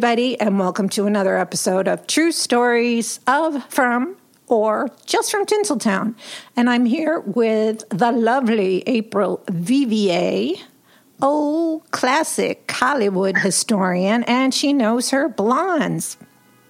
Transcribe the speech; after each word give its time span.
everybody, 0.00 0.40
and 0.40 0.58
welcome 0.58 0.88
to 0.88 1.04
another 1.04 1.36
episode 1.36 1.86
of 1.86 2.06
True 2.06 2.32
Stories 2.32 3.20
of, 3.26 3.62
From, 3.70 4.16
or 4.46 4.88
Just 5.04 5.30
from 5.30 5.44
Tinseltown. 5.44 6.14
And 6.56 6.70
I'm 6.70 6.86
here 6.86 7.20
with 7.20 7.86
the 7.90 8.10
lovely 8.10 8.82
April 8.86 9.42
VeVea, 9.48 10.58
old 11.20 11.90
classic 11.90 12.70
Hollywood 12.70 13.36
historian, 13.36 14.24
and 14.24 14.54
she 14.54 14.72
knows 14.72 15.10
her 15.10 15.28
blondes, 15.28 16.16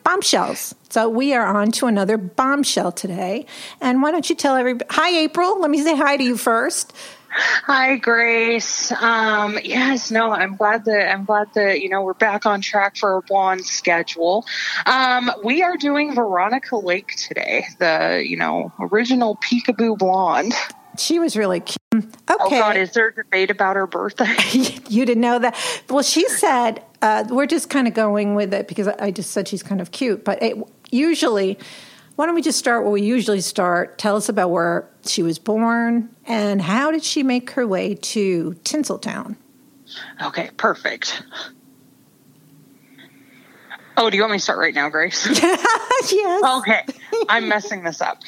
bombshells. 0.02 0.74
So 0.88 1.08
we 1.08 1.32
are 1.32 1.46
on 1.46 1.70
to 1.70 1.86
another 1.86 2.16
bombshell 2.16 2.90
today. 2.90 3.46
And 3.80 4.02
why 4.02 4.10
don't 4.10 4.28
you 4.28 4.34
tell 4.34 4.56
everybody? 4.56 4.88
Hi, 4.90 5.16
April. 5.18 5.60
Let 5.60 5.70
me 5.70 5.80
say 5.80 5.94
hi 5.96 6.16
to 6.16 6.24
you 6.24 6.36
first. 6.36 6.92
Hi, 7.32 7.96
Grace. 7.96 8.90
Um, 8.90 9.58
yes, 9.62 10.10
no, 10.10 10.32
I'm 10.32 10.56
glad 10.56 10.84
that 10.86 11.12
I'm 11.12 11.24
glad 11.24 11.48
that 11.54 11.80
you 11.80 11.88
know 11.88 12.02
we're 12.02 12.14
back 12.14 12.44
on 12.44 12.60
track 12.60 12.96
for 12.96 13.14
our 13.14 13.22
blonde 13.22 13.64
schedule. 13.64 14.44
Um, 14.84 15.30
we 15.44 15.62
are 15.62 15.76
doing 15.76 16.14
Veronica 16.14 16.76
Lake 16.76 17.14
today, 17.16 17.66
the 17.78 18.24
you 18.26 18.36
know 18.36 18.72
original 18.80 19.36
peekaboo 19.36 19.96
blonde. 19.96 20.54
She 20.98 21.20
was 21.20 21.36
really 21.36 21.60
cute. 21.60 21.78
Okay. 21.94 22.08
Oh 22.28 22.50
God, 22.50 22.76
is 22.76 22.92
there 22.92 23.08
a 23.08 23.14
debate 23.14 23.50
about 23.50 23.76
her 23.76 23.86
birthday? 23.86 24.34
you 24.88 25.06
didn't 25.06 25.20
know 25.20 25.38
that? 25.38 25.56
Well, 25.88 26.02
she 26.02 26.28
said 26.28 26.84
uh, 27.00 27.24
we're 27.30 27.46
just 27.46 27.70
kind 27.70 27.86
of 27.86 27.94
going 27.94 28.34
with 28.34 28.52
it 28.52 28.66
because 28.66 28.88
I 28.88 29.12
just 29.12 29.30
said 29.30 29.46
she's 29.46 29.62
kind 29.62 29.80
of 29.80 29.92
cute, 29.92 30.24
but 30.24 30.42
it, 30.42 30.56
usually 30.90 31.58
why 32.16 32.26
don't 32.26 32.34
we 32.34 32.42
just 32.42 32.58
start 32.58 32.82
where 32.82 32.92
we 32.92 33.02
usually 33.02 33.40
start? 33.40 33.98
Tell 33.98 34.16
us 34.16 34.28
about 34.28 34.50
where 34.50 34.88
she 35.06 35.22
was 35.22 35.38
born 35.38 36.10
and 36.26 36.60
how 36.60 36.90
did 36.90 37.04
she 37.04 37.22
make 37.22 37.50
her 37.52 37.66
way 37.66 37.94
to 37.94 38.56
Tinseltown? 38.64 39.36
Okay, 40.22 40.50
perfect. 40.56 41.22
Oh, 43.96 44.08
do 44.08 44.16
you 44.16 44.22
want 44.22 44.32
me 44.32 44.38
to 44.38 44.42
start 44.42 44.58
right 44.58 44.74
now, 44.74 44.88
Grace? 44.88 45.26
yes. 46.10 46.60
Okay. 46.60 46.84
I'm 47.28 47.48
messing 47.48 47.84
this 47.84 48.00
up. 48.00 48.22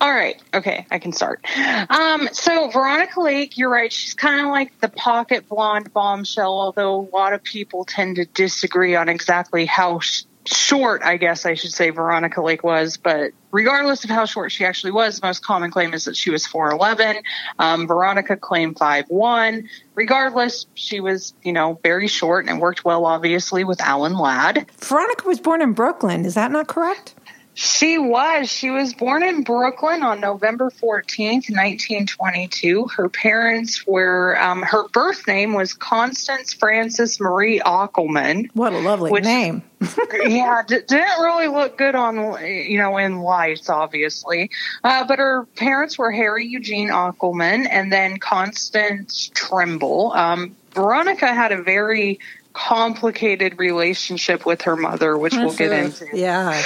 All 0.00 0.12
right. 0.12 0.42
Okay, 0.52 0.84
I 0.90 0.98
can 0.98 1.12
start. 1.12 1.44
Um, 1.90 2.28
so 2.32 2.68
Veronica 2.70 3.20
Lake, 3.20 3.56
you're 3.56 3.70
right. 3.70 3.92
She's 3.92 4.14
kind 4.14 4.40
of 4.40 4.48
like 4.48 4.76
the 4.80 4.88
pocket 4.88 5.48
blonde 5.48 5.92
bombshell, 5.92 6.52
although 6.52 6.96
a 6.96 7.06
lot 7.14 7.34
of 7.34 7.42
people 7.44 7.84
tend 7.84 8.16
to 8.16 8.24
disagree 8.24 8.96
on 8.96 9.08
exactly 9.08 9.64
how 9.64 10.00
short, 10.46 11.02
I 11.02 11.16
guess 11.16 11.46
I 11.46 11.54
should 11.54 11.72
say, 11.72 11.90
Veronica 11.90 12.42
Lake 12.42 12.64
was. 12.64 12.96
But 12.96 13.32
regardless 13.50 14.04
of 14.04 14.10
how 14.10 14.24
short 14.24 14.52
she 14.52 14.64
actually 14.64 14.92
was, 14.92 15.20
the 15.20 15.26
most 15.26 15.44
common 15.44 15.70
claim 15.70 15.94
is 15.94 16.04
that 16.06 16.16
she 16.16 16.30
was 16.30 16.46
4'11. 16.46 17.22
Um, 17.58 17.86
Veronica 17.86 18.36
claimed 18.36 18.76
5'1. 18.76 19.68
Regardless, 19.94 20.66
she 20.74 21.00
was, 21.00 21.34
you 21.42 21.52
know, 21.52 21.78
very 21.82 22.08
short 22.08 22.48
and 22.48 22.60
worked 22.60 22.84
well, 22.84 23.04
obviously, 23.04 23.64
with 23.64 23.80
Alan 23.80 24.16
Ladd. 24.18 24.70
Veronica 24.78 25.26
was 25.26 25.40
born 25.40 25.62
in 25.62 25.72
Brooklyn. 25.72 26.24
Is 26.24 26.34
that 26.34 26.50
not 26.50 26.66
correct? 26.66 27.14
She 27.54 27.98
was. 27.98 28.50
She 28.50 28.70
was 28.70 28.94
born 28.94 29.22
in 29.22 29.42
Brooklyn 29.42 30.02
on 30.02 30.20
November 30.20 30.70
14th, 30.70 31.50
1922. 31.50 32.86
Her 32.96 33.08
parents 33.10 33.86
were, 33.86 34.40
um, 34.40 34.62
her 34.62 34.88
birth 34.88 35.26
name 35.26 35.52
was 35.52 35.74
Constance 35.74 36.54
Frances 36.54 37.20
Marie 37.20 37.60
Ockelman. 37.60 38.48
What 38.54 38.72
a 38.72 38.78
lovely 38.78 39.10
which, 39.10 39.24
name. 39.24 39.62
yeah, 40.12 40.62
d- 40.66 40.80
didn't 40.86 41.20
really 41.20 41.48
look 41.48 41.76
good 41.76 41.94
on, 41.94 42.42
you 42.42 42.78
know, 42.78 42.96
in 42.96 43.20
lights, 43.20 43.68
obviously. 43.68 44.50
Uh, 44.82 45.04
but 45.06 45.18
her 45.18 45.44
parents 45.56 45.98
were 45.98 46.10
Harry 46.10 46.46
Eugene 46.46 46.88
Ockelman 46.88 47.66
and 47.70 47.92
then 47.92 48.18
Constance 48.18 49.30
Trimble. 49.34 50.12
Um, 50.12 50.56
Veronica 50.72 51.26
had 51.26 51.52
a 51.52 51.62
very 51.62 52.18
complicated 52.54 53.58
relationship 53.58 54.46
with 54.46 54.62
her 54.62 54.76
mother, 54.76 55.16
which 55.16 55.34
we'll 55.34 55.54
get 55.54 55.72
into. 55.72 56.06
Yeah. 56.14 56.62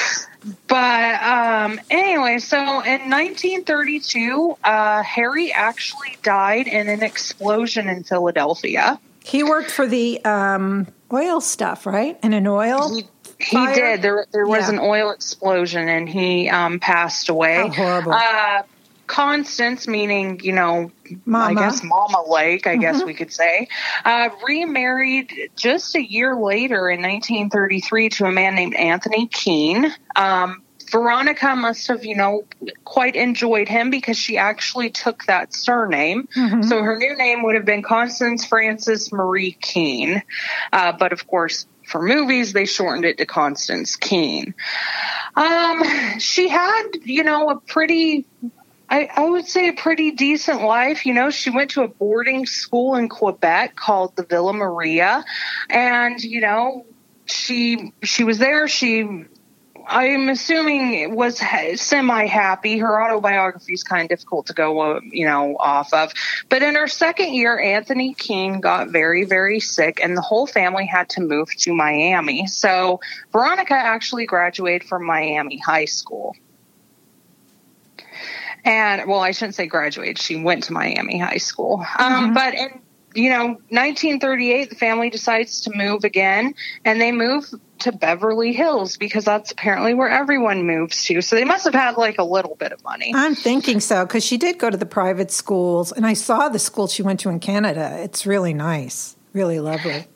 But 0.69 1.23
um, 1.23 1.81
anyway, 1.91 2.39
so 2.39 2.57
in 2.57 3.11
1932, 3.11 4.59
uh, 4.63 5.03
Harry 5.03 5.53
actually 5.53 6.17
died 6.23 6.67
in 6.67 6.89
an 6.89 7.03
explosion 7.03 7.89
in 7.89 8.05
Philadelphia. 8.05 9.01
He 9.25 9.43
worked 9.43 9.71
for 9.71 9.87
the 9.87 10.25
um, 10.25 10.87
oil 11.13 11.41
stuff, 11.41 11.87
right? 11.87 12.19
In 12.23 12.33
an 12.33 12.47
oil. 12.47 12.95
He, 12.95 13.09
he 13.41 13.67
did. 13.75 14.03
There, 14.03 14.27
there 14.33 14.47
was 14.47 14.69
yeah. 14.69 14.75
an 14.75 14.79
oil 14.79 15.11
explosion, 15.11 15.89
and 15.89 16.09
he 16.09 16.49
um, 16.49 16.79
passed 16.79 17.29
away. 17.29 17.69
How 17.69 17.71
horrible. 17.71 18.13
Uh, 18.13 18.63
Constance, 19.07 19.87
meaning, 19.87 20.41
you 20.43 20.53
know, 20.53 20.91
Mama. 21.25 21.45
I 21.45 21.55
guess 21.55 21.83
Mama 21.83 22.25
Lake, 22.29 22.67
I 22.67 22.73
mm-hmm. 22.73 22.81
guess 22.81 23.03
we 23.05 23.15
could 23.15 23.33
say, 23.33 23.69
uh, 24.05 24.31
remarried 24.47 25.51
just 25.57 25.95
a 25.95 26.03
year 26.03 26.35
later 26.35 26.91
in 26.91 27.03
1933 27.03 28.09
to 28.11 28.25
a 28.27 28.33
man 28.33 28.55
named 28.55 28.75
Anthony 28.75 29.27
Keene. 29.27 29.93
Um, 30.15 30.63
Veronica 30.91 31.57
must 31.57 31.89
have, 31.89 32.05
you 32.05 32.17
know, 32.17 32.45
quite 32.85 33.17
enjoyed 33.17 33.69
him 33.69 33.91
because 33.91 34.17
she 34.17 34.39
actually 34.39 34.91
took 34.91 35.25
that 35.25 35.53
surname. 35.53 36.29
Mm-hmm. 36.37 36.63
So 36.63 36.83
her 36.83 36.97
new 36.97 37.17
name 37.17 37.43
would 37.43 37.55
have 37.55 37.65
been 37.65 37.83
Constance 37.83 38.45
Frances 38.45 39.13
Marie 39.13 39.53
Keene. 39.53 40.23
Uh, 40.73 40.93
but 40.93 41.13
of 41.13 41.27
course, 41.27 41.67
for 41.87 42.03
movies, 42.03 42.53
they 42.53 42.67
shortened 42.67 43.05
it 43.05 43.19
to 43.19 43.27
Constance 43.27 43.97
Keene. 43.97 44.55
Um, 45.35 46.19
she 46.19 46.49
had, 46.49 46.85
you 47.05 47.23
know, 47.23 47.51
a 47.51 47.61
pretty 47.61 48.27
I, 48.89 49.09
I 49.15 49.29
would 49.29 49.47
say 49.47 49.69
a 49.69 49.73
pretty 49.73 50.13
decent 50.13 50.63
life. 50.63 51.07
You 51.07 51.15
know, 51.15 51.31
she 51.31 51.51
went 51.51 51.71
to 51.73 51.83
a 51.83 51.89
boarding 51.89 52.47
school 52.47 52.95
in 52.95 53.09
Quebec 53.09 53.75
called 53.75 54.17
the 54.17 54.25
Villa 54.25 54.53
Maria, 54.53 55.25
and 55.69 56.23
you 56.23 56.41
know, 56.41 56.87
she 57.27 57.93
she 58.03 58.25
was 58.25 58.39
there. 58.39 58.69
She 58.69 59.27
I'm 59.89 60.29
assuming 60.29 61.15
was 61.15 61.41
semi 61.77 62.27
happy. 62.27 62.79
Her 62.79 63.03
autobiography 63.03 63.75
is 63.75 63.85
kind 63.85 64.03
of 64.03 64.09
difficult 64.09 64.47
to 64.47 64.53
go, 64.53 64.81
uh, 64.81 65.01
you 65.05 65.27
know, 65.27 65.57
off 65.59 65.93
of. 65.93 66.13
But 66.49 66.63
in 66.63 66.75
her 66.75 66.89
second 66.89 67.35
year, 67.35 67.59
Anthony 67.59 68.15
Keene 68.15 68.61
got 68.61 68.89
very, 68.89 69.25
very 69.25 69.61
sick, 69.61 70.01
and 70.03 70.17
the 70.17 70.23
whole 70.23 70.47
family 70.47 70.87
had 70.87 71.11
to 71.11 71.21
move 71.21 71.55
to 71.59 71.75
Miami. 71.75 72.47
So 72.49 73.01
Veronica 73.33 73.75
actually 73.75 74.27
graduated 74.27 74.89
from 74.89 75.05
Miami 75.07 75.59
High 75.59 75.85
School. 75.85 76.35
And 78.67 79.09
well, 79.09 79.21
I 79.21 79.31
shouldn't 79.31 79.55
say 79.55 79.67
graduated. 79.67 80.19
She 80.19 80.37
went 80.37 80.65
to 80.65 80.73
Miami 80.73 81.19
High 81.19 81.39
School. 81.39 81.87
Um, 81.99 82.13
mm-hmm. 82.13 82.35
But 82.35 82.55
in 82.55 82.81
you 83.15 83.31
know 83.31 83.47
1938, 83.47 84.71
the 84.71 84.77
family 84.77 85.09
decides 85.09 85.63
to 85.63 85.73
move 85.75 86.03
again, 86.03 86.55
and 86.85 87.01
they 87.01 87.13
move 87.13 87.49
to 87.79 87.93
Beverly 87.93 88.53
Hills 88.53 88.97
because 88.97 89.25
that's 89.25 89.53
apparently 89.53 89.95
where 89.95 90.09
everyone 90.09 90.67
moves 90.67 91.05
to. 91.05 91.23
So 91.23 91.37
they 91.37 91.45
must 91.45 91.65
have 91.65 91.75
had 91.75 91.97
like 91.97 92.19
a 92.19 92.25
little 92.25 92.57
bit 92.57 92.73
of 92.73 92.83
money. 92.83 93.13
I'm 93.15 93.37
thinking 93.37 93.79
so 93.79 94.05
because 94.05 94.25
she 94.25 94.37
did 94.37 94.59
go 94.59 94.69
to 94.69 94.77
the 94.77 94.85
private 94.85 95.31
schools, 95.31 95.93
and 95.93 96.05
I 96.05 96.15
saw 96.15 96.49
the 96.49 96.59
school 96.59 96.89
she 96.89 97.03
went 97.03 97.21
to 97.21 97.29
in 97.29 97.39
Canada. 97.39 97.97
It's 98.03 98.27
really 98.27 98.53
nice, 98.53 99.17
really 99.33 99.61
lovely. 99.61 100.07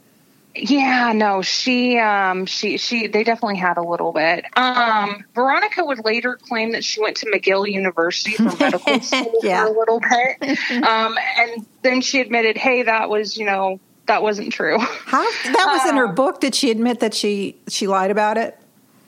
Yeah, 0.55 1.13
no, 1.13 1.43
she 1.43 1.99
um 1.99 2.47
she 2.47 2.77
she 2.77 3.07
they 3.07 3.23
definitely 3.23 3.59
had 3.59 3.77
a 3.77 3.83
little 3.83 4.13
bit. 4.13 4.45
Um 4.57 5.25
Veronica 5.35 5.85
would 5.85 6.05
later 6.05 6.37
claim 6.37 6.73
that 6.73 6.83
she 6.85 7.01
went 7.01 7.19
to 7.19 7.27
McGill 7.27 7.71
University 7.71 8.33
for 8.33 8.45
medical 8.61 9.01
school 9.01 9.33
yeah. 9.43 9.65
for 9.65 9.73
a 9.73 9.79
little 9.79 10.01
bit. 10.01 10.59
Um 10.71 11.17
and 11.39 11.67
then 11.83 12.01
she 12.01 12.21
admitted, 12.21 12.57
"Hey, 12.57 12.83
that 12.83 13.09
was, 13.09 13.37
you 13.37 13.45
know, 13.45 13.81
that 14.07 14.23
wasn't 14.23 14.53
true." 14.53 14.79
How 14.79 15.23
that 15.23 15.67
was 15.73 15.89
in 15.89 15.97
her 15.97 16.09
um, 16.09 16.15
book 16.15 16.41
did 16.41 16.55
she 16.55 16.71
admit 16.71 17.01
that 17.01 17.15
she 17.15 17.57
she 17.69 17.87
lied 17.87 18.11
about 18.11 18.37
it? 18.37 18.60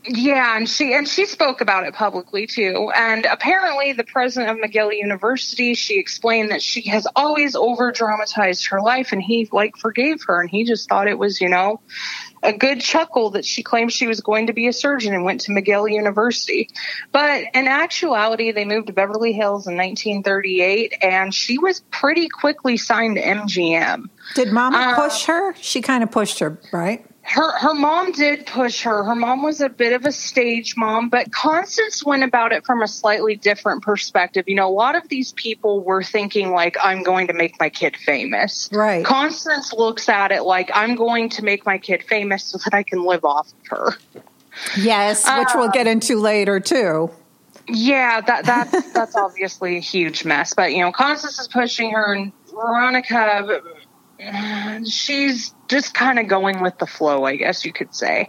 Yeah, 0.04 0.56
and 0.56 0.68
she 0.68 0.94
and 0.94 1.06
she 1.06 1.26
spoke 1.26 1.60
about 1.60 1.84
it 1.86 1.94
publicly 1.94 2.48
too. 2.48 2.90
And 2.94 3.24
apparently, 3.24 3.92
the 3.92 4.02
president 4.02 4.50
of 4.50 4.70
McGill 4.70 4.96
University, 4.96 5.74
she 5.74 5.98
explained 5.98 6.50
that 6.50 6.60
she 6.60 6.88
has 6.88 7.06
always 7.14 7.54
over 7.54 7.92
dramatized 7.92 8.68
her 8.70 8.80
life, 8.80 9.12
and 9.12 9.22
he 9.22 9.48
like 9.52 9.76
forgave 9.76 10.24
her, 10.26 10.40
and 10.40 10.50
he 10.50 10.64
just 10.64 10.88
thought 10.88 11.06
it 11.06 11.18
was, 11.18 11.40
you 11.40 11.48
know, 11.48 11.80
a 12.42 12.52
good 12.52 12.80
chuckle 12.80 13.30
that 13.30 13.44
she 13.44 13.62
claimed 13.62 13.92
she 13.92 14.08
was 14.08 14.20
going 14.20 14.48
to 14.48 14.52
be 14.52 14.66
a 14.66 14.72
surgeon 14.72 15.14
and 15.14 15.24
went 15.24 15.42
to 15.42 15.52
McGill 15.52 15.88
University. 15.88 16.68
But 17.12 17.44
in 17.54 17.68
actuality, 17.68 18.50
they 18.50 18.64
moved 18.64 18.88
to 18.88 18.92
Beverly 18.92 19.32
Hills 19.32 19.68
in 19.68 19.76
1938, 19.76 20.94
and 21.00 21.32
she 21.32 21.58
was 21.58 21.80
pretty 21.92 22.28
quickly 22.28 22.76
signed 22.76 23.16
to 23.16 23.22
MGM. 23.22 24.08
Did 24.34 24.52
Mama 24.52 24.78
uh, 24.78 24.96
push 24.96 25.26
her? 25.26 25.54
She 25.54 25.80
kind 25.80 26.02
of 26.02 26.10
pushed 26.10 26.40
her, 26.40 26.58
right? 26.72 27.06
Her 27.24 27.56
her 27.58 27.74
mom 27.74 28.12
did 28.12 28.46
push 28.46 28.82
her. 28.82 29.04
Her 29.04 29.14
mom 29.14 29.42
was 29.42 29.60
a 29.60 29.68
bit 29.68 29.92
of 29.92 30.04
a 30.04 30.12
stage 30.12 30.76
mom, 30.76 31.08
but 31.08 31.30
Constance 31.30 32.04
went 32.04 32.24
about 32.24 32.52
it 32.52 32.66
from 32.66 32.82
a 32.82 32.88
slightly 32.88 33.36
different 33.36 33.82
perspective. 33.82 34.44
You 34.48 34.56
know, 34.56 34.68
a 34.68 34.74
lot 34.74 34.96
of 34.96 35.08
these 35.08 35.32
people 35.32 35.82
were 35.84 36.02
thinking 36.02 36.50
like 36.50 36.76
I'm 36.82 37.02
going 37.02 37.28
to 37.28 37.32
make 37.32 37.58
my 37.60 37.70
kid 37.70 37.96
famous. 37.96 38.68
Right. 38.72 39.04
Constance 39.04 39.72
looks 39.72 40.08
at 40.08 40.32
it 40.32 40.42
like 40.42 40.70
I'm 40.74 40.96
going 40.96 41.28
to 41.30 41.44
make 41.44 41.64
my 41.64 41.78
kid 41.78 42.02
famous 42.02 42.44
so 42.44 42.58
that 42.58 42.74
I 42.74 42.82
can 42.82 43.04
live 43.04 43.24
off 43.24 43.48
of 43.52 43.78
her. 43.78 43.96
Yes, 44.76 45.24
which 45.38 45.48
we'll 45.54 45.70
get 45.70 45.86
um, 45.86 45.92
into 45.92 46.18
later 46.18 46.58
too. 46.58 47.10
Yeah, 47.68 48.20
that 48.20 48.44
that's 48.44 48.92
that's 48.92 49.14
obviously 49.14 49.76
a 49.76 49.80
huge 49.80 50.24
mess. 50.24 50.54
But 50.54 50.72
you 50.72 50.80
know, 50.80 50.90
Constance 50.90 51.38
is 51.38 51.46
pushing 51.46 51.92
her 51.92 52.14
and 52.14 52.32
Veronica 52.50 53.62
she's 54.84 55.54
just 55.72 55.94
kind 55.94 56.18
of 56.18 56.28
going 56.28 56.62
with 56.62 56.78
the 56.78 56.86
flow, 56.86 57.24
I 57.24 57.36
guess 57.36 57.64
you 57.64 57.72
could 57.72 57.94
say. 57.94 58.28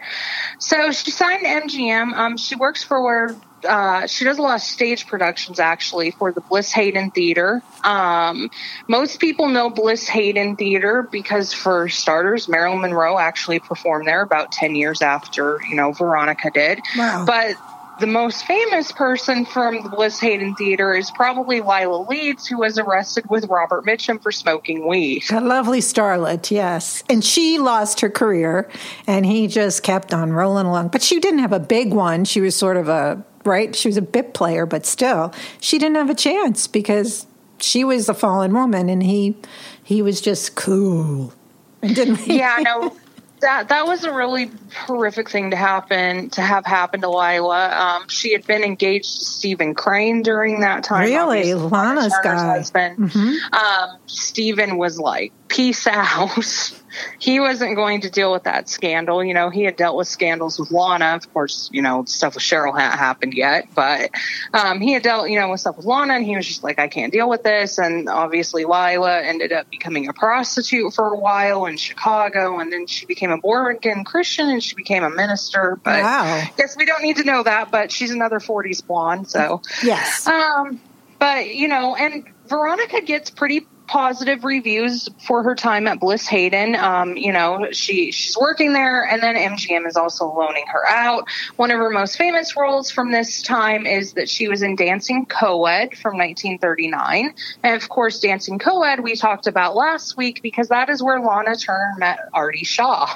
So 0.57 0.91
she 0.91 1.11
signed 1.11 1.45
MGM. 1.45 2.13
Um, 2.13 2.37
she 2.37 2.55
works 2.55 2.83
for 2.83 3.35
uh, 3.65 4.07
she 4.07 4.25
does 4.25 4.37
a 4.37 4.41
lot 4.41 4.55
of 4.55 4.61
stage 4.61 5.07
productions 5.07 5.59
actually 5.59 6.11
for 6.11 6.31
the 6.31 6.41
Bliss 6.41 6.71
Hayden 6.71 7.11
Theater. 7.11 7.61
Um, 7.83 8.49
most 8.87 9.19
people 9.19 9.47
know 9.49 9.69
Bliss 9.69 10.07
Hayden 10.07 10.55
Theater 10.55 11.07
because, 11.09 11.53
for 11.53 11.89
starters, 11.89 12.47
Marilyn 12.47 12.81
Monroe 12.81 13.17
actually 13.17 13.59
performed 13.59 14.07
there 14.07 14.21
about 14.21 14.51
10 14.51 14.75
years 14.75 15.01
after, 15.01 15.59
you 15.69 15.75
know, 15.75 15.91
Veronica 15.91 16.51
did. 16.51 16.79
Wow. 16.97 17.25
But 17.25 17.55
the 17.99 18.07
most 18.07 18.45
famous 18.45 18.91
person 18.91 19.45
from 19.45 19.83
the 19.83 19.89
Bliss 19.89 20.19
Hayden 20.19 20.55
Theater 20.55 20.93
is 20.93 21.11
probably 21.11 21.61
Lila 21.61 22.07
Leeds, 22.09 22.47
who 22.47 22.59
was 22.59 22.77
arrested 22.77 23.29
with 23.29 23.45
Robert 23.45 23.85
Mitchum 23.85 24.21
for 24.21 24.31
smoking 24.31 24.87
weed. 24.87 25.23
A 25.31 25.39
lovely 25.39 25.79
starlet, 25.79 26.49
yes. 26.49 27.03
And 27.09 27.23
she 27.23 27.59
lost 27.59 28.01
her 28.01 28.09
career, 28.09 28.69
and 29.05 29.25
he 29.25 29.47
just 29.47 29.83
kept 29.83 30.13
on 30.13 30.33
rolling 30.33 30.65
along. 30.65 30.89
But 30.89 31.03
she 31.03 31.19
didn't 31.19 31.39
have 31.39 31.53
a 31.53 31.59
big 31.59 31.93
one. 31.93 32.25
She 32.25 32.41
was 32.41 32.55
sort 32.55 32.77
of 32.77 32.89
a, 32.89 33.23
right? 33.45 33.75
She 33.75 33.87
was 33.87 33.97
a 33.97 34.01
bit 34.01 34.33
player, 34.33 34.65
but 34.65 34.85
still, 34.85 35.33
she 35.59 35.77
didn't 35.77 35.95
have 35.95 36.09
a 36.09 36.15
chance 36.15 36.67
because 36.67 37.27
she 37.59 37.83
was 37.83 38.09
a 38.09 38.13
fallen 38.13 38.53
woman, 38.53 38.89
and 38.89 39.03
he 39.03 39.35
he 39.83 40.01
was 40.01 40.19
just 40.19 40.55
cool. 40.55 41.33
And 41.81 41.95
didn't 41.95 42.25
yeah, 42.27 42.57
no 42.61 42.95
that 43.43 43.69
that 43.69 43.85
was 43.85 44.03
a 44.03 44.11
really 44.11 44.51
horrific 44.75 45.29
thing 45.29 45.51
to 45.51 45.57
happen 45.57 46.29
to 46.31 46.41
have 46.41 46.65
happen 46.65 47.01
to 47.01 47.09
Lila. 47.09 47.69
Um, 47.69 48.09
she 48.09 48.33
had 48.33 48.45
been 48.47 48.63
engaged 48.63 49.19
to 49.19 49.25
Stephen 49.25 49.75
Crane 49.75 50.23
during 50.23 50.61
that 50.61 50.83
time. 50.83 51.05
Really, 51.05 51.53
Lana's 51.53 52.15
guy. 52.23 52.57
Husband. 52.57 52.97
Mm-hmm. 52.97 53.53
Um, 53.53 53.99
Stephen 54.07 54.77
was 54.77 54.99
like, 54.99 55.31
"Peace 55.47 55.87
out." 55.87 56.31
he 57.19 57.39
wasn't 57.39 57.75
going 57.75 58.01
to 58.01 58.09
deal 58.09 58.31
with 58.31 58.43
that 58.43 58.69
scandal. 58.69 59.23
You 59.23 59.33
know, 59.33 59.49
he 59.49 59.63
had 59.63 59.75
dealt 59.75 59.95
with 59.95 60.07
scandals 60.07 60.59
with 60.59 60.71
Lana. 60.71 61.15
Of 61.15 61.33
course, 61.33 61.69
you 61.71 61.81
know, 61.81 62.05
stuff 62.05 62.35
with 62.35 62.43
Cheryl 62.43 62.77
hadn't 62.77 62.97
happened 62.97 63.33
yet, 63.33 63.67
but 63.73 64.11
um, 64.53 64.79
he 64.81 64.93
had 64.93 65.03
dealt, 65.03 65.29
you 65.29 65.39
know, 65.39 65.49
with 65.49 65.59
stuff 65.59 65.77
with 65.77 65.85
Lana, 65.85 66.13
and 66.13 66.25
he 66.25 66.35
was 66.35 66.47
just 66.47 66.63
like, 66.63 66.79
I 66.79 66.87
can't 66.87 67.11
deal 67.11 67.29
with 67.29 67.43
this. 67.43 67.77
And 67.77 68.09
obviously, 68.09 68.65
Lila 68.65 69.21
ended 69.21 69.51
up 69.51 69.69
becoming 69.69 70.07
a 70.07 70.13
prostitute 70.13 70.93
for 70.93 71.07
a 71.07 71.17
while 71.17 71.65
in 71.65 71.77
Chicago, 71.77 72.59
and 72.59 72.71
then 72.71 72.87
she 72.87 73.05
became 73.05 73.31
a 73.31 73.37
born 73.37 73.75
again 73.75 74.03
Christian, 74.03 74.49
and 74.49 74.63
she 74.63 74.75
became 74.75 75.03
a 75.03 75.09
minister. 75.09 75.79
But 75.83 76.03
wow. 76.03 76.43
Guess 76.57 76.77
we 76.77 76.85
don't 76.85 77.03
need 77.03 77.17
to 77.17 77.23
know 77.23 77.43
that. 77.43 77.71
But 77.71 77.91
she's 77.91 78.11
another 78.11 78.39
40s 78.39 78.85
blonde, 78.85 79.29
so 79.29 79.61
yes. 79.83 80.27
Um, 80.27 80.79
but 81.19 81.53
you 81.53 81.67
know, 81.67 81.95
and 81.95 82.25
Veronica 82.47 83.01
gets 83.01 83.29
pretty 83.29 83.67
positive 83.88 84.44
reviews 84.44 85.09
for 85.25 85.44
her 85.44 85.56
time 85.56 85.88
at 85.88 86.00
Bliss 86.00 86.27
Hayden. 86.27 86.75
Um, 86.75 87.15
you 87.18 87.31
know, 87.31 87.68
she 87.71 88.12
she's 88.12 88.38
working 88.38 88.74
there, 88.74 89.03
and 89.06 89.21
then 89.21 89.35
MGM 89.35 89.88
is 89.88 89.95
also 89.95 90.25
loaning 90.25 90.65
her 90.68 90.88
out. 90.88 91.27
One 91.56 91.71
of 91.71 91.77
her 91.77 91.89
most 91.89 92.18
famous 92.18 92.56
roles 92.56 92.91
from 92.91 93.12
this 93.12 93.41
time 93.41 93.85
is 93.85 94.13
that 94.13 94.30
she 94.30 94.47
was 94.47 94.62
in 94.62 94.75
Dancing 94.75 95.25
Coed 95.25 95.95
from 95.97 96.18
1939, 96.18 97.33
and 97.63 97.75
of 97.75 97.89
course, 97.89 98.19
Dancing 98.19 98.59
Coed 98.59 99.00
we 99.01 99.15
talked 99.15 99.47
about 99.47 99.75
last 99.75 100.18
week 100.18 100.41
because 100.41 100.69
that 100.69 100.89
is 100.89 101.01
where 101.01 101.19
Lana 101.19 101.56
Turner 101.56 101.94
met 101.97 102.19
Artie 102.33 102.65
Shaw. 102.65 103.07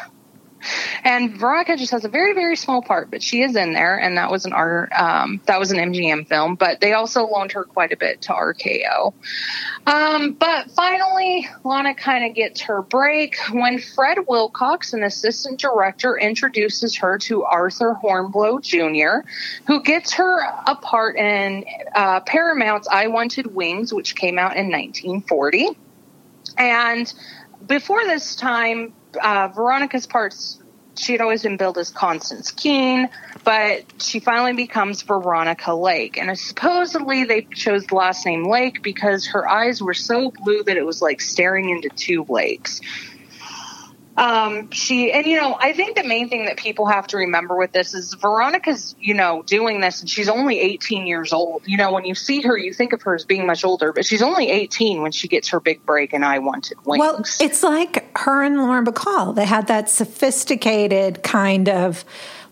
And 1.03 1.37
Veronica 1.37 1.77
just 1.77 1.91
has 1.91 2.05
a 2.05 2.09
very, 2.09 2.33
very 2.33 2.55
small 2.55 2.81
part, 2.81 3.11
but 3.11 3.21
she 3.21 3.41
is 3.41 3.55
in 3.55 3.73
there, 3.73 3.97
and 3.97 4.17
that 4.17 4.31
was 4.31 4.45
an 4.45 4.53
art, 4.53 4.91
um, 4.91 5.41
that 5.45 5.59
was 5.59 5.71
an 5.71 5.77
MGM 5.77 6.27
film. 6.27 6.55
But 6.55 6.81
they 6.81 6.93
also 6.93 7.25
loaned 7.25 7.53
her 7.53 7.63
quite 7.63 7.93
a 7.93 7.97
bit 7.97 8.21
to 8.23 8.33
RKO. 8.33 9.13
Um, 9.85 10.33
but 10.33 10.71
finally, 10.71 11.47
Lana 11.63 11.93
kind 11.93 12.25
of 12.25 12.35
gets 12.35 12.61
her 12.61 12.81
break 12.81 13.37
when 13.51 13.79
Fred 13.79 14.19
Wilcox, 14.27 14.93
an 14.93 15.03
assistant 15.03 15.59
director, 15.59 16.17
introduces 16.17 16.97
her 16.97 17.17
to 17.19 17.43
Arthur 17.43 17.93
Hornblow 17.93 18.61
Jr., 18.61 19.27
who 19.65 19.81
gets 19.81 20.13
her 20.13 20.39
a 20.39 20.75
part 20.75 21.17
in 21.17 21.65
uh, 21.93 22.21
Paramount's 22.21 22.87
I 22.87 23.07
Wanted 23.07 23.53
Wings, 23.53 23.93
which 23.93 24.15
came 24.15 24.37
out 24.37 24.55
in 24.57 24.71
1940. 24.71 25.69
And 26.57 27.13
before 27.65 28.03
this 28.05 28.35
time, 28.35 28.93
uh, 29.21 29.49
Veronica's 29.49 30.07
parts, 30.07 30.59
she 30.95 31.11
had 31.11 31.21
always 31.21 31.43
been 31.43 31.57
billed 31.57 31.77
as 31.77 31.89
Constance 31.89 32.51
Keene, 32.51 33.09
but 33.43 33.83
she 34.01 34.19
finally 34.19 34.53
becomes 34.53 35.03
Veronica 35.03 35.73
Lake. 35.73 36.17
And 36.17 36.37
supposedly 36.37 37.23
they 37.23 37.41
chose 37.53 37.85
the 37.85 37.95
last 37.95 38.25
name 38.25 38.49
Lake 38.49 38.81
because 38.81 39.27
her 39.27 39.47
eyes 39.47 39.81
were 39.81 39.93
so 39.93 40.31
blue 40.43 40.63
that 40.63 40.77
it 40.77 40.85
was 40.85 41.01
like 41.01 41.21
staring 41.21 41.69
into 41.69 41.89
two 41.89 42.25
lakes 42.27 42.81
um, 44.17 44.71
she 44.71 45.11
and 45.11 45.27
you 45.27 45.39
know 45.39 45.55
i 45.59 45.73
think 45.73 45.95
the 45.95 46.03
main 46.03 46.27
thing 46.27 46.45
that 46.45 46.57
people 46.57 46.87
have 46.87 47.05
to 47.07 47.17
remember 47.17 47.55
with 47.55 47.71
this 47.71 47.93
is 47.93 48.15
veronica's 48.15 48.95
you 48.99 49.13
know 49.13 49.43
doing 49.43 49.79
this 49.79 50.01
and 50.01 50.09
she's 50.09 50.27
only 50.27 50.59
18 50.59 51.05
years 51.05 51.31
old. 51.31 51.61
You 51.65 51.77
know 51.77 51.91
when 51.91 52.03
you 52.05 52.15
see 52.15 52.41
her 52.41 52.57
you 52.57 52.73
think 52.73 52.93
of 52.93 53.01
her 53.03 53.13
as 53.13 53.25
being 53.25 53.45
much 53.45 53.63
older 53.63 53.93
but 53.93 54.05
she's 54.05 54.23
only 54.23 54.49
18 54.49 55.01
when 55.01 55.11
she 55.11 55.27
gets 55.27 55.49
her 55.49 55.59
big 55.59 55.85
break 55.85 56.13
and 56.13 56.25
i 56.25 56.39
wanted 56.39 56.77
wings. 56.85 56.99
Well 56.99 57.23
it's 57.39 57.63
like 57.63 58.17
her 58.17 58.43
and 58.43 58.57
lauren 58.57 58.85
bacall. 58.85 59.35
They 59.35 59.45
had 59.45 59.67
that 59.67 59.89
sophisticated 59.89 61.21
kind 61.21 61.69
of 61.69 62.03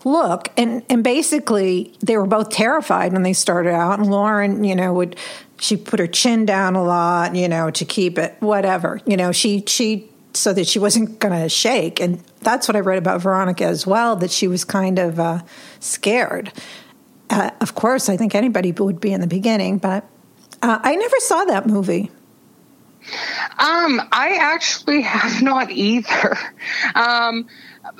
look 0.04 0.48
and 0.56 0.84
and 0.88 1.02
basically 1.02 1.92
they 2.00 2.16
were 2.16 2.26
both 2.26 2.50
terrified 2.50 3.12
when 3.12 3.22
they 3.22 3.32
started 3.32 3.72
out 3.72 3.98
and 3.98 4.08
lauren 4.08 4.62
you 4.62 4.76
know 4.76 4.92
would 4.92 5.16
she 5.58 5.76
put 5.76 5.98
her 5.98 6.06
chin 6.06 6.46
down 6.46 6.76
a 6.76 6.84
lot 6.84 7.34
you 7.34 7.48
know 7.48 7.70
to 7.72 7.84
keep 7.84 8.18
it 8.18 8.36
whatever. 8.38 9.00
You 9.04 9.16
know 9.16 9.32
she 9.32 9.64
she 9.66 10.08
so 10.36 10.52
that 10.52 10.66
she 10.66 10.78
wasn't 10.78 11.18
going 11.18 11.40
to 11.40 11.48
shake. 11.48 12.00
And 12.00 12.22
that's 12.40 12.68
what 12.68 12.76
I 12.76 12.80
read 12.80 12.98
about 12.98 13.20
Veronica 13.20 13.64
as 13.64 13.86
well, 13.86 14.16
that 14.16 14.30
she 14.30 14.46
was 14.48 14.64
kind 14.64 14.98
of 14.98 15.18
uh, 15.18 15.40
scared. 15.80 16.52
Uh, 17.30 17.50
of 17.60 17.74
course, 17.74 18.08
I 18.08 18.16
think 18.16 18.34
anybody 18.34 18.72
would 18.72 19.00
be 19.00 19.12
in 19.12 19.20
the 19.20 19.26
beginning, 19.26 19.78
but 19.78 20.04
uh, 20.62 20.78
I 20.82 20.96
never 20.96 21.16
saw 21.18 21.44
that 21.44 21.66
movie. 21.66 22.10
Um, 23.58 24.00
I 24.12 24.38
actually 24.40 25.02
have 25.02 25.42
not 25.42 25.70
either. 25.70 26.36
Um, 26.94 27.46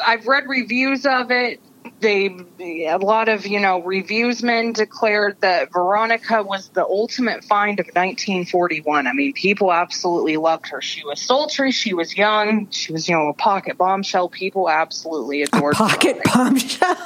I've 0.05 0.27
read 0.27 0.45
reviews 0.49 1.07
of 1.07 1.31
it 1.31 1.61
they 2.01 2.87
a 2.87 2.99
lot 2.99 3.29
of 3.29 3.47
you 3.47 3.61
know 3.61 3.81
reviewsmen 3.81 4.73
declared 4.73 5.41
that 5.41 5.73
Veronica 5.73 6.43
was 6.43 6.69
the 6.69 6.85
ultimate 6.85 7.45
find 7.45 7.81
of 7.81 7.87
1941. 7.87 9.07
I 9.07 9.13
mean, 9.13 9.33
people 9.33 9.73
absolutely 9.73 10.37
loved 10.37 10.69
her. 10.69 10.83
She 10.83 11.05
was 11.05 11.21
sultry, 11.21 11.73
she 11.73 11.95
was 11.95 12.17
young, 12.17 12.69
she 12.71 12.93
was 12.93 13.09
you 13.09 13.17
know 13.17 13.29
a 13.29 13.35
pocket 13.35 13.79
bombshell. 13.79 14.29
People 14.29 14.69
absolutely 14.69 15.43
adored 15.43 15.75
a 15.75 15.77
pocket 15.77 16.17
her. 16.17 16.23
bombshell. 16.35 16.97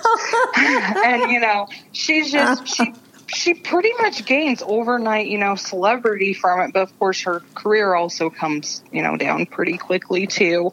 and 0.57 1.31
you 1.31 1.41
know, 1.41 1.69
she's 1.93 2.33
just 2.33 2.67
she 2.77 2.93
she 3.33 3.55
pretty 3.55 3.93
much 4.01 4.25
gains 4.25 4.63
overnight, 4.65 5.29
you 5.29 5.39
know, 5.39 5.55
celebrity 5.55 6.35
from 6.35 6.61
it. 6.61 6.73
But 6.73 6.83
of 6.83 6.99
course, 6.99 7.23
her 7.23 7.41
career 7.55 7.95
also 7.95 8.29
comes, 8.29 8.83
you 8.91 9.03
know, 9.03 9.17
down 9.17 9.47
pretty 9.47 9.79
quickly 9.79 10.27
too. 10.27 10.73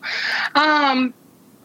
Um, 0.55 1.13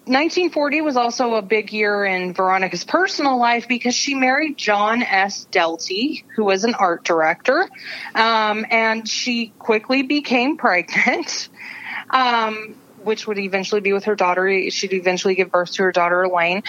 1940 0.04 0.80
was 0.80 0.96
also 0.96 1.34
a 1.34 1.42
big 1.42 1.72
year 1.72 2.04
in 2.04 2.34
Veronica's 2.34 2.82
personal 2.82 3.38
life 3.38 3.68
because 3.68 3.94
she 3.94 4.16
married 4.16 4.58
John 4.58 5.00
S. 5.00 5.46
Detlie, 5.52 6.24
who 6.34 6.42
was 6.44 6.64
an 6.64 6.74
art 6.74 7.04
director, 7.04 7.68
um, 8.16 8.66
and 8.68 9.08
she 9.08 9.52
quickly 9.60 10.02
became 10.02 10.56
pregnant, 10.56 11.48
um, 12.10 12.74
which 13.04 13.28
would 13.28 13.38
eventually 13.38 13.80
be 13.80 13.92
with 13.92 14.06
her 14.06 14.16
daughter. 14.16 14.70
She'd 14.70 14.92
eventually 14.92 15.36
give 15.36 15.52
birth 15.52 15.70
to 15.74 15.84
her 15.84 15.92
daughter 15.92 16.24
Elaine. 16.24 16.64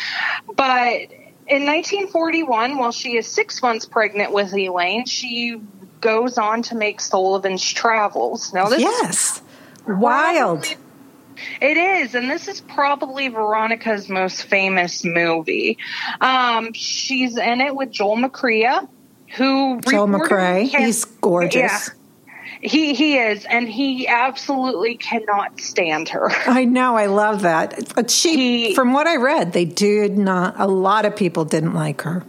But 0.56 1.12
in 1.48 1.66
1941, 1.66 2.78
while 2.78 2.92
she 2.92 3.18
is 3.18 3.28
six 3.28 3.64
months 3.64 3.88
pregnant 3.88 4.32
with 4.32 4.54
Elaine, 4.54 5.06
she 5.08 5.60
goes 6.02 6.38
on 6.38 6.62
to 6.64 6.76
make 6.76 7.02
Sullivan's 7.02 7.68
Travels. 7.68 8.54
Now, 8.54 8.70
this 8.70 8.80
yes, 8.80 9.42
wild. 9.88 10.76
It 11.62 11.78
is, 11.78 12.16
and 12.16 12.30
this 12.30 12.48
is 12.48 12.62
probably 12.62 13.30
Veronica's 13.30 14.10
most 14.10 14.44
famous 14.44 15.04
movie. 15.04 15.78
Um, 16.22 16.74
she's 16.74 17.38
in 17.38 17.62
it 17.62 17.76
with 17.76 17.92
Joel 17.92 18.18
McCrea, 18.18 18.88
who 19.36 19.82
Joel 19.82 20.08
McCrea. 20.08 20.64
He's 20.64 21.06
gorgeous. 21.06 21.56
Yeah. 21.56 21.80
He 22.62 22.94
he 22.94 23.18
is, 23.18 23.46
and 23.46 23.68
he 23.68 24.08
absolutely 24.08 24.96
cannot 24.96 25.60
stand 25.60 26.10
her. 26.10 26.32
I 26.48 26.64
know. 26.64 26.96
I 26.96 27.08
love 27.08 27.42
that. 27.42 27.94
But 27.94 28.10
she, 28.10 28.68
he, 28.68 28.76
from 28.76 28.94
what 28.94 29.06
I 29.06 29.18
read, 29.18 29.52
they 29.52 29.66
did 29.66 30.18
not. 30.18 30.56
A 30.58 30.68
lot 30.68 31.06
of 31.06 31.16
people 31.16 31.44
didn't 31.44 31.74
like 31.74 32.02
her. 32.04 32.24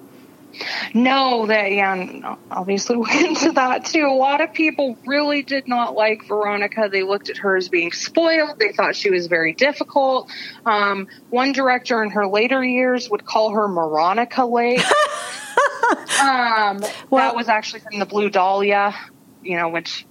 No, 0.92 1.46
that 1.46 1.72
yeah, 1.72 2.36
obviously 2.50 2.96
we 2.96 3.02
went 3.08 3.26
into 3.26 3.52
that 3.52 3.84
too. 3.86 4.06
A 4.06 4.14
lot 4.14 4.40
of 4.40 4.52
people 4.52 4.96
really 5.06 5.42
did 5.42 5.68
not 5.68 5.94
like 5.94 6.24
Veronica. 6.26 6.88
They 6.90 7.02
looked 7.02 7.30
at 7.30 7.38
her 7.38 7.56
as 7.56 7.68
being 7.68 7.92
spoiled. 7.92 8.58
They 8.58 8.72
thought 8.72 8.96
she 8.96 9.10
was 9.10 9.26
very 9.26 9.52
difficult. 9.52 10.30
Um, 10.64 11.08
one 11.30 11.52
director 11.52 12.02
in 12.02 12.10
her 12.10 12.26
later 12.26 12.62
years 12.64 13.08
would 13.10 13.24
call 13.24 13.50
her 13.54 13.68
Moronica 13.68 14.50
Lake. 14.50 14.80
um, 16.20 16.80
well, 17.10 17.28
that 17.28 17.36
was 17.36 17.48
actually 17.48 17.80
from 17.80 17.98
the 17.98 18.06
Blue 18.06 18.30
Dahlia, 18.30 18.94
you 19.42 19.56
know, 19.56 19.68
which 19.68 20.06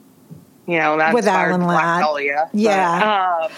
You 0.66 0.78
know, 0.78 0.98
that's 0.98 1.14
with 1.14 1.28
Alan 1.28 1.66
Ladd. 1.66 2.02
Dahlia, 2.02 2.50
yeah. 2.54 3.00
But, 3.00 3.46
um, 3.46 3.52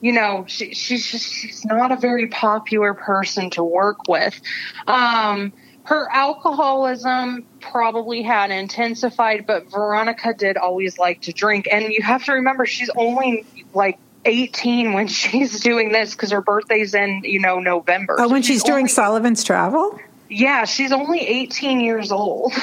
you 0.00 0.12
know, 0.12 0.44
she, 0.46 0.72
she's 0.74 1.06
just 1.06 1.30
she's 1.30 1.64
not 1.64 1.92
a 1.92 1.96
very 1.96 2.28
popular 2.28 2.94
person 2.94 3.50
to 3.50 3.62
work 3.62 4.08
with. 4.08 4.40
Um, 4.86 5.52
her 5.88 6.06
alcoholism 6.12 7.46
probably 7.60 8.20
had 8.20 8.50
intensified, 8.50 9.46
but 9.46 9.70
Veronica 9.70 10.34
did 10.34 10.58
always 10.58 10.98
like 10.98 11.22
to 11.22 11.32
drink. 11.32 11.66
And 11.72 11.90
you 11.94 12.02
have 12.02 12.24
to 12.26 12.32
remember, 12.32 12.66
she's 12.66 12.90
only 12.94 13.46
like 13.72 13.98
18 14.26 14.92
when 14.92 15.08
she's 15.08 15.60
doing 15.60 15.90
this 15.90 16.14
because 16.14 16.30
her 16.32 16.42
birthday's 16.42 16.92
in, 16.92 17.22
you 17.24 17.40
know, 17.40 17.60
November. 17.60 18.16
Oh, 18.18 18.24
so 18.24 18.28
when 18.28 18.42
she's, 18.42 18.56
she's 18.56 18.64
doing 18.64 18.80
only, 18.80 18.88
Sullivan's 18.90 19.42
Travel? 19.42 19.98
Yeah, 20.28 20.66
she's 20.66 20.92
only 20.92 21.20
18 21.20 21.80
years 21.80 22.12
old. 22.12 22.52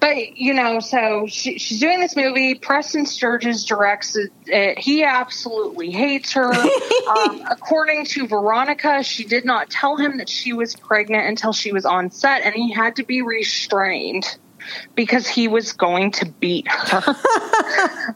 But 0.00 0.38
you 0.38 0.54
know, 0.54 0.80
so 0.80 1.26
she, 1.28 1.58
she's 1.58 1.78
doing 1.78 2.00
this 2.00 2.16
movie. 2.16 2.54
Preston 2.54 3.04
Sturges 3.04 3.66
directs 3.66 4.16
it. 4.46 4.78
He 4.78 5.04
absolutely 5.04 5.90
hates 5.90 6.32
her. 6.32 6.52
um, 6.52 7.44
according 7.48 8.06
to 8.06 8.26
Veronica, 8.26 9.02
she 9.02 9.24
did 9.24 9.44
not 9.44 9.68
tell 9.68 9.96
him 9.96 10.18
that 10.18 10.28
she 10.28 10.54
was 10.54 10.74
pregnant 10.74 11.28
until 11.28 11.52
she 11.52 11.72
was 11.72 11.84
on 11.84 12.10
set, 12.10 12.42
and 12.42 12.54
he 12.54 12.72
had 12.72 12.96
to 12.96 13.04
be 13.04 13.20
restrained 13.20 14.38
because 14.94 15.26
he 15.26 15.48
was 15.48 15.72
going 15.72 16.12
to 16.12 16.26
beat 16.26 16.66
her. 16.68 17.16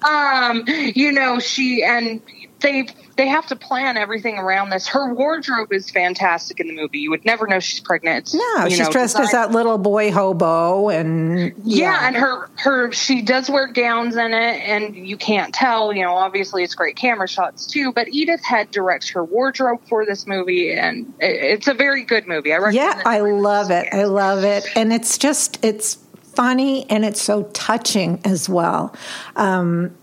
um, 0.04 0.64
you 0.66 1.12
know, 1.12 1.38
she 1.38 1.82
and 1.82 2.22
they 2.60 2.86
they 3.16 3.28
have 3.28 3.46
to 3.46 3.56
plan 3.56 3.96
everything 3.96 4.38
around 4.38 4.70
this. 4.70 4.88
Her 4.88 5.12
wardrobe 5.12 5.72
is 5.72 5.90
fantastic 5.90 6.60
in 6.60 6.66
the 6.66 6.74
movie. 6.74 6.98
You 6.98 7.10
would 7.10 7.24
never 7.24 7.46
know 7.46 7.60
she's 7.60 7.80
pregnant. 7.80 8.34
no, 8.34 8.68
she's 8.68 8.80
know, 8.80 8.90
dressed 8.90 9.18
as 9.18 9.32
that 9.32 9.52
little 9.52 9.78
boy 9.78 10.10
hobo, 10.10 10.88
and 10.88 11.52
yeah. 11.64 12.00
yeah. 12.00 12.06
and 12.06 12.16
her 12.16 12.48
her 12.56 12.92
she 12.92 13.22
does 13.22 13.50
wear 13.50 13.66
gowns 13.66 14.16
in 14.16 14.32
it, 14.32 14.60
and 14.62 14.96
you 14.96 15.16
can't 15.16 15.54
tell. 15.54 15.92
You 15.92 16.02
know, 16.02 16.14
obviously 16.14 16.62
it's 16.62 16.74
great 16.74 16.96
camera 16.96 17.28
shots 17.28 17.66
too. 17.66 17.92
But 17.92 18.08
Edith 18.08 18.44
Head 18.44 18.70
directs 18.70 19.10
her 19.10 19.24
wardrobe 19.24 19.80
for 19.88 20.06
this 20.06 20.26
movie, 20.26 20.72
and 20.72 21.12
it's 21.20 21.68
a 21.68 21.74
very 21.74 22.04
good 22.04 22.26
movie. 22.26 22.52
I 22.52 22.70
yeah, 22.70 23.02
I 23.04 23.20
love 23.20 23.70
it. 23.70 23.88
I 23.92 24.04
love 24.04 24.44
it, 24.44 24.64
and 24.74 24.92
it's 24.92 25.18
just 25.18 25.62
it's 25.64 25.98
funny 26.34 26.88
and 26.90 27.04
it's 27.04 27.22
so 27.22 27.44
touching 27.52 28.20
as 28.24 28.48
well. 28.48 28.94
Um, 29.36 29.94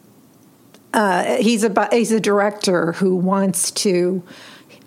uh, 0.94 1.38
he's 1.38 1.64
a 1.64 1.90
he's 1.92 2.12
a 2.12 2.20
director 2.20 2.94
who 2.94 3.16
wants 3.16 3.72
to. 3.72 4.24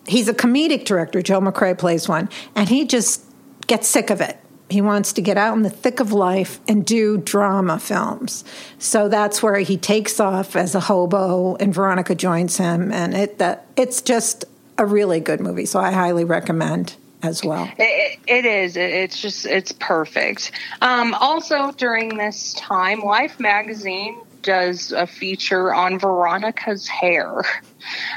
He's 0.07 0.29
a 0.29 0.35
comedic 0.35 0.85
director. 0.85 1.23
Joe 1.23 1.41
McCrea 1.41 1.79
plays 1.79 2.09
one, 2.09 2.29
and 2.55 2.69
he 2.69 2.87
just 2.87 3.25
gets 3.67 3.89
sick 3.89 4.11
of 4.11 4.21
it. 4.21 4.39
He 4.69 4.81
wants 4.81 5.13
to 5.15 5.23
get 5.23 5.39
out 5.39 5.57
in 5.57 5.63
the 5.63 5.71
thick 5.71 6.01
of 6.01 6.13
life 6.13 6.61
and 6.69 6.85
do 6.85 7.17
drama 7.19 7.79
films. 7.79 8.45
So 8.79 9.09
that's 9.09 9.43
where 9.43 9.59
he 9.59 9.77
takes 9.77 10.21
off 10.21 10.57
as 10.57 10.75
a 10.75 10.81
hobo, 10.81 11.57
and 11.57 11.73
Veronica 11.73 12.15
joins 12.15 12.59
him, 12.59 12.93
and 12.93 13.15
it 13.15 13.39
that 13.39 13.67
it's 13.77 14.03
just 14.03 14.45
a 14.77 14.85
really 14.85 15.21
good 15.21 15.41
movie. 15.41 15.67
So 15.67 15.81
I 15.81 15.91
highly 15.91 16.25
recommend 16.25 16.97
as 17.23 17.43
well. 17.43 17.71
it, 17.79 18.19
it 18.27 18.45
is. 18.45 18.77
It's 18.77 19.21
just 19.21 19.47
it's 19.47 19.73
perfect. 19.73 20.53
Um, 20.83 21.15
also 21.15 21.73
during 21.73 22.19
this 22.19 22.53
time, 22.55 23.01
Life 23.01 23.41
magazine 23.41 24.21
does 24.45 24.93
a 24.93 25.07
feature 25.07 25.75
on 25.75 25.99
Veronica's 25.99 26.87
hair. 26.87 27.43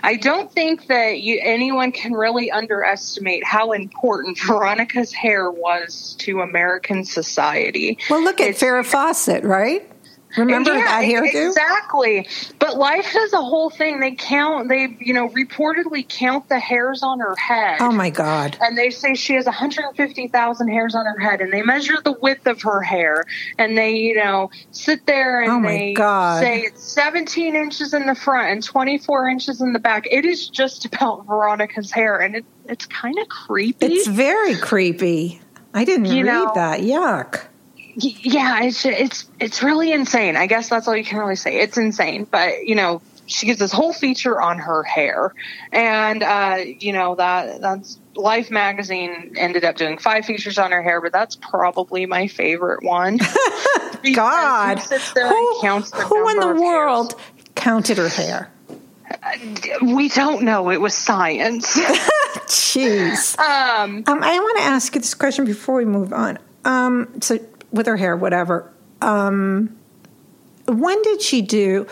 I 0.03 0.15
don't 0.15 0.51
think 0.51 0.87
that 0.87 1.21
you, 1.21 1.39
anyone 1.41 1.91
can 1.91 2.13
really 2.13 2.51
underestimate 2.51 3.43
how 3.43 3.71
important 3.71 4.37
Veronica's 4.39 5.11
hair 5.13 5.49
was 5.49 6.15
to 6.19 6.41
American 6.41 7.03
society. 7.03 7.97
Well, 8.09 8.23
look 8.23 8.39
at 8.39 8.49
it's, 8.49 8.61
Farrah 8.61 8.85
Fawcett, 8.85 9.43
right? 9.43 9.89
Remember 10.37 10.73
yeah, 10.73 11.01
that 11.01 11.03
hairdo? 11.03 11.47
Exactly. 11.47 12.27
But 12.59 12.77
life 12.77 13.11
does 13.13 13.33
a 13.33 13.41
whole 13.41 13.69
thing. 13.69 13.99
They 13.99 14.11
count, 14.11 14.69
they, 14.69 14.95
you 14.99 15.13
know, 15.13 15.29
reportedly 15.29 16.07
count 16.07 16.47
the 16.49 16.59
hairs 16.59 17.01
on 17.03 17.19
her 17.19 17.35
head. 17.35 17.77
Oh 17.81 17.91
my 17.91 18.09
God. 18.09 18.57
And 18.61 18.77
they 18.77 18.91
say 18.91 19.15
she 19.15 19.33
has 19.33 19.45
150,000 19.45 20.67
hairs 20.67 20.95
on 20.95 21.05
her 21.05 21.19
head 21.19 21.41
and 21.41 21.51
they 21.51 21.61
measure 21.63 21.97
the 22.03 22.13
width 22.21 22.45
of 22.47 22.61
her 22.61 22.81
hair 22.81 23.23
and 23.57 23.77
they, 23.77 23.95
you 23.95 24.15
know, 24.15 24.51
sit 24.71 25.05
there 25.05 25.41
and 25.41 25.65
oh 25.65 25.67
they 25.67 25.93
God. 25.93 26.41
say 26.41 26.61
it's 26.61 26.83
17 26.83 27.55
inches 27.55 27.93
in 27.93 28.05
the 28.05 28.15
front 28.15 28.51
and 28.51 28.63
24 28.63 29.29
inches 29.29 29.61
in 29.61 29.73
the 29.73 29.79
back. 29.79 30.07
It 30.09 30.25
is 30.25 30.47
just 30.47 30.85
about 30.85 31.25
Veronica's 31.25 31.91
hair 31.91 32.19
and 32.19 32.35
it, 32.35 32.45
it's 32.65 32.85
kind 32.85 33.17
of 33.17 33.27
creepy. 33.29 33.85
It's 33.85 34.07
very 34.07 34.55
creepy. 34.55 35.41
I 35.73 35.83
didn't 35.83 36.05
you 36.05 36.23
read 36.25 36.31
know, 36.31 36.51
that. 36.55 36.81
Yuck 36.81 37.47
yeah, 37.97 38.63
it's 38.63 38.85
it's 38.85 39.27
it's 39.39 39.63
really 39.63 39.91
insane. 39.91 40.35
I 40.35 40.45
guess 40.45 40.69
that's 40.69 40.87
all 40.87 40.95
you 40.95 41.03
can 41.03 41.17
really 41.17 41.35
say. 41.35 41.59
It's 41.59 41.77
insane, 41.77 42.27
but 42.29 42.67
you 42.67 42.75
know, 42.75 43.01
she 43.25 43.47
gets 43.47 43.59
this 43.59 43.71
whole 43.71 43.91
feature 43.91 44.39
on 44.39 44.59
her 44.59 44.83
hair, 44.83 45.33
and 45.71 46.21
uh, 46.21 46.57
you 46.63 46.93
know 46.93 47.15
that 47.15 47.59
that's 47.59 47.99
Life 48.15 48.51
magazine 48.51 49.33
ended 49.37 49.63
up 49.63 49.77
doing 49.77 49.97
five 49.97 50.25
features 50.25 50.59
on 50.59 50.71
her 50.71 50.83
hair, 50.83 51.01
but 51.01 51.11
that's 51.11 51.35
probably 51.35 52.05
my 52.05 52.27
favorite 52.27 52.83
one. 52.83 53.17
God, 54.13 54.79
who, 54.79 55.81
who 55.81 56.29
in 56.29 56.39
the 56.39 56.55
world 56.61 57.13
hairs. 57.13 57.45
counted 57.55 57.97
her 57.97 58.09
hair? 58.09 58.51
We 59.81 60.09
don't 60.09 60.43
know. 60.43 60.69
It 60.69 60.79
was 60.79 60.93
science. 60.93 61.77
Jeez. 62.47 63.37
Um, 63.39 64.03
um, 64.07 64.23
I 64.23 64.39
want 64.39 64.57
to 64.59 64.63
ask 64.63 64.93
you 64.95 65.01
this 65.01 65.13
question 65.13 65.45
before 65.45 65.75
we 65.75 65.85
move 65.85 66.13
on. 66.13 66.39
Um, 66.63 67.21
so 67.21 67.39
with 67.71 67.85
her 67.85 67.97
hair, 67.97 68.15
whatever. 68.15 68.71
Um, 69.01 69.77
when 70.67 71.01
did 71.01 71.21
she 71.21 71.41
do? 71.41 71.87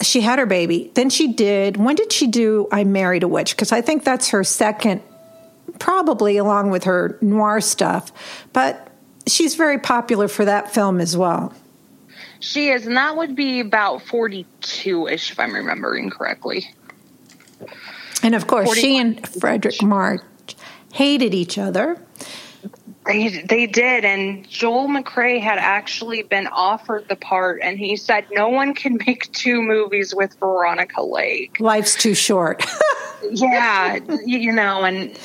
She 0.00 0.20
had 0.20 0.38
her 0.38 0.46
baby. 0.46 0.90
Then 0.94 1.10
she 1.10 1.32
did. 1.32 1.76
When 1.76 1.94
did 1.94 2.12
she 2.12 2.26
do 2.26 2.68
I 2.72 2.84
Married 2.84 3.22
a 3.22 3.28
Witch? 3.28 3.54
Because 3.54 3.72
I 3.72 3.80
think 3.80 4.04
that's 4.04 4.30
her 4.30 4.42
second, 4.42 5.02
probably 5.78 6.36
along 6.36 6.70
with 6.70 6.84
her 6.84 7.18
noir 7.20 7.60
stuff. 7.60 8.12
But 8.52 8.88
she's 9.26 9.54
very 9.54 9.78
popular 9.78 10.28
for 10.28 10.44
that 10.44 10.74
film 10.74 11.00
as 11.00 11.16
well. 11.16 11.54
She 12.40 12.70
is, 12.70 12.86
and 12.86 12.96
that 12.96 13.16
would 13.16 13.36
be 13.36 13.60
about 13.60 14.02
42 14.02 15.06
ish, 15.06 15.30
if 15.30 15.38
I'm 15.38 15.54
remembering 15.54 16.10
correctly. 16.10 16.74
And 18.24 18.34
of 18.34 18.48
course, 18.48 18.74
she 18.74 18.98
and 18.98 19.22
Fredric 19.22 19.80
March 19.82 20.22
hated 20.92 21.34
each 21.34 21.56
other. 21.56 22.00
They 23.04 23.42
they 23.42 23.66
did, 23.66 24.04
and 24.04 24.48
Joel 24.48 24.86
McCrea 24.86 25.40
had 25.40 25.58
actually 25.58 26.22
been 26.22 26.46
offered 26.46 27.08
the 27.08 27.16
part, 27.16 27.60
and 27.62 27.76
he 27.76 27.96
said 27.96 28.26
no 28.30 28.48
one 28.48 28.74
can 28.74 28.98
make 29.06 29.30
two 29.32 29.60
movies 29.60 30.14
with 30.14 30.38
Veronica 30.38 31.02
Lake. 31.02 31.56
Life's 31.58 31.96
too 31.96 32.14
short. 32.14 32.64
yeah, 33.30 33.98
you 34.24 34.52
know, 34.52 34.84
and 34.84 35.18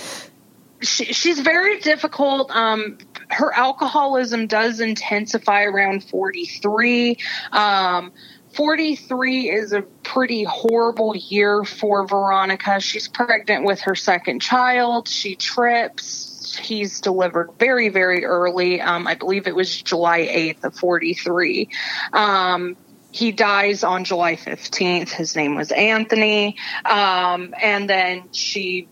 she, 0.82 1.06
she's 1.06 1.40
very 1.40 1.80
difficult. 1.80 2.50
Um, 2.50 2.98
her 3.30 3.54
alcoholism 3.54 4.48
does 4.48 4.80
intensify 4.80 5.64
around 5.64 6.04
forty 6.04 6.46
three. 6.46 7.18
Um, 7.52 8.12
43 8.54 9.52
is 9.52 9.72
a 9.72 9.84
pretty 9.84 10.44
horrible 10.44 11.16
year 11.16 11.64
for 11.64 12.08
Veronica. 12.08 12.80
She's 12.80 13.08
pregnant 13.08 13.66
with 13.66 13.82
her 13.82 13.94
second 13.94 14.42
child. 14.42 15.08
She 15.08 15.36
trips 15.36 16.37
he's 16.58 17.02
delivered 17.02 17.52
very, 17.60 17.90
very 17.90 18.26
early. 18.26 18.82
Um, 18.82 19.08
I 19.08 19.16
believe 19.16 19.48
it 19.48 19.56
was 19.56 19.82
July 19.82 20.22
8th 20.22 20.64
of 20.64 20.76
43. 20.76 21.70
Um, 22.14 22.78
he 23.12 23.32
dies 23.32 23.84
on 23.84 24.04
July 24.04 24.36
15th. 24.36 25.10
His 25.10 25.36
name 25.36 25.56
was 25.56 25.72
Anthony. 25.72 26.58
Um, 26.86 27.54
and 27.60 27.90
then 27.90 28.30
she 28.32 28.90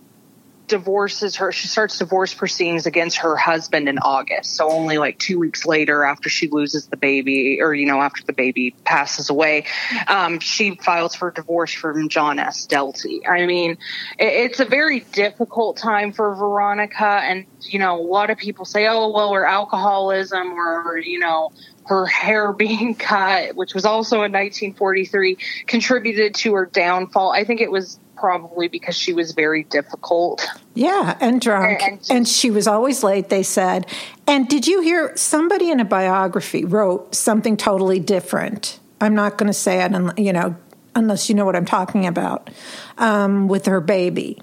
divorces 0.67 1.37
her. 1.37 1.51
She 1.51 1.67
starts 1.67 1.97
divorce 1.97 2.33
proceedings 2.33 2.85
against 2.85 3.17
her 3.17 3.35
husband 3.35 3.87
in 3.89 3.99
August. 3.99 4.55
So 4.55 4.69
only 4.69 4.97
like 4.97 5.19
two 5.19 5.39
weeks 5.39 5.65
later, 5.65 6.03
after 6.03 6.29
she 6.29 6.49
loses 6.49 6.87
the 6.87 6.97
baby, 6.97 7.59
or 7.61 7.73
you 7.73 7.85
know, 7.85 8.01
after 8.01 8.23
the 8.23 8.33
baby 8.33 8.75
passes 8.83 9.29
away, 9.29 9.65
um, 10.07 10.39
she 10.39 10.75
files 10.75 11.15
for 11.15 11.31
divorce 11.31 11.73
from 11.73 12.09
John 12.09 12.39
S. 12.39 12.67
Detlie. 12.67 13.27
I 13.27 13.45
mean, 13.45 13.77
it's 14.17 14.59
a 14.59 14.65
very 14.65 15.01
difficult 15.01 15.77
time 15.77 16.11
for 16.11 16.33
Veronica, 16.35 17.05
and 17.05 17.45
you 17.61 17.79
know, 17.79 17.99
a 17.99 18.01
lot 18.01 18.29
of 18.29 18.37
people 18.37 18.65
say, 18.65 18.87
"Oh, 18.87 19.11
well, 19.11 19.33
her 19.33 19.45
alcoholism, 19.45 20.53
or 20.59 20.97
you 20.97 21.19
know." 21.19 21.51
her 21.87 22.07
hair 22.07 22.51
being 22.65 22.95
cut, 22.95 23.55
which 23.55 23.75
was 23.75 23.85
also 23.85 24.15
in 24.23 24.31
1943, 24.31 25.37
contributed 25.67 26.33
to 26.33 26.55
her 26.55 26.65
downfall. 26.65 27.31
I 27.31 27.43
think 27.43 27.61
it 27.61 27.69
was 27.69 27.99
probably 28.15 28.67
because 28.67 28.95
she 28.95 29.13
was 29.13 29.33
very 29.33 29.63
difficult. 29.63 30.45
Yeah, 30.73 31.17
and 31.19 31.39
drunk. 31.39 31.81
And, 31.81 31.91
and, 31.93 32.11
and, 32.11 32.27
she 32.27 32.51
was 32.51 32.67
always 32.67 33.03
late, 33.03 33.29
they 33.29 33.43
said. 33.43 33.87
And 34.27 34.47
did 34.47 34.67
you 34.67 34.81
hear 34.81 35.15
somebody 35.15 35.69
in 35.69 35.79
a 35.79 35.85
biography 35.85 36.65
wrote 36.65 37.15
something 37.15 37.57
totally 37.57 37.99
different? 37.99 38.79
I'm 39.01 39.15
not 39.15 39.37
going 39.37 39.47
to 39.47 39.53
say 39.53 39.83
it, 39.83 40.19
you 40.19 40.33
know, 40.33 40.55
unless 40.95 41.29
you 41.29 41.35
know 41.35 41.45
what 41.45 41.55
I'm 41.55 41.65
talking 41.65 42.05
about, 42.07 42.49
um, 42.97 43.47
with 43.47 43.65
her 43.65 43.81
baby. 43.81 44.41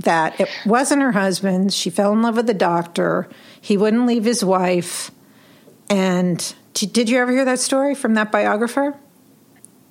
That 0.00 0.40
it 0.40 0.48
wasn't 0.64 1.02
her 1.02 1.12
husband. 1.12 1.74
She 1.74 1.90
fell 1.90 2.12
in 2.12 2.22
love 2.22 2.36
with 2.36 2.46
the 2.46 2.54
doctor. 2.54 3.28
He 3.60 3.76
wouldn't 3.76 4.06
leave 4.06 4.24
his 4.24 4.42
wife. 4.42 5.10
And 5.90 6.54
did 6.72 7.08
you 7.10 7.18
ever 7.18 7.32
hear 7.32 7.44
that 7.44 7.58
story 7.58 7.94
from 7.94 8.14
that 8.14 8.32
biographer? 8.32 8.96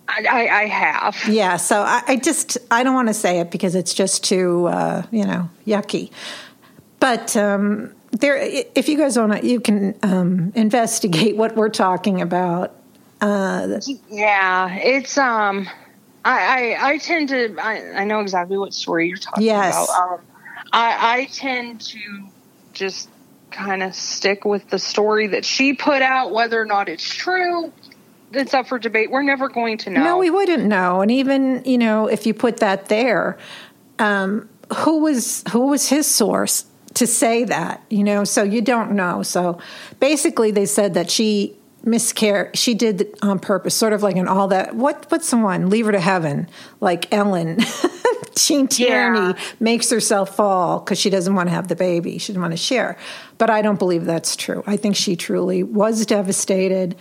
I, 0.09 0.47
I 0.47 0.65
have. 0.67 1.17
Yeah, 1.27 1.57
so 1.57 1.81
I, 1.81 2.01
I, 2.07 2.15
just 2.15 2.57
I 2.71 2.83
don't 2.83 2.95
want 2.95 3.07
to 3.07 3.13
say 3.13 3.39
it 3.39 3.51
because 3.51 3.75
it's 3.75 3.93
just 3.93 4.23
too 4.23 4.67
uh, 4.67 5.03
you 5.11 5.25
know 5.25 5.49
yucky. 5.65 6.11
But 6.99 7.35
um, 7.37 7.93
there, 8.11 8.37
if 8.37 8.89
you 8.89 8.97
guys 8.97 9.17
want 9.17 9.33
to, 9.33 9.47
you 9.47 9.59
can 9.59 9.97
um, 10.03 10.51
investigate 10.55 11.37
what 11.37 11.55
we're 11.55 11.69
talking 11.69 12.21
about. 12.21 12.75
Uh, 13.21 13.79
yeah, 14.09 14.73
it's 14.75 15.17
um, 15.17 15.69
I, 16.23 16.75
I, 16.75 16.89
I 16.91 16.97
tend 16.97 17.29
to 17.29 17.55
I, 17.59 18.01
I 18.01 18.03
know 18.05 18.21
exactly 18.21 18.57
what 18.57 18.73
story 18.73 19.07
you're 19.07 19.17
talking 19.17 19.45
yes. 19.45 19.73
about. 19.73 20.13
Um, 20.13 20.19
I 20.71 21.19
I 21.19 21.25
tend 21.25 21.81
to 21.81 21.99
just 22.73 23.09
kind 23.51 23.83
of 23.83 23.95
stick 23.95 24.45
with 24.45 24.69
the 24.69 24.79
story 24.79 25.27
that 25.27 25.43
she 25.43 25.73
put 25.73 26.01
out, 26.01 26.31
whether 26.31 26.61
or 26.61 26.65
not 26.65 26.87
it's 26.87 27.03
true 27.03 27.73
it's 28.33 28.53
up 28.53 28.67
for 28.67 28.79
debate. 28.79 29.11
We're 29.11 29.23
never 29.23 29.49
going 29.49 29.77
to 29.79 29.89
know. 29.89 30.03
No, 30.03 30.17
we 30.17 30.29
wouldn't 30.29 30.65
know. 30.65 31.01
And 31.01 31.11
even 31.11 31.63
you 31.65 31.77
know, 31.77 32.07
if 32.07 32.25
you 32.25 32.33
put 32.33 32.57
that 32.57 32.89
there, 32.89 33.37
um, 33.97 34.49
who 34.75 34.99
was 34.99 35.43
who 35.51 35.67
was 35.67 35.89
his 35.89 36.07
source 36.07 36.65
to 36.95 37.07
say 37.07 37.43
that? 37.45 37.83
You 37.89 38.03
know, 38.03 38.23
so 38.23 38.43
you 38.43 38.61
don't 38.61 38.91
know. 38.91 39.23
So 39.23 39.59
basically, 39.99 40.51
they 40.51 40.65
said 40.65 40.93
that 40.93 41.09
she 41.09 41.55
miscarried. 41.83 42.57
She 42.57 42.73
did 42.73 43.17
on 43.21 43.39
purpose, 43.39 43.75
sort 43.75 43.93
of 43.93 44.03
like 44.03 44.15
an 44.15 44.27
all 44.27 44.47
that. 44.49 44.75
What 44.75 45.05
what's 45.09 45.29
the 45.29 45.37
one? 45.37 45.69
Leave 45.69 45.85
her 45.85 45.91
to 45.91 45.99
heaven, 45.99 46.49
like 46.79 47.11
Ellen. 47.13 47.59
Gene 48.35 48.67
Tierney 48.69 49.19
yeah. 49.19 49.39
makes 49.59 49.89
herself 49.89 50.35
fall 50.35 50.79
because 50.79 50.97
she 50.97 51.09
doesn't 51.09 51.35
want 51.35 51.49
to 51.49 51.51
have 51.53 51.67
the 51.67 51.75
baby. 51.75 52.17
She 52.17 52.31
doesn't 52.31 52.41
want 52.41 52.53
to 52.53 52.57
share. 52.57 52.97
But 53.37 53.49
I 53.49 53.61
don't 53.61 53.77
believe 53.77 54.05
that's 54.05 54.37
true. 54.37 54.63
I 54.65 54.77
think 54.77 54.95
she 54.95 55.17
truly 55.17 55.61
was 55.61 56.05
devastated 56.05 56.95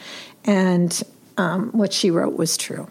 and 0.44 1.00
um, 1.38 1.70
what 1.70 1.92
she 1.92 2.10
wrote 2.10 2.36
was 2.36 2.56
true. 2.56 2.88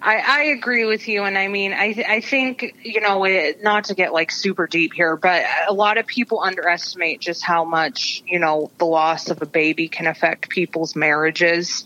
I, 0.00 0.16
I, 0.18 0.42
agree 0.44 0.84
with 0.84 1.08
you, 1.08 1.24
and 1.24 1.36
I 1.36 1.48
mean, 1.48 1.72
I, 1.72 2.02
I 2.08 2.20
think 2.20 2.74
you 2.82 3.00
know, 3.00 3.24
it, 3.24 3.62
not 3.62 3.84
to 3.84 3.94
get 3.94 4.12
like 4.12 4.30
super 4.30 4.66
deep 4.66 4.94
here, 4.94 5.16
but 5.16 5.44
a 5.68 5.72
lot 5.72 5.98
of 5.98 6.06
people 6.06 6.40
underestimate 6.40 7.20
just 7.20 7.44
how 7.44 7.64
much 7.64 8.22
you 8.26 8.38
know 8.38 8.70
the 8.78 8.86
loss 8.86 9.30
of 9.30 9.42
a 9.42 9.46
baby 9.46 9.88
can 9.88 10.06
affect 10.06 10.48
people's 10.48 10.96
marriages, 10.96 11.84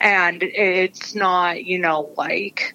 and 0.00 0.42
it's 0.42 1.14
not 1.14 1.64
you 1.64 1.78
know 1.78 2.10
like 2.16 2.74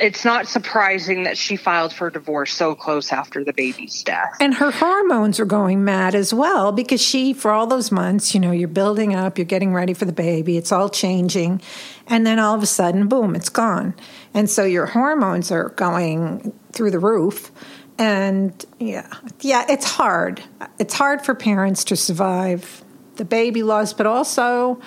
it's 0.00 0.24
not 0.24 0.46
surprising 0.46 1.24
that 1.24 1.36
she 1.36 1.56
filed 1.56 1.92
for 1.92 2.10
divorce 2.10 2.52
so 2.52 2.74
close 2.74 3.12
after 3.12 3.44
the 3.44 3.52
baby's 3.52 4.02
death. 4.02 4.36
And 4.40 4.54
her 4.54 4.70
hormones 4.70 5.40
are 5.40 5.44
going 5.44 5.84
mad 5.84 6.14
as 6.14 6.32
well 6.32 6.72
because 6.72 7.00
she, 7.00 7.32
for 7.32 7.50
all 7.50 7.66
those 7.66 7.90
months, 7.90 8.34
you 8.34 8.40
know, 8.40 8.52
you're 8.52 8.68
building 8.68 9.14
up, 9.14 9.38
you're 9.38 9.44
getting 9.44 9.72
ready 9.72 9.94
for 9.94 10.04
the 10.04 10.12
baby, 10.12 10.56
it's 10.56 10.72
all 10.72 10.88
changing. 10.88 11.60
And 12.06 12.26
then 12.26 12.38
all 12.38 12.54
of 12.54 12.62
a 12.62 12.66
sudden, 12.66 13.08
boom, 13.08 13.34
it's 13.34 13.48
gone. 13.48 13.94
And 14.34 14.48
so 14.48 14.64
your 14.64 14.86
hormones 14.86 15.50
are 15.50 15.70
going 15.70 16.52
through 16.72 16.90
the 16.90 16.98
roof. 16.98 17.50
And 17.98 18.64
yeah, 18.78 19.08
yeah, 19.40 19.66
it's 19.68 19.84
hard. 19.84 20.42
It's 20.78 20.94
hard 20.94 21.24
for 21.24 21.34
parents 21.34 21.84
to 21.84 21.96
survive 21.96 22.82
the 23.16 23.24
baby 23.24 23.62
loss, 23.62 23.92
but 23.92 24.06
also 24.06 24.80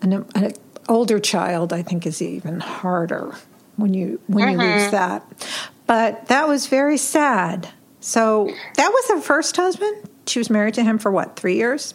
an, 0.00 0.24
an 0.34 0.52
older 0.88 1.18
child, 1.18 1.72
I 1.72 1.82
think, 1.82 2.06
is 2.06 2.22
even 2.22 2.60
harder 2.60 3.34
when 3.76 3.94
you 3.94 4.20
when 4.26 4.52
you 4.52 4.58
lose 4.58 4.82
mm-hmm. 4.82 4.90
that. 4.92 5.48
But 5.86 6.28
that 6.28 6.48
was 6.48 6.66
very 6.66 6.96
sad. 6.96 7.68
So 8.00 8.50
that 8.76 8.88
was 8.88 9.08
her 9.08 9.20
first 9.20 9.56
husband. 9.56 10.08
She 10.26 10.38
was 10.38 10.50
married 10.50 10.74
to 10.74 10.84
him 10.84 10.98
for 10.98 11.10
what 11.10 11.36
three 11.36 11.56
years? 11.56 11.94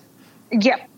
Yep. 0.51 0.89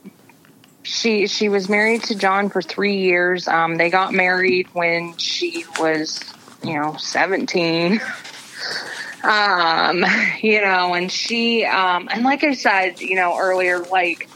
She 0.84 1.28
she 1.28 1.50
was 1.50 1.70
married 1.70 2.04
to 2.04 2.15
John 2.15 2.50
for 2.50 2.62
three 2.62 2.98
years. 2.98 3.48
Um, 3.48 3.76
they 3.76 3.89
got 3.89 4.13
married 4.13 4.67
when 4.74 5.15
she 5.17 5.65
was, 5.80 6.22
you 6.63 6.74
know, 6.74 6.96
seventeen. 6.98 8.02
um, 9.24 10.04
you 10.41 10.62
know, 10.62 10.94
and 10.94 11.12
she 11.12 11.65
um, 11.65 12.10
and 12.12 12.24
like 12.24 12.44
I 12.44 12.54
said, 12.54 13.00
you 13.00 13.15
know, 13.15 13.38
earlier, 13.38 13.80
like 13.80 14.28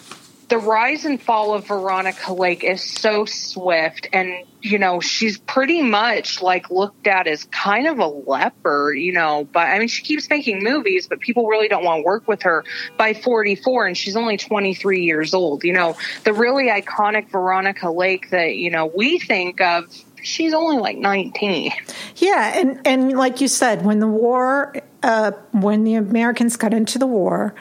the 0.48 0.58
rise 0.58 1.06
and 1.06 1.22
fall 1.22 1.54
of 1.54 1.68
Veronica 1.68 2.34
Lake 2.34 2.64
is 2.64 2.84
so 2.84 3.26
swift 3.26 4.08
and 4.14 4.46
you 4.62 4.78
know 4.78 5.00
she's 5.00 5.38
pretty 5.38 5.82
much 5.82 6.42
like 6.42 6.70
looked 6.70 7.08
at 7.08 7.28
as 7.28 7.46
kind 7.46 7.88
of 7.88 8.00
a 8.00 8.08
leper 8.08 8.94
you 8.94 9.12
know 9.12 9.48
but 9.52 9.68
I 9.68 9.80
mean 9.80 9.88
she 9.88 10.04
keeps 10.04 10.30
making 10.30 10.64
movies 10.64 11.08
but 11.08 11.20
people 11.20 11.48
really 11.48 11.68
don't 11.68 11.84
want 11.84 12.00
to 12.00 12.06
work 12.06 12.28
with 12.28 12.44
her 12.44 12.64
by 12.98 13.14
44 13.14 13.88
and 13.88 13.98
she's 13.98 14.16
only 14.16 14.38
23 14.38 15.04
years 15.04 15.34
old 15.34 15.64
you 15.64 15.74
know. 15.74 15.98
The 16.24 16.34
really 16.34 16.70
iconic 16.70 17.30
Veronica 17.30 17.90
Lake 17.90 18.30
that 18.32 18.56
you 18.56 18.70
know 18.70 18.86
we 18.86 19.20
think 19.20 19.62
of 19.62 19.86
she's 20.22 20.54
only 20.54 20.78
like 20.78 20.98
19 20.98 21.72
yeah 22.18 22.60
and 22.60 22.82
and 22.86 23.12
like 23.14 23.42
you 23.42 23.48
said 23.48 23.86
when 23.86 24.00
the 24.00 24.08
war 24.08 24.76
uh, 25.04 25.32
when 25.52 25.84
the 25.84 25.96
Americans 25.96 26.58
got 26.58 26.74
into 26.74 26.98
the 26.98 27.06
war 27.08 27.54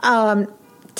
um, 0.00 0.52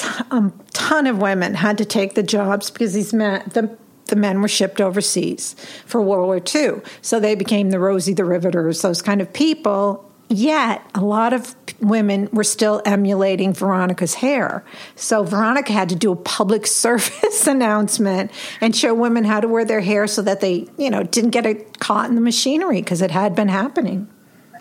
a 0.04 0.26
um, 0.30 0.60
ton 0.72 1.06
of 1.06 1.18
women 1.18 1.54
had 1.54 1.78
to 1.78 1.84
take 1.84 2.14
the 2.14 2.22
jobs 2.22 2.70
because 2.70 2.94
these 2.94 3.12
men, 3.12 3.42
the, 3.52 3.76
the 4.06 4.16
men 4.16 4.40
were 4.40 4.48
shipped 4.48 4.80
overseas 4.80 5.54
for 5.86 6.00
World 6.00 6.26
War 6.26 6.40
II. 6.54 6.82
So 7.02 7.20
they 7.20 7.34
became 7.34 7.70
the 7.70 7.78
Rosie 7.78 8.14
the 8.14 8.24
Riveters, 8.24 8.82
those 8.82 9.02
kind 9.02 9.20
of 9.20 9.32
people. 9.32 10.04
Yet 10.30 10.82
a 10.94 11.00
lot 11.00 11.32
of 11.32 11.54
women 11.80 12.28
were 12.32 12.44
still 12.44 12.82
emulating 12.84 13.54
Veronica's 13.54 14.14
hair. 14.14 14.62
So 14.94 15.22
Veronica 15.22 15.72
had 15.72 15.88
to 15.88 15.96
do 15.96 16.12
a 16.12 16.16
public 16.16 16.66
service 16.84 17.46
announcement 17.46 18.30
and 18.60 18.76
show 18.76 18.92
women 18.94 19.24
how 19.24 19.40
to 19.40 19.48
wear 19.48 19.64
their 19.64 19.80
hair 19.80 20.06
so 20.06 20.22
that 20.22 20.40
they, 20.40 20.68
you 20.76 20.90
know, 20.90 21.02
didn't 21.02 21.30
get 21.30 21.46
it 21.46 21.78
caught 21.78 22.08
in 22.08 22.14
the 22.14 22.20
machinery 22.20 22.82
because 22.82 23.00
it 23.00 23.10
had 23.10 23.34
been 23.34 23.48
happening. 23.48 24.08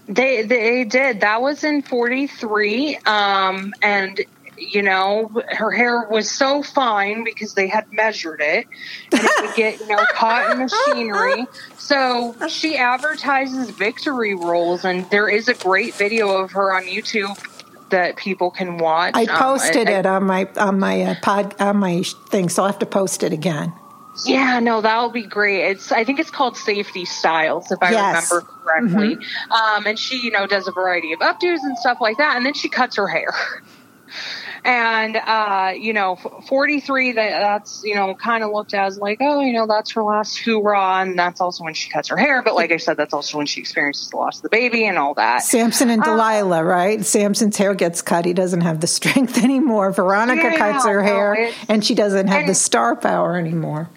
They 0.08 0.44
they 0.44 0.86
did. 0.86 1.20
That 1.20 1.42
was 1.42 1.66
in 1.66 1.82
43 1.82 2.98
um 3.06 3.74
and 3.82 4.22
you 4.58 4.82
know, 4.82 5.32
her 5.50 5.72
hair 5.72 6.08
was 6.10 6.30
so 6.30 6.64
fine 6.64 7.24
because 7.24 7.54
they 7.54 7.68
had 7.68 7.92
measured 7.92 8.42
it 8.42 8.68
and 9.12 9.22
it 9.24 9.32
would 9.42 9.56
get, 9.56 9.80
you 9.80 9.88
know, 9.88 10.04
caught 10.12 10.52
in 10.52 10.60
machinery. 10.60 11.46
So 11.78 12.36
she 12.48 12.78
advertises 12.78 13.70
victory 13.70 14.36
rolls, 14.36 14.84
and 14.84 15.10
there 15.10 15.30
is 15.30 15.48
a 15.48 15.54
great 15.54 15.94
video 15.94 16.38
of 16.38 16.52
her 16.52 16.74
on 16.74 16.84
YouTube 16.84 17.38
that 17.90 18.18
people 18.18 18.52
can 18.52 18.78
watch. 18.78 19.14
I 19.16 19.24
um, 19.24 19.38
posted 19.38 19.88
um, 19.88 19.94
I, 19.94 20.00
it 20.00 20.06
on 20.06 20.24
my 20.26 20.50
on 20.58 20.80
my 20.80 21.02
uh, 21.04 21.16
pod 21.22 21.56
on 21.62 21.78
my 21.78 22.04
thing, 22.30 22.50
so 22.50 22.64
I'll 22.64 22.72
have 22.72 22.80
to 22.80 22.86
post 22.86 23.24
it 23.24 23.34
again. 23.34 23.74
Yeah, 24.26 24.60
no, 24.60 24.82
that'll 24.82 25.12
be 25.12 25.24
great. 25.24 25.72
It's 25.72 25.92
I 25.92 26.04
think 26.04 26.20
it's 26.20 26.32
called 26.32 26.58
Safety 26.58 27.06
Styles, 27.06 27.72
if 27.72 27.80
I 27.82 27.92
yes. 27.92 28.32
remember 28.32 28.52
correctly. 28.52 29.16
Mm-hmm. 29.16 29.52
Um, 29.52 29.86
and 29.86 30.00
she, 30.00 30.18
you 30.18 30.32
know, 30.32 30.48
does 30.48 30.68
a 30.68 30.72
variety 30.72 31.14
of 31.14 31.20
updos 31.20 31.60
and 31.62 31.78
stuff 31.78 32.00
like 32.02 32.18
that, 32.18 32.36
and 32.36 32.46
then 32.46 32.54
she 32.54 32.70
cuts 32.70 32.96
her 32.98 33.08
hair 33.08 33.34
and 34.68 35.16
uh, 35.16 35.72
you 35.76 35.94
know 35.94 36.18
43 36.18 37.14
that 37.14 37.40
that's 37.40 37.82
you 37.86 37.96
know 37.96 38.14
kind 38.14 38.44
of 38.44 38.52
looked 38.52 38.74
as 38.74 38.98
like 38.98 39.20
oh 39.22 39.40
you 39.40 39.54
know 39.54 39.66
that's 39.66 39.92
her 39.92 40.04
last 40.04 40.38
hoorah 40.38 41.02
and 41.02 41.18
that's 41.18 41.40
also 41.40 41.64
when 41.64 41.74
she 41.74 41.90
cuts 41.90 42.10
her 42.10 42.18
hair. 42.18 42.44
But 42.44 42.54
like 42.54 42.72
i 42.72 42.78
said 42.78 42.98
that's 42.98 43.14
also 43.14 43.38
when 43.38 43.48
she 43.48 43.62
experiences 43.62 44.10
the 44.10 44.18
loss 44.18 44.38
of 44.38 44.44
the 44.44 44.50
baby 44.50 44.86
and 44.86 44.98
all 44.98 45.14
that. 45.14 45.44
Samson 45.44 45.90
and 45.90 46.04
uh, 46.04 46.06
delilah 46.06 46.64
right? 46.64 47.04
Samson's 47.04 47.56
hair 47.56 47.74
gets 47.74 48.02
cut. 48.02 48.26
He 48.26 48.34
doesn't 48.34 48.62
have 48.62 48.82
the 48.82 48.88
strength 48.98 49.42
anymore. 49.42 49.92
Veronica 49.92 50.44
yeah, 50.44 50.58
cuts 50.58 50.86
her 50.86 51.02
no, 51.02 51.08
hair 51.08 51.52
and 51.70 51.84
she 51.84 51.96
doesn't 51.96 52.28
have 52.28 52.46
the 52.46 52.54
star 52.54 52.96
power 52.96 53.38
anymore 53.38 53.90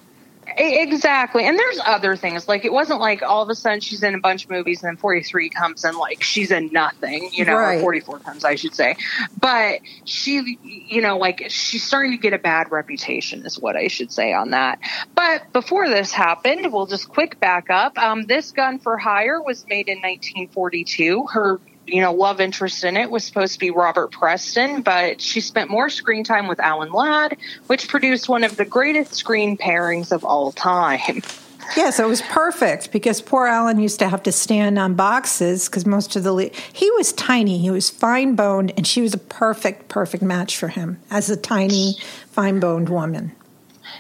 Exactly. 0.61 1.47
And 1.47 1.59
there's 1.59 1.81
other 1.85 2.17
things. 2.17 2.47
Like 2.47 2.65
it 2.65 2.73
wasn't 2.73 3.01
like 3.01 3.23
all 3.23 3.43
of 3.43 3.49
a 3.49 3.55
sudden 3.55 3.81
she's 3.81 4.03
in 4.03 4.15
a 4.15 4.19
bunch 4.19 4.45
of 4.45 4.51
movies 4.51 4.83
and 4.83 4.91
then 4.91 4.97
43 4.97 5.49
comes 5.49 5.85
and 5.85 5.97
like 5.97 6.23
she's 6.23 6.51
in 6.51 6.71
nothing, 6.71 7.31
you 7.33 7.47
know, 7.47 7.57
right. 7.57 7.79
or 7.79 7.81
44 7.81 8.19
comes, 8.19 8.45
I 8.45 8.57
should 8.57 8.75
say. 8.75 8.97
But 9.39 9.81
she, 10.05 10.59
you 10.63 11.01
know, 11.01 11.17
like 11.17 11.47
she's 11.49 11.83
starting 11.83 12.13
to 12.13 12.19
get 12.19 12.35
a 12.35 12.39
bad 12.39 12.71
reputation 12.71 13.47
is 13.47 13.59
what 13.59 13.75
I 13.77 13.89
should 13.89 14.13
say 14.13 14.35
on 14.35 14.51
that. 14.51 14.81
But 15.15 15.51
before 15.53 15.89
this 15.89 16.13
happened, 16.13 16.73
we'll 16.73 16.87
just 16.87 17.09
quick 17.09 17.41
back 17.41 17.71
up. 17.71 17.97
Um, 17.97 18.27
this 18.27 18.53
gun 18.53 18.79
for 18.79 18.99
hire 18.99 19.41
was 19.41 19.65
made 19.67 19.89
in 19.89 19.99
1942. 19.99 21.27
Her 21.33 21.59
you 21.87 22.01
know, 22.01 22.13
love 22.13 22.41
interest 22.41 22.85
in 22.85 22.97
it 22.97 23.11
was 23.11 23.25
supposed 23.25 23.55
to 23.55 23.59
be 23.59 23.71
Robert 23.71 24.11
Preston, 24.13 24.83
but 24.83 25.21
she 25.21 25.41
spent 25.41 25.71
more 25.71 25.91
screen 25.91 26.25
time 26.25 26.47
with 26.47 26.61
Alan 26.61 26.93
Ladd, 26.93 27.37
which 27.67 27.89
produced 27.89 28.29
one 28.29 28.45
of 28.45 28.57
the 28.57 28.65
greatest 28.65 29.15
screen 29.15 29.57
pairings 29.57 30.13
of 30.13 30.25
all 30.25 30.53
time. 30.53 31.23
Yeah, 31.77 31.91
so 31.91 32.05
it 32.05 32.09
was 32.09 32.23
perfect 32.23 32.91
because 32.91 33.21
poor 33.21 33.47
Alan 33.47 33.79
used 33.79 34.01
to 34.01 34.09
have 34.09 34.25
to 34.25 34.33
stand 34.33 34.77
on 34.77 34.95
boxes 34.95 35.69
because 35.69 35.87
most 35.87 36.17
of 36.17 36.25
the 36.25 36.33
le- 36.33 36.51
he 36.73 36.91
was 36.93 37.13
tiny, 37.13 37.59
he 37.59 37.71
was 37.71 37.91
fine 37.91 38.35
boned, 38.35 38.73
and 38.77 38.87
she 38.87 39.01
was 39.01 39.15
a 39.15 39.19
perfect, 39.19 39.89
perfect 39.89 40.23
match 40.23 40.57
for 40.57 40.67
him 40.69 40.99
as 41.11 41.31
a 41.31 41.37
tiny, 41.37 41.97
fine 42.27 42.59
boned 42.59 42.89
woman. 42.89 43.37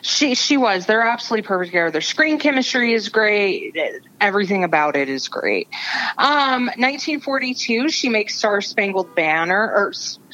She 0.02 0.34
she 0.34 0.56
was. 0.56 0.86
They're 0.86 1.02
absolutely 1.02 1.46
perfect 1.46 1.70
together. 1.70 1.90
Their 1.90 2.00
screen 2.00 2.38
chemistry 2.38 2.94
is 2.94 3.08
great. 3.08 3.76
Everything 4.20 4.64
about 4.64 4.96
it 4.96 5.08
is 5.08 5.28
great. 5.28 5.68
Um, 6.16 6.66
1942, 6.66 7.88
she 7.90 8.08
makes 8.08 8.36
Star 8.36 8.60
Spangled 8.60 9.14
Banner 9.14 9.60
or 9.60 9.92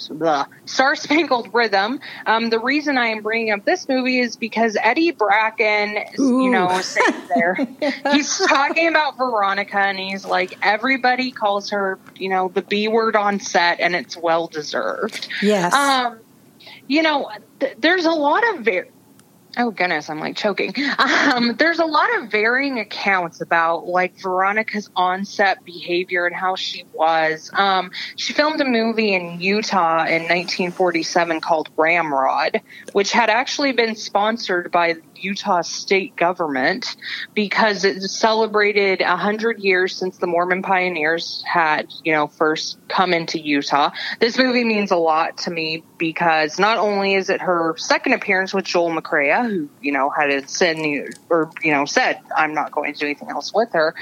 the 0.08 0.46
Star 0.64 0.96
Spangled 0.96 1.52
Rhythm. 1.52 2.00
Um, 2.26 2.50
the 2.50 2.58
reason 2.58 2.98
I 2.98 3.08
am 3.08 3.22
bringing 3.22 3.52
up 3.52 3.64
this 3.64 3.88
movie 3.88 4.20
is 4.20 4.36
because 4.36 4.76
Eddie 4.80 5.12
Bracken, 5.12 5.98
Ooh. 6.18 6.42
you 6.42 6.50
know, 6.50 6.80
sitting 6.80 7.22
there, 7.34 7.54
he's 8.12 8.38
talking 8.38 8.88
about 8.88 9.16
Veronica, 9.16 9.78
and 9.78 9.98
he's 9.98 10.24
like, 10.24 10.58
everybody 10.62 11.30
calls 11.30 11.70
her, 11.70 11.98
you 12.16 12.28
know, 12.28 12.48
the 12.48 12.62
B 12.62 12.88
word 12.88 13.16
on 13.16 13.40
set, 13.40 13.80
and 13.80 13.94
it's 13.94 14.16
well 14.16 14.46
deserved. 14.46 15.28
Yes. 15.42 15.72
Um, 15.72 16.20
you 16.88 17.02
know, 17.02 17.30
th- 17.60 17.76
there's 17.78 18.04
a 18.04 18.10
lot 18.10 18.42
of 18.54 18.64
very 18.64 18.90
oh 19.56 19.70
goodness 19.70 20.08
i'm 20.10 20.20
like 20.20 20.36
choking. 20.36 20.74
Um, 20.98 21.56
there's 21.56 21.78
a 21.78 21.84
lot 21.84 22.16
of 22.18 22.30
varying 22.30 22.78
accounts 22.78 23.40
about 23.40 23.86
like 23.86 24.18
veronica's 24.20 24.90
onset 24.96 25.64
behavior 25.64 26.26
and 26.26 26.34
how 26.34 26.56
she 26.56 26.84
was. 26.92 27.50
Um, 27.52 27.90
she 28.16 28.32
filmed 28.32 28.60
a 28.60 28.64
movie 28.64 29.14
in 29.14 29.40
utah 29.40 30.04
in 30.04 30.22
1947 30.22 31.40
called 31.40 31.68
ramrod 31.76 32.60
which 32.92 33.12
had 33.12 33.30
actually 33.30 33.72
been 33.72 33.96
sponsored 33.96 34.70
by 34.70 34.96
Utah 35.22 35.62
state 35.62 36.16
government 36.16 36.96
because 37.34 37.84
it 37.84 38.00
celebrated 38.02 39.00
a 39.00 39.16
hundred 39.16 39.60
years 39.60 39.94
since 39.96 40.18
the 40.18 40.26
Mormon 40.26 40.62
pioneers 40.62 41.42
had, 41.46 41.92
you 42.04 42.12
know, 42.12 42.26
first 42.26 42.78
come 42.88 43.12
into 43.12 43.38
Utah. 43.38 43.90
This 44.20 44.38
movie 44.38 44.64
means 44.64 44.90
a 44.90 44.96
lot 44.96 45.38
to 45.38 45.50
me 45.50 45.82
because 45.98 46.58
not 46.58 46.78
only 46.78 47.14
is 47.14 47.30
it 47.30 47.40
her 47.40 47.74
second 47.78 48.12
appearance 48.12 48.52
with 48.52 48.64
Joel 48.64 48.90
McCrea, 48.90 49.48
who, 49.48 49.68
you 49.80 49.92
know, 49.92 50.10
had 50.10 50.48
said, 50.48 50.76
or, 51.30 51.50
you 51.62 51.72
know, 51.72 51.84
said, 51.84 52.20
I'm 52.34 52.54
not 52.54 52.72
going 52.72 52.92
to 52.92 52.98
do 52.98 53.06
anything 53.06 53.30
else 53.30 53.52
with 53.54 53.72
her, 53.72 53.94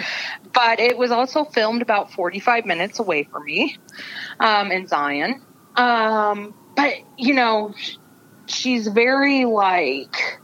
but 0.53 0.81
it 0.81 0.97
was 0.97 1.11
also 1.11 1.45
filmed 1.45 1.83
about 1.83 2.13
45 2.13 2.65
minutes 2.65 2.99
away 2.99 3.25
from 3.25 3.45
me, 3.45 3.77
um, 4.41 4.71
in 4.71 4.87
Zion. 4.87 5.43
Um, 5.77 6.55
but, 6.77 6.95
you 7.17 7.35
know, 7.35 7.75
she's 8.47 8.87
very 8.87 9.45
like, 9.45 10.41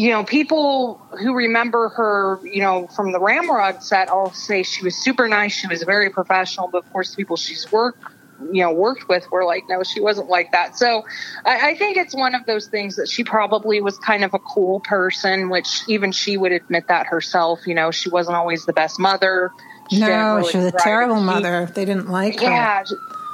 you 0.00 0.08
know, 0.08 0.24
people 0.24 0.94
who 1.20 1.34
remember 1.34 1.90
her, 1.90 2.40
you 2.42 2.62
know, 2.62 2.86
from 2.86 3.12
the 3.12 3.20
Ramrod 3.20 3.82
set 3.82 4.08
all 4.08 4.32
say 4.32 4.62
she 4.62 4.82
was 4.82 4.96
super 4.96 5.28
nice. 5.28 5.52
She 5.52 5.66
was 5.66 5.82
very 5.82 6.08
professional. 6.08 6.68
But 6.68 6.86
of 6.86 6.92
course, 6.94 7.14
people 7.14 7.36
she's 7.36 7.70
worked, 7.70 8.02
you 8.50 8.62
know, 8.62 8.72
worked 8.72 9.10
with 9.10 9.30
were 9.30 9.44
like, 9.44 9.64
no, 9.68 9.82
she 9.82 10.00
wasn't 10.00 10.30
like 10.30 10.52
that. 10.52 10.78
So 10.78 11.04
I, 11.44 11.72
I 11.72 11.74
think 11.74 11.98
it's 11.98 12.14
one 12.14 12.34
of 12.34 12.46
those 12.46 12.66
things 12.68 12.96
that 12.96 13.10
she 13.10 13.24
probably 13.24 13.82
was 13.82 13.98
kind 13.98 14.24
of 14.24 14.32
a 14.32 14.38
cool 14.38 14.80
person, 14.80 15.50
which 15.50 15.82
even 15.86 16.12
she 16.12 16.38
would 16.38 16.52
admit 16.52 16.88
that 16.88 17.08
herself. 17.08 17.66
You 17.66 17.74
know, 17.74 17.90
she 17.90 18.08
wasn't 18.08 18.38
always 18.38 18.64
the 18.64 18.72
best 18.72 18.98
mother. 18.98 19.50
She 19.90 20.00
no, 20.00 20.36
really 20.36 20.50
she 20.50 20.56
was 20.56 20.66
a 20.68 20.72
terrible 20.72 21.16
to, 21.16 21.20
mother. 21.20 21.70
They 21.74 21.84
didn't 21.84 22.08
like 22.08 22.40
her. 22.40 22.46
Yeah, 22.46 22.84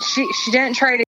she 0.04 0.26
she 0.32 0.50
didn't 0.50 0.74
try 0.74 0.96
to. 0.96 1.04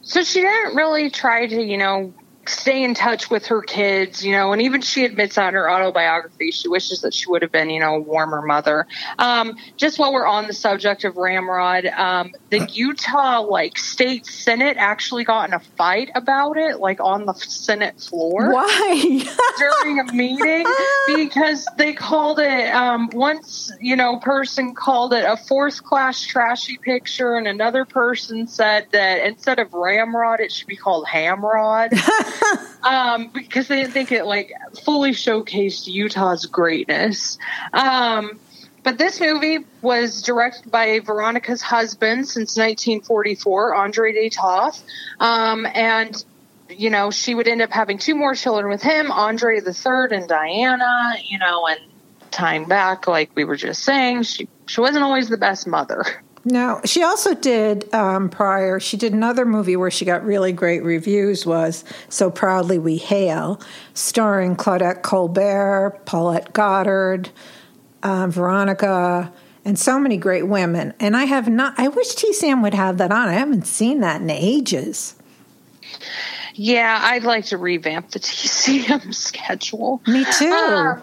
So 0.00 0.24
she 0.24 0.40
didn't 0.40 0.76
really 0.76 1.10
try 1.10 1.46
to, 1.46 1.62
you 1.62 1.76
know, 1.76 2.14
stay 2.48 2.82
in 2.82 2.94
touch 2.94 3.30
with 3.30 3.46
her 3.46 3.62
kids, 3.62 4.24
you 4.24 4.32
know, 4.32 4.52
and 4.52 4.62
even 4.62 4.80
she 4.80 5.04
admits 5.04 5.38
on 5.38 5.54
her 5.54 5.70
autobiography 5.70 6.50
she 6.50 6.68
wishes 6.68 7.02
that 7.02 7.14
she 7.14 7.28
would 7.28 7.42
have 7.42 7.52
been, 7.52 7.70
you 7.70 7.80
know, 7.80 7.96
a 7.96 8.00
warmer 8.00 8.42
mother. 8.42 8.86
Um, 9.18 9.56
just 9.76 9.98
while 9.98 10.12
we're 10.12 10.26
on 10.26 10.46
the 10.46 10.52
subject 10.52 11.04
of 11.04 11.16
Ramrod, 11.16 11.86
um, 11.86 12.32
the 12.50 12.66
Utah 12.72 13.40
like 13.40 13.78
state 13.78 14.26
senate 14.26 14.76
actually 14.78 15.24
got 15.24 15.48
in 15.48 15.54
a 15.54 15.60
fight 15.60 16.10
about 16.14 16.56
it, 16.56 16.78
like 16.80 17.00
on 17.00 17.26
the 17.26 17.34
Senate 17.34 18.00
floor. 18.00 18.52
Why? 18.52 19.24
during 19.58 20.00
a 20.00 20.12
meeting 20.12 20.66
because 21.06 21.66
they 21.76 21.92
called 21.92 22.38
it 22.38 22.74
um, 22.74 23.08
once, 23.12 23.72
you 23.80 23.96
know, 23.96 24.18
person 24.18 24.74
called 24.74 25.12
it 25.12 25.24
a 25.24 25.36
fourth 25.36 25.82
class 25.82 26.22
trashy 26.22 26.78
picture, 26.78 27.36
and 27.36 27.46
another 27.46 27.84
person 27.84 28.46
said 28.46 28.86
that 28.92 29.26
instead 29.26 29.58
of 29.58 29.72
Ramrod, 29.72 30.40
it 30.40 30.52
should 30.52 30.66
be 30.66 30.76
called 30.76 31.06
Hamrod. 31.06 31.90
um, 32.82 33.30
because 33.32 33.68
they 33.68 33.76
didn't 33.76 33.92
think 33.92 34.12
it 34.12 34.24
like 34.24 34.52
fully 34.84 35.12
showcased 35.12 35.86
Utah's 35.86 36.46
greatness. 36.46 37.38
Um, 37.72 38.38
but 38.86 38.98
this 38.98 39.20
movie 39.20 39.66
was 39.82 40.22
directed 40.22 40.70
by 40.70 41.00
Veronica's 41.00 41.60
husband 41.60 42.28
since 42.28 42.56
1944, 42.56 43.74
Andre 43.74 44.12
de 44.12 44.30
Toth. 44.30 44.80
Um, 45.18 45.66
and, 45.66 46.24
you 46.70 46.90
know, 46.90 47.10
she 47.10 47.34
would 47.34 47.48
end 47.48 47.62
up 47.62 47.72
having 47.72 47.98
two 47.98 48.14
more 48.14 48.36
children 48.36 48.68
with 48.68 48.82
him, 48.82 49.10
Andre 49.10 49.58
the 49.58 49.74
third 49.74 50.12
and 50.12 50.28
Diana, 50.28 51.14
you 51.28 51.40
know, 51.40 51.66
and 51.66 51.80
time 52.30 52.66
back, 52.66 53.08
like 53.08 53.30
we 53.34 53.42
were 53.42 53.56
just 53.56 53.82
saying, 53.82 54.22
she, 54.22 54.48
she 54.66 54.80
wasn't 54.80 55.02
always 55.02 55.28
the 55.28 55.36
best 55.36 55.66
mother. 55.66 56.04
No, 56.48 56.80
she 56.84 57.02
also 57.02 57.34
did 57.34 57.92
um, 57.92 58.28
prior. 58.28 58.78
She 58.78 58.96
did 58.96 59.12
another 59.12 59.44
movie 59.44 59.74
where 59.74 59.90
she 59.90 60.04
got 60.04 60.24
really 60.24 60.52
great 60.52 60.84
reviews. 60.84 61.44
Was 61.44 61.84
"So 62.08 62.30
Proudly 62.30 62.78
We 62.78 62.98
Hail," 62.98 63.60
starring 63.94 64.54
Claudette 64.54 65.02
Colbert, 65.02 66.02
Paulette 66.04 66.52
Goddard, 66.52 67.30
uh, 68.04 68.28
Veronica, 68.28 69.32
and 69.64 69.76
so 69.76 69.98
many 69.98 70.16
great 70.16 70.44
women. 70.44 70.94
And 71.00 71.16
I 71.16 71.24
have 71.24 71.48
not. 71.48 71.74
I 71.78 71.88
wish 71.88 72.14
TCM 72.14 72.62
would 72.62 72.74
have 72.74 72.98
that 72.98 73.10
on. 73.10 73.28
I 73.28 73.32
haven't 73.32 73.66
seen 73.66 73.98
that 74.02 74.20
in 74.20 74.30
ages. 74.30 75.16
Yeah, 76.54 77.00
I'd 77.02 77.24
like 77.24 77.46
to 77.46 77.58
revamp 77.58 78.12
the 78.12 78.20
TCM 78.20 79.12
schedule. 79.16 80.00
Me 80.06 80.24
too. 80.38 80.52
Uh, 80.52 81.00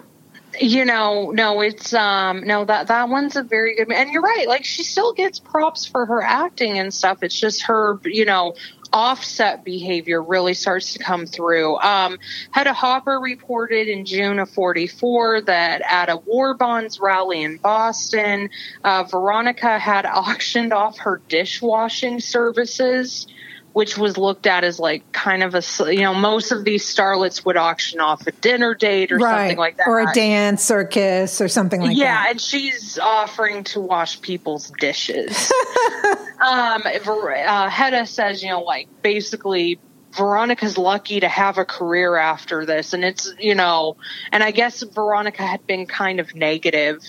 you 0.60 0.84
know 0.84 1.30
no 1.30 1.60
it's 1.60 1.92
um 1.94 2.44
no 2.44 2.64
that 2.64 2.88
that 2.88 3.08
one's 3.08 3.36
a 3.36 3.42
very 3.42 3.76
good 3.76 3.90
and 3.90 4.10
you're 4.10 4.22
right 4.22 4.46
like 4.46 4.64
she 4.64 4.82
still 4.82 5.12
gets 5.12 5.40
props 5.40 5.84
for 5.84 6.06
her 6.06 6.22
acting 6.22 6.78
and 6.78 6.92
stuff 6.92 7.22
it's 7.22 7.38
just 7.38 7.64
her 7.64 7.98
you 8.04 8.24
know 8.24 8.54
offset 8.94 9.64
behavior 9.64 10.22
really 10.22 10.54
starts 10.54 10.92
to 10.92 11.00
come 11.00 11.26
through. 11.26 11.76
Um, 11.78 12.16
Hedda 12.52 12.72
Hopper 12.72 13.18
reported 13.18 13.88
in 13.88 14.06
June 14.06 14.38
of 14.38 14.48
44 14.50 15.42
that 15.42 15.82
at 15.82 16.08
a 16.08 16.16
war 16.16 16.54
bonds 16.54 17.00
rally 17.00 17.42
in 17.42 17.56
Boston, 17.56 18.50
uh, 18.84 19.02
Veronica 19.02 19.80
had 19.80 20.06
auctioned 20.06 20.72
off 20.72 20.98
her 20.98 21.20
dishwashing 21.28 22.20
services 22.20 23.26
which 23.74 23.98
was 23.98 24.16
looked 24.16 24.46
at 24.46 24.62
as 24.62 24.78
like 24.78 25.10
kind 25.10 25.42
of 25.42 25.54
a 25.56 25.62
you 25.92 26.02
know 26.02 26.14
most 26.14 26.52
of 26.52 26.64
these 26.64 26.84
starlets 26.84 27.44
would 27.44 27.56
auction 27.56 27.98
off 27.98 28.24
a 28.28 28.30
dinner 28.30 28.72
date 28.72 29.10
or 29.10 29.18
right. 29.18 29.40
something 29.40 29.58
like 29.58 29.76
that. 29.76 29.88
Or 29.88 30.00
a 30.00 30.12
dance 30.14 30.70
or 30.70 30.80
a 30.80 30.88
kiss 30.88 31.40
or 31.40 31.48
something 31.48 31.80
like 31.80 31.96
yeah, 31.96 32.04
that. 32.04 32.24
yeah 32.24 32.30
and 32.30 32.40
she's 32.40 33.00
offering 33.00 33.64
to 33.64 33.80
wash 33.80 34.20
people's 34.22 34.72
dishes. 34.78 35.52
Um 36.34 36.82
uh, 36.84 37.70
hedda 37.70 38.06
says 38.06 38.42
you 38.42 38.50
know 38.50 38.62
like 38.62 38.88
basically 39.02 39.78
Veronica's 40.12 40.76
lucky 40.76 41.20
to 41.20 41.28
have 41.28 41.58
a 41.58 41.64
career 41.64 42.16
after 42.16 42.66
this 42.66 42.92
and 42.92 43.04
it's 43.04 43.32
you 43.38 43.54
know 43.54 43.96
and 44.30 44.42
I 44.42 44.50
guess 44.50 44.82
Veronica 44.82 45.42
had 45.42 45.66
been 45.66 45.86
kind 45.86 46.20
of 46.20 46.34
negative 46.34 47.02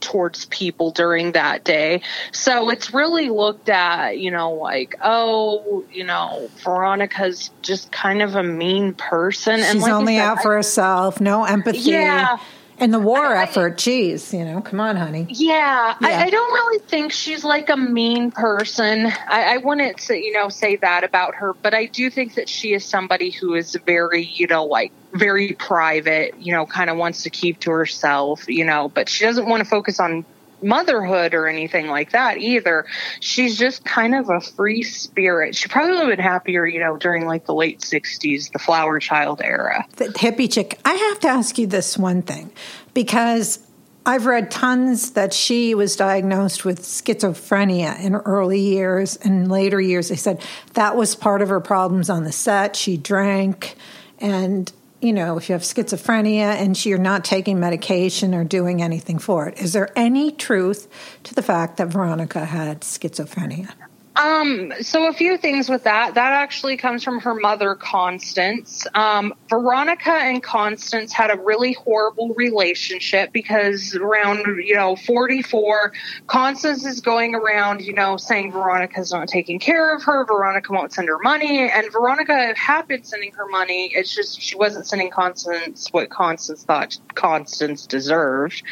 towards 0.00 0.46
people 0.46 0.90
during 0.90 1.32
that 1.32 1.64
day. 1.64 2.02
So 2.32 2.70
it's 2.70 2.92
really 2.92 3.28
looked 3.28 3.68
at, 3.68 4.18
you 4.18 4.30
know, 4.30 4.52
like, 4.52 4.96
oh, 5.02 5.84
you 5.92 6.04
know, 6.04 6.50
Veronica's 6.58 7.50
just 7.62 7.92
kind 7.92 8.22
of 8.22 8.34
a 8.34 8.42
mean 8.42 8.94
person. 8.94 9.58
She's 9.58 9.70
and 9.70 9.80
like 9.80 9.92
only 9.92 10.16
said, 10.16 10.22
out 10.22 10.42
for 10.42 10.54
herself, 10.54 11.20
no 11.20 11.44
empathy. 11.44 11.78
Yeah. 11.78 12.38
And 12.80 12.94
the 12.94 12.98
war 12.98 13.36
I, 13.36 13.42
effort, 13.42 13.76
geez, 13.76 14.32
you 14.32 14.44
know, 14.44 14.62
come 14.62 14.80
on, 14.80 14.96
honey. 14.96 15.26
Yeah, 15.28 15.94
yeah. 16.00 16.08
I, 16.08 16.24
I, 16.24 16.30
don't 16.30 16.52
really 16.52 16.78
think 16.78 17.12
she's 17.12 17.44
like 17.44 17.68
a 17.68 17.76
mean 17.76 18.30
person. 18.30 19.06
I, 19.06 19.54
I 19.54 19.56
wouldn't, 19.58 20.00
say, 20.00 20.22
you 20.22 20.32
know, 20.32 20.48
say 20.48 20.76
that 20.76 21.04
about 21.04 21.34
her, 21.36 21.52
but 21.52 21.74
I 21.74 21.84
do 21.86 22.08
think 22.08 22.36
that 22.36 22.48
she 22.48 22.72
is 22.72 22.84
somebody 22.84 23.30
who 23.30 23.54
is 23.54 23.76
very, 23.84 24.24
you 24.24 24.46
know, 24.46 24.64
like 24.64 24.92
very 25.12 25.52
private. 25.52 26.40
You 26.40 26.54
know, 26.54 26.64
kind 26.64 26.88
of 26.88 26.96
wants 26.96 27.24
to 27.24 27.30
keep 27.30 27.60
to 27.60 27.70
herself. 27.70 28.48
You 28.48 28.64
know, 28.64 28.88
but 28.88 29.10
she 29.10 29.26
doesn't 29.26 29.46
want 29.46 29.62
to 29.62 29.68
focus 29.68 30.00
on 30.00 30.24
motherhood 30.62 31.34
or 31.34 31.46
anything 31.46 31.88
like 31.88 32.12
that 32.12 32.38
either. 32.38 32.86
She's 33.20 33.58
just 33.58 33.84
kind 33.84 34.14
of 34.14 34.28
a 34.30 34.40
free 34.40 34.82
spirit. 34.82 35.54
She 35.54 35.68
probably 35.68 35.92
would 35.92 36.00
have 36.00 36.16
been 36.16 36.24
happier, 36.24 36.66
you 36.66 36.80
know, 36.80 36.96
during 36.96 37.26
like 37.26 37.46
the 37.46 37.54
late 37.54 37.80
60s, 37.80 38.52
the 38.52 38.58
flower 38.58 38.98
child 39.00 39.40
era. 39.42 39.86
The 39.96 40.06
hippie 40.06 40.52
chick. 40.52 40.78
I 40.84 40.94
have 40.94 41.20
to 41.20 41.28
ask 41.28 41.58
you 41.58 41.66
this 41.66 41.96
one 41.96 42.22
thing 42.22 42.50
because 42.94 43.60
I've 44.06 44.26
read 44.26 44.50
tons 44.50 45.12
that 45.12 45.34
she 45.34 45.74
was 45.74 45.94
diagnosed 45.94 46.64
with 46.64 46.80
schizophrenia 46.80 48.00
in 48.00 48.14
early 48.14 48.60
years 48.60 49.16
and 49.16 49.50
later 49.50 49.80
years. 49.80 50.08
They 50.08 50.16
said 50.16 50.42
that 50.74 50.96
was 50.96 51.14
part 51.14 51.42
of 51.42 51.48
her 51.48 51.60
problems 51.60 52.08
on 52.08 52.24
the 52.24 52.32
set. 52.32 52.76
She 52.76 52.96
drank 52.96 53.76
and 54.18 54.72
you 55.00 55.12
know, 55.12 55.36
if 55.36 55.48
you 55.48 55.54
have 55.54 55.62
schizophrenia 55.62 56.54
and 56.54 56.84
you're 56.84 56.98
not 56.98 57.24
taking 57.24 57.58
medication 57.58 58.34
or 58.34 58.44
doing 58.44 58.82
anything 58.82 59.18
for 59.18 59.48
it. 59.48 59.58
Is 59.58 59.72
there 59.72 59.90
any 59.96 60.30
truth 60.30 60.88
to 61.24 61.34
the 61.34 61.42
fact 61.42 61.78
that 61.78 61.88
Veronica 61.88 62.44
had 62.44 62.82
schizophrenia? 62.82 63.72
Um, 64.20 64.74
so 64.82 65.08
a 65.08 65.14
few 65.14 65.38
things 65.38 65.70
with 65.70 65.84
that. 65.84 66.14
That 66.14 66.32
actually 66.34 66.76
comes 66.76 67.02
from 67.02 67.20
her 67.20 67.32
mother, 67.32 67.74
Constance. 67.74 68.86
Um, 68.94 69.32
Veronica 69.48 70.10
and 70.10 70.42
Constance 70.42 71.10
had 71.10 71.30
a 71.30 71.40
really 71.40 71.72
horrible 71.72 72.34
relationship 72.34 73.32
because 73.32 73.94
around, 73.94 74.44
you 74.62 74.74
know, 74.74 74.94
44, 74.94 75.94
Constance 76.26 76.84
is 76.84 77.00
going 77.00 77.34
around, 77.34 77.80
you 77.80 77.94
know, 77.94 78.18
saying 78.18 78.52
Veronica's 78.52 79.10
not 79.10 79.26
taking 79.26 79.58
care 79.58 79.96
of 79.96 80.02
her. 80.02 80.26
Veronica 80.26 80.70
won't 80.70 80.92
send 80.92 81.08
her 81.08 81.18
money. 81.20 81.70
And 81.70 81.90
Veronica 81.90 82.52
had 82.54 82.86
been 82.88 83.04
sending 83.04 83.32
her 83.32 83.46
money. 83.46 83.90
It's 83.94 84.14
just 84.14 84.38
she 84.38 84.54
wasn't 84.54 84.86
sending 84.86 85.10
Constance 85.10 85.88
what 85.92 86.10
Constance 86.10 86.62
thought 86.64 86.98
Constance 87.14 87.86
deserved. 87.86 88.62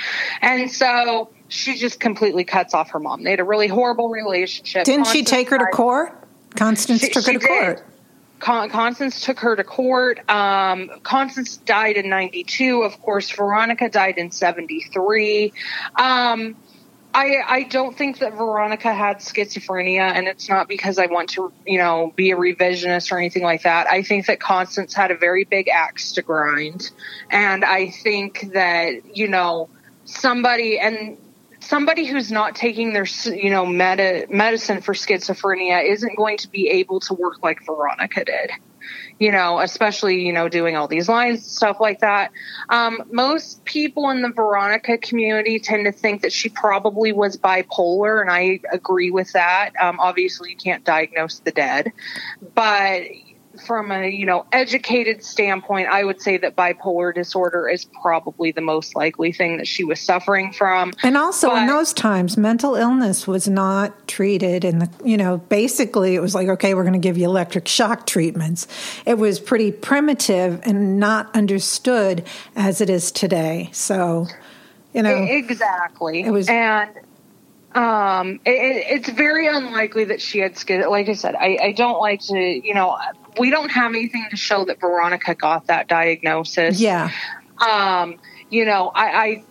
And 0.43 0.71
so 0.71 1.31
she 1.49 1.77
just 1.77 1.99
completely 1.99 2.45
cuts 2.45 2.75
off 2.75 2.91
her 2.91 3.01
mom. 3.01 3.25
They 3.25 3.31
had 3.31 3.41
a 3.41 3.45
really 3.45 3.69
horrible 3.69 4.09
relationship. 4.09 4.85
Didn't 4.85 5.05
Constance 5.05 5.29
she 5.29 5.37
take 5.37 5.49
her 5.51 5.59
to 5.59 5.67
court? 5.67 6.13
Constance 6.55 7.01
she, 7.01 7.11
took 7.11 7.27
her 7.27 7.33
to 7.33 7.39
did. 7.39 7.49
court. 7.49 7.85
Con- 8.39 8.71
Constance 8.71 9.23
took 9.23 9.41
her 9.41 9.57
to 9.57 9.65
court. 9.65 10.21
Um, 10.31 10.91
Constance 11.03 11.57
died 11.57 11.97
in 11.97 12.09
92. 12.09 12.83
Of 12.83 13.01
course, 13.01 13.31
Veronica 13.31 13.89
died 13.89 14.19
in 14.19 14.31
73. 14.31 15.53
Um, 15.97 16.57
I, 17.15 17.39
I 17.47 17.63
don't 17.65 17.97
think 17.97 18.19
that 18.19 18.35
Veronica 18.35 18.93
had 18.93 19.19
schizophrenia, 19.19 20.13
and 20.15 20.29
it's 20.29 20.49
not 20.49 20.69
because 20.69 20.99
I 20.99 21.07
want 21.07 21.31
to, 21.31 21.53
you 21.67 21.79
know, 21.79 22.13
be 22.15 22.31
a 22.31 22.37
revisionist 22.37 23.11
or 23.11 23.19
anything 23.19 23.43
like 23.43 23.63
that. 23.63 23.91
I 23.91 24.03
think 24.03 24.27
that 24.27 24.41
Constance 24.41 24.95
had 24.95 25.11
a 25.11 25.17
very 25.17 25.45
big 25.45 25.69
axe 25.69 26.13
to 26.13 26.23
grind, 26.23 26.91
and 27.31 27.65
I 27.65 27.91
think 27.91 28.53
that, 28.53 29.17
you 29.17 29.27
know, 29.27 29.71
somebody, 30.05 30.79
and 30.79 31.17
somebody 31.69 32.07
who's 32.07 32.33
not 32.33 32.55
taking 32.55 32.95
their 32.95 33.07
you 33.27 33.51
know 33.51 33.67
med- 33.67 34.31
medicine 34.31 34.81
for 34.81 34.95
schizophrenia 34.95 35.85
isn't 35.85 36.17
going 36.17 36.39
to 36.39 36.49
be 36.49 36.69
able 36.69 36.99
to 37.01 37.13
work 37.13 37.43
like 37.43 37.65
Veronica 37.67 38.25
did. 38.25 38.51
You 39.19 39.33
know, 39.33 39.59
especially 39.59 40.25
you 40.25 40.33
know 40.33 40.49
doing 40.49 40.77
all 40.77 40.89
these 40.89 41.09
lines 41.09 41.45
stuff 41.45 41.79
like 41.79 42.01
that. 42.01 42.31
Um, 42.71 43.03
most 43.13 43.65
people 43.67 44.09
in 44.11 44.23
the 44.23 44.31
Veronica 44.31 44.97
community 44.97 45.59
tend 45.59 45.85
to 45.85 45.93
think 45.93 46.23
that 46.23 46.33
she 46.33 46.49
probably 46.49 47.13
was 47.13 47.37
bipolar, 47.37 48.23
and 48.23 48.31
I 48.31 48.61
agree 48.73 49.11
with 49.11 49.33
that. 49.33 49.73
Um, 49.79 50.01
obviously, 50.01 50.51
you 50.51 50.57
can't 50.57 50.85
diagnose 50.85 51.41
the 51.41 51.53
dead, 51.53 51.93
but 52.55 53.03
from 53.59 53.91
a 53.91 54.09
you 54.09 54.27
know 54.27 54.47
educated 54.53 55.23
standpoint, 55.25 55.89
I 55.89 56.05
would 56.05 56.21
say 56.21 56.37
that 56.39 56.57
bipolar 56.57 57.15
disorder 57.15 57.69
is 57.69 57.85
probably 57.85 58.53
the 58.53 58.61
most 58.61 58.97
likely 58.97 59.33
thing 59.33 59.59
that 59.59 59.67
she 59.67 59.85
was 59.85 60.01
suffering 60.01 60.53
from. 60.53 60.93
And 61.03 61.17
also 61.17 61.51
but, 61.51 61.63
in 61.63 61.67
those 61.67 61.93
times, 61.93 62.37
mental 62.37 62.75
illness 62.75 63.27
was 63.27 63.49
not 63.49 64.09
treated, 64.09 64.65
and 64.65 64.83
the 64.83 64.91
you 65.05 65.17
know 65.17 65.39
basically 65.39 66.15
it 66.15 66.21
was 66.21 66.35
like 66.35 66.49
okay, 66.49 66.75
we're 66.75 66.85
going 66.85 66.93
to 66.95 66.99
give 66.99 67.19
you 67.19 67.27
electric 67.27 67.69
shock 67.69 68.07
treatments. 68.07 68.67
It 69.07 69.19
was 69.19 69.41
pretty 69.41 69.73
primitive 69.73 70.61
and 70.65 70.99
not 70.99 71.35
understood 71.35 72.27
as 72.57 72.81
it 72.81 72.91
is 72.91 73.13
today. 73.13 73.71
So 73.73 74.27
you 74.95 75.03
know 75.03 75.27
exactly 75.29 76.23
it 76.23 76.31
was 76.31 76.49
and 76.49 76.91
um, 77.75 78.41
it, 78.47 78.87
it's 78.89 79.09
very 79.11 79.47
unlikely 79.47 80.05
that 80.07 80.21
she 80.21 80.39
had 80.39 80.57
schiz. 80.57 80.87
Like 80.87 81.09
I 81.09 81.13
said, 81.13 81.35
I, 81.35 81.59
I, 81.63 81.73
don't 81.73 82.01
like 82.01 82.21
to, 82.23 82.39
you 82.39 82.73
know, 82.73 82.97
we 83.39 83.51
don't 83.51 83.71
have 83.71 83.93
anything 83.93 84.27
to 84.31 84.37
show 84.37 84.65
that 84.65 84.81
Veronica 84.81 85.35
got 85.35 85.67
that 85.67 85.89
diagnosis. 85.89 86.81
Yeah. 86.81 87.11
Um, 87.59 88.19
you 88.51 88.65
know, 88.65 88.91
I, 88.95 89.05
I 89.07 89.45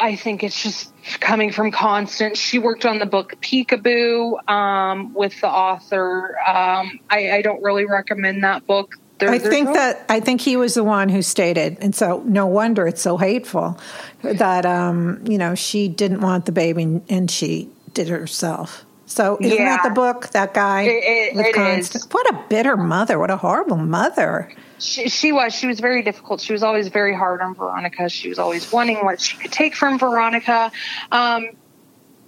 I 0.00 0.16
think 0.16 0.42
it's 0.42 0.62
just 0.62 0.92
coming 1.20 1.52
from 1.52 1.70
Constance. 1.72 2.38
She 2.38 2.58
worked 2.58 2.84
on 2.84 2.98
the 2.98 3.06
book 3.06 3.34
Peekaboo 3.40 4.48
um, 4.48 5.14
with 5.14 5.40
the 5.40 5.48
author. 5.48 6.38
Um, 6.46 7.00
I, 7.10 7.32
I, 7.32 7.42
don't 7.42 7.62
really 7.62 7.84
recommend 7.84 8.44
that 8.44 8.66
book. 8.66 8.94
There, 9.18 9.28
I 9.28 9.38
think 9.38 9.68
no- 9.68 9.74
that 9.74 10.04
I 10.08 10.20
think 10.20 10.40
he 10.40 10.56
was 10.56 10.74
the 10.74 10.84
one 10.84 11.08
who 11.08 11.22
stated, 11.22 11.78
and 11.80 11.94
so 11.94 12.22
no 12.24 12.46
wonder 12.46 12.86
it's 12.86 13.02
so 13.02 13.16
hateful 13.16 13.78
that 14.22 14.64
um, 14.64 15.24
you 15.26 15.38
know 15.38 15.56
she 15.56 15.88
didn't 15.88 16.20
want 16.20 16.46
the 16.46 16.52
baby 16.52 17.00
and 17.08 17.30
she 17.30 17.68
did 17.94 18.08
it 18.08 18.12
herself. 18.12 18.84
So 19.08 19.38
isn't 19.40 19.58
yeah. 19.58 19.76
that 19.76 19.82
the 19.82 19.94
book? 19.94 20.28
That 20.30 20.52
guy 20.52 20.82
it, 20.82 21.36
it, 21.36 21.56
it 21.56 21.78
is. 21.78 22.06
What 22.10 22.28
a 22.30 22.44
bitter 22.48 22.76
mother! 22.76 23.18
What 23.18 23.30
a 23.30 23.36
horrible 23.36 23.78
mother! 23.78 24.52
She, 24.78 25.08
she, 25.08 25.32
was. 25.32 25.54
She 25.54 25.66
was 25.66 25.80
very 25.80 26.02
difficult. 26.02 26.40
She 26.40 26.52
was 26.52 26.62
always 26.62 26.88
very 26.88 27.14
hard 27.14 27.40
on 27.40 27.54
Veronica. 27.54 28.08
She 28.08 28.28
was 28.28 28.38
always 28.38 28.70
wanting 28.70 28.98
what 28.98 29.20
she 29.20 29.36
could 29.36 29.50
take 29.50 29.74
from 29.74 29.98
Veronica. 29.98 30.70
Um, 31.10 31.48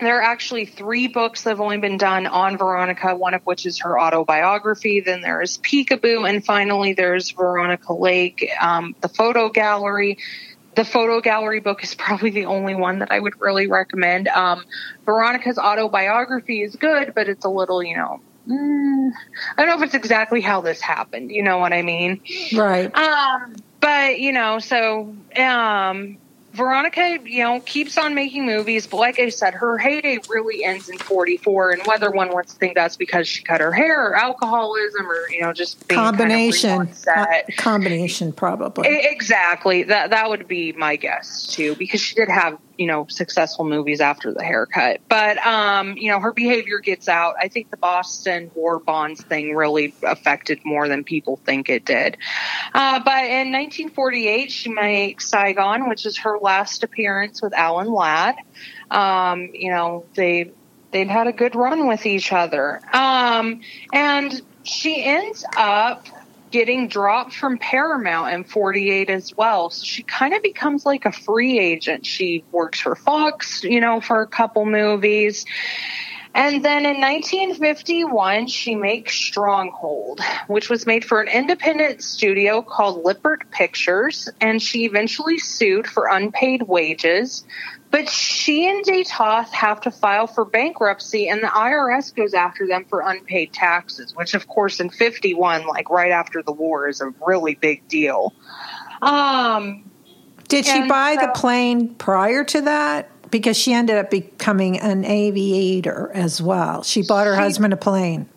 there 0.01 0.19
are 0.19 0.23
actually 0.23 0.65
three 0.65 1.07
books 1.07 1.43
that 1.43 1.51
have 1.51 1.61
only 1.61 1.77
been 1.77 1.99
done 1.99 2.27
on 2.27 2.57
Veronica, 2.57 3.15
one 3.15 3.35
of 3.35 3.43
which 3.43 3.67
is 3.67 3.81
her 3.81 4.01
autobiography. 4.01 5.01
Then 5.01 5.21
there 5.21 5.43
is 5.43 5.59
Peekaboo, 5.59 6.29
and 6.29 6.45
finally 6.45 6.95
there's 6.95 7.31
Veronica 7.31 7.93
Lake, 7.93 8.51
um, 8.61 8.97
the 9.01 9.09
photo 9.09 9.51
gallery 9.51 10.19
the 10.81 10.85
photo 10.87 11.21
gallery 11.21 11.61
book 11.61 11.85
is 11.85 11.95
probably 11.95 12.31
the 12.31 12.47
only 12.47 12.75
one 12.75 13.01
that 13.01 13.13
I 13.13 13.21
would 13.21 13.39
really 13.39 13.67
recommend. 13.67 14.29
Um, 14.29 14.65
Veronica's 15.05 15.59
autobiography 15.59 16.63
is 16.63 16.75
good, 16.75 17.13
but 17.15 17.29
it's 17.29 17.45
a 17.45 17.51
little, 17.51 17.83
you 17.83 17.99
know, 17.99 18.21
mm, 18.49 19.11
I 19.59 19.63
don't 19.63 19.69
know 19.69 19.77
if 19.77 19.83
it's 19.83 19.95
exactly 19.95 20.41
how 20.41 20.63
this 20.63 20.81
happened. 20.81 21.31
You 21.31 21.43
know 21.43 21.59
what 21.59 21.75
I 21.75 21.83
mean? 21.83 22.23
Right. 22.55 22.95
Um, 22.97 23.57
but 23.81 24.21
you 24.21 24.33
know, 24.33 24.59
so 24.59 25.15
um, 25.37 26.17
Veronica, 26.53 27.19
you 27.25 27.45
know, 27.45 27.61
keeps 27.61 27.97
on 27.97 28.15
making 28.15 28.45
movies, 28.45 28.87
but 28.87 28.97
like 28.97 29.21
I 29.21 29.29
said, 29.29 29.55
her 29.55 29.79
heyday 29.79 30.19
really 30.29 30.65
ends 30.65 30.89
in 30.89 30.99
44. 30.99 31.71
And 31.71 31.83
whether 31.87 32.11
one 32.11 32.33
wants 32.33 32.55
to 32.55 32.59
think 32.59 32.75
that's 32.75 32.97
because 32.97 33.29
she 33.29 33.43
cut 33.43 33.61
her 33.61 33.73
hair 33.73 34.09
or 34.09 34.17
alcoholism 34.17 35.09
or, 35.09 35.31
you 35.31 35.43
know, 35.43 35.53
just 35.53 35.89
combination, 35.89 36.89
kind 36.89 37.45
of 37.49 37.57
combination, 37.57 38.31
uh, 38.31 38.33
probably. 38.33 38.89
Exactly. 38.89 39.85
That, 39.85 40.11
that 40.11 40.29
would 40.29 40.49
be 40.49 40.73
my 40.73 40.97
guess 40.97 41.47
too, 41.47 41.77
because 41.77 42.01
she 42.01 42.17
did 42.17 42.29
have 42.29 42.59
you 42.81 42.87
know, 42.87 43.07
successful 43.11 43.67
movies 43.67 44.01
after 44.01 44.33
the 44.33 44.43
haircut. 44.43 45.03
But, 45.07 45.37
um, 45.47 45.99
you 45.99 46.11
know, 46.11 46.19
her 46.19 46.33
behavior 46.33 46.79
gets 46.79 47.11
out. 47.11 47.35
I 47.39 47.49
think 47.49 47.71
the 47.71 47.77
Boston 47.77 48.51
war 48.55 48.79
bonds 48.79 49.23
thing 49.23 49.55
really 49.55 49.93
affected 50.03 50.65
more 50.65 50.89
than 50.89 51.05
people 51.05 51.37
think 51.45 51.69
it 51.69 51.85
did. 51.85 52.17
Uh, 52.73 53.01
but 53.01 53.25
in 53.25 53.53
1948, 53.53 54.51
she 54.51 54.71
makes 54.71 55.29
Saigon, 55.29 55.91
which 55.91 56.07
is 56.07 56.21
her 56.21 56.39
last 56.39 56.83
appearance 56.83 57.43
with 57.43 57.53
Alan 57.53 57.93
Ladd. 57.93 58.37
Um, 58.91 59.51
you 59.53 59.71
know, 59.71 60.07
they, 60.15 60.51
they'd 60.91 61.11
had 61.11 61.27
a 61.27 61.33
good 61.33 61.55
run 61.55 61.87
with 61.87 62.07
each 62.07 62.33
other. 62.33 62.81
Um, 62.95 63.61
and 63.93 64.41
she 64.63 65.05
ends 65.05 65.45
up 65.55 66.07
getting 66.51 66.89
dropped 66.89 67.35
from 67.35 67.59
Paramount 67.59 68.35
in 68.35 68.45
48 68.45 69.11
as 69.11 69.37
well. 69.37 69.71
So 69.71 69.85
she 69.85 70.03
kind 70.03 70.35
of 70.35 70.43
becomes 70.43 70.85
like 70.85 71.05
a 71.05 71.13
free 71.13 71.59
agent. 71.59 72.05
She 72.07 72.45
works 72.53 72.81
for 72.81 72.97
Fox, 72.97 73.63
you 73.65 73.81
know, 73.81 74.01
for 74.01 74.23
a 74.23 74.27
couple 74.27 74.67
movies. 74.67 75.47
And 76.33 76.65
then 76.65 76.87
in 76.87 77.01
1951, 77.01 78.47
she 78.47 78.77
makes 78.77 79.17
Stronghold, 79.17 80.21
which 80.47 80.71
was 80.71 80.87
made 80.87 81.05
for 81.05 81.21
an 81.21 81.27
independent 81.27 82.05
studio 82.05 82.63
called 82.63 83.05
Lippert 83.05 83.51
Pictures, 83.51 84.29
and 84.41 84.63
she 84.63 84.85
eventually 84.85 85.39
sued 85.39 85.89
for 85.89 86.07
unpaid 86.07 86.63
wages. 86.63 87.45
But 87.91 88.09
she 88.09 88.69
and 88.69 88.85
de 88.85 89.03
Toth 89.03 89.51
have 89.53 89.81
to 89.81 89.91
file 89.91 90.29
for 90.29 90.45
bankruptcy, 90.45 91.29
and 91.29 91.43
the 91.43 91.49
IRS 91.49 92.15
goes 92.15 92.35
after 92.35 92.67
them 92.67 92.85
for 92.85 93.01
unpaid 93.01 93.53
taxes, 93.53 94.15
which, 94.15 94.35
of 94.35 94.47
course, 94.47 94.79
in 94.79 94.91
51, 94.91 95.67
like 95.67 95.91
right 95.91 96.13
after 96.13 96.41
the 96.43 96.53
war, 96.53 96.89
is 96.89 97.01
a 97.01 97.13
really 97.27 97.57
big 97.57 97.87
deal. 97.89 98.33
Um, 99.03 99.91
Did 100.47 100.67
she 100.67 100.87
buy 100.87 101.17
so, 101.19 101.27
the 101.27 101.33
plane 101.33 101.95
prior 101.97 102.45
to 102.45 102.61
that? 102.63 103.11
Because 103.31 103.57
she 103.57 103.73
ended 103.73 103.97
up 103.97 104.11
becoming 104.11 104.79
an 104.79 105.05
aviator 105.05 106.13
as 106.15 106.41
well. 106.41 106.85
She 106.85 107.03
bought 107.03 107.27
her 107.27 107.35
she, 107.35 107.41
husband 107.41 107.73
a 107.73 107.77
plane. 107.77 108.29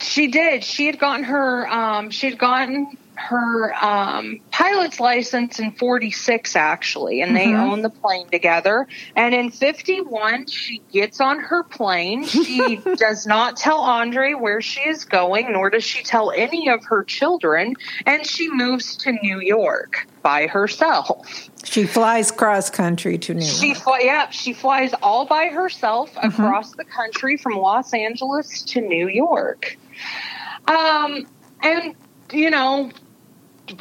She 0.00 0.28
did. 0.28 0.64
She 0.64 0.86
had 0.86 0.98
gotten 0.98 1.24
her. 1.24 1.68
Um, 1.68 2.10
she 2.10 2.28
had 2.28 2.38
gotten 2.38 2.96
her 3.16 3.74
um, 3.82 4.40
pilot's 4.50 5.00
license 5.00 5.58
in 5.58 5.72
46 5.72 6.54
actually 6.54 7.22
and 7.22 7.34
they 7.34 7.46
mm-hmm. 7.46 7.70
own 7.70 7.82
the 7.82 7.90
plane 7.90 8.28
together 8.28 8.86
and 9.14 9.34
in 9.34 9.50
51 9.50 10.46
she 10.46 10.82
gets 10.92 11.20
on 11.20 11.40
her 11.40 11.62
plane 11.62 12.24
she 12.26 12.80
does 12.96 13.26
not 13.26 13.56
tell 13.56 13.78
andre 13.78 14.34
where 14.34 14.60
she 14.60 14.80
is 14.80 15.04
going 15.04 15.52
nor 15.52 15.70
does 15.70 15.84
she 15.84 16.02
tell 16.02 16.30
any 16.30 16.68
of 16.68 16.84
her 16.84 17.04
children 17.04 17.74
and 18.04 18.26
she 18.26 18.50
moves 18.50 18.96
to 18.96 19.12
new 19.22 19.40
york 19.40 20.06
by 20.22 20.46
herself 20.46 21.48
she 21.64 21.84
flies 21.84 22.30
cross 22.30 22.70
country 22.70 23.18
to 23.18 23.34
New 23.34 23.44
York. 23.44 23.56
She 23.56 23.74
yeah, 24.06 24.30
she 24.30 24.52
flies 24.52 24.94
all 25.02 25.26
by 25.26 25.48
herself 25.48 26.14
mm-hmm. 26.14 26.28
across 26.28 26.72
the 26.76 26.84
country 26.84 27.36
from 27.36 27.54
Los 27.54 27.92
Angeles 27.92 28.62
to 28.62 28.80
New 28.80 29.08
York. 29.08 29.76
Um, 30.68 31.26
and 31.62 31.96
you 32.32 32.50
know, 32.50 32.90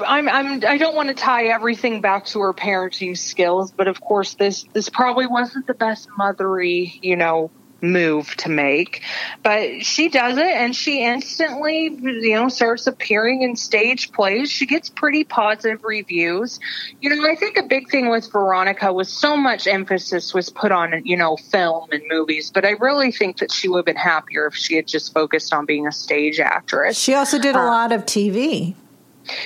I'm, 0.05 0.27
I'm 0.29 0.63
I 0.65 0.77
don't 0.77 0.95
want 0.95 1.09
to 1.09 1.15
tie 1.15 1.45
everything 1.45 2.01
back 2.01 2.25
to 2.27 2.39
her 2.41 2.53
parenting 2.53 3.17
skills, 3.17 3.71
but 3.71 3.87
of 3.87 4.01
course 4.01 4.33
this 4.35 4.65
this 4.73 4.89
probably 4.89 5.27
wasn't 5.27 5.67
the 5.67 5.73
best 5.73 6.09
mothery, 6.17 6.99
you 7.01 7.15
know, 7.15 7.51
move 7.81 8.35
to 8.37 8.49
make. 8.49 9.03
But 9.43 9.85
she 9.85 10.09
does 10.09 10.37
it 10.37 10.45
and 10.45 10.75
she 10.75 11.03
instantly, 11.03 11.85
you 11.85 12.35
know, 12.35 12.49
starts 12.49 12.87
appearing 12.87 13.43
in 13.43 13.55
stage 13.55 14.11
plays. 14.11 14.49
She 14.49 14.65
gets 14.65 14.89
pretty 14.89 15.23
positive 15.23 15.83
reviews. 15.83 16.59
You 16.99 17.15
know, 17.15 17.29
I 17.29 17.35
think 17.35 17.57
a 17.57 17.63
big 17.63 17.89
thing 17.89 18.09
with 18.09 18.31
Veronica 18.31 18.91
was 18.91 19.09
so 19.09 19.37
much 19.37 19.67
emphasis 19.67 20.33
was 20.33 20.49
put 20.49 20.71
on, 20.71 21.05
you 21.05 21.17
know, 21.17 21.37
film 21.37 21.89
and 21.91 22.03
movies, 22.09 22.51
but 22.51 22.65
I 22.65 22.71
really 22.71 23.11
think 23.11 23.39
that 23.39 23.51
she 23.51 23.69
would 23.69 23.79
have 23.79 23.85
been 23.85 23.95
happier 23.95 24.47
if 24.47 24.55
she 24.55 24.75
had 24.75 24.87
just 24.87 25.13
focused 25.13 25.53
on 25.53 25.65
being 25.65 25.87
a 25.87 25.91
stage 25.91 26.39
actress. 26.39 26.97
She 26.99 27.13
also 27.13 27.39
did 27.39 27.55
a 27.55 27.59
uh, 27.59 27.65
lot 27.65 27.91
of 27.91 28.05
TV. 28.05 28.75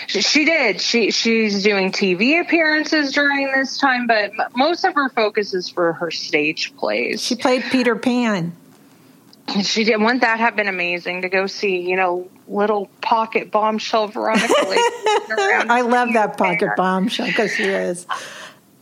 She 0.07 0.45
did. 0.45 0.81
She 0.81 1.11
she's 1.11 1.63
doing 1.63 1.91
TV 1.91 2.41
appearances 2.41 3.13
during 3.13 3.51
this 3.51 3.77
time, 3.77 4.07
but 4.07 4.31
most 4.55 4.83
of 4.83 4.93
her 4.95 5.09
focus 5.09 5.53
is 5.53 5.69
for 5.69 5.93
her 5.93 6.11
stage 6.11 6.75
plays. 6.75 7.21
She 7.23 7.35
played 7.35 7.63
Peter 7.71 7.95
Pan. 7.95 8.55
She 9.63 9.83
did. 9.83 9.99
Wouldn't 9.99 10.21
that 10.21 10.39
have 10.39 10.55
been 10.55 10.67
amazing 10.67 11.23
to 11.23 11.29
go 11.29 11.47
see? 11.47 11.81
You 11.89 11.95
know, 11.95 12.29
little 12.47 12.87
pocket 13.01 13.51
bombshell 13.51 14.07
Veronica. 14.07 14.47
I 14.57 15.81
love 15.81 16.13
that 16.13 16.37
pocket 16.37 16.71
bombshell 16.75 17.27
because 17.27 17.53
she 17.53 17.63
is. 17.63 18.05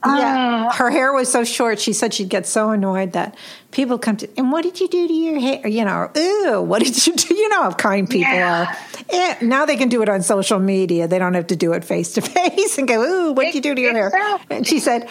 Yeah, 0.06 0.68
uh, 0.68 0.74
her 0.74 0.92
hair 0.92 1.12
was 1.12 1.32
so 1.32 1.44
short. 1.44 1.80
She 1.80 1.92
said 1.92 2.14
she'd 2.14 2.30
get 2.30 2.46
so 2.46 2.70
annoyed 2.70 3.14
that 3.14 3.36
people 3.72 3.98
come 3.98 4.18
to, 4.18 4.30
and 4.38 4.52
what 4.52 4.62
did 4.62 4.80
you 4.80 4.88
do 4.88 5.08
to 5.08 5.14
your 5.14 5.40
hair? 5.40 5.68
You 5.68 5.86
know, 5.86 6.12
ooh, 6.16 6.62
what 6.62 6.84
did 6.84 7.08
you 7.08 7.16
do? 7.16 7.34
You 7.34 7.50
know 7.50 7.64
how 7.64 7.72
kind 7.72 8.08
people 8.08 8.32
yeah. 8.32 8.76
are. 9.12 9.38
And 9.40 9.50
now 9.50 9.66
they 9.66 9.76
can 9.76 9.90
do 9.90 10.04
it 10.04 10.10
on 10.10 10.22
social 10.22 10.60
media. 10.60 11.08
They 11.08 11.18
don't 11.18 11.34
have 11.34 11.48
to 11.48 11.56
do 11.56 11.74
it 11.74 11.84
face 11.84 12.14
to 12.14 12.22
face 12.22 12.78
and 12.78 12.88
go, 12.88 13.02
ooh, 13.02 13.34
what 13.34 13.46
did 13.46 13.56
you 13.56 13.62
do 13.62 13.74
to 13.74 13.82
your 13.82 13.94
hair? 13.94 14.40
And 14.52 14.68
she 14.68 14.80
said, 14.80 15.10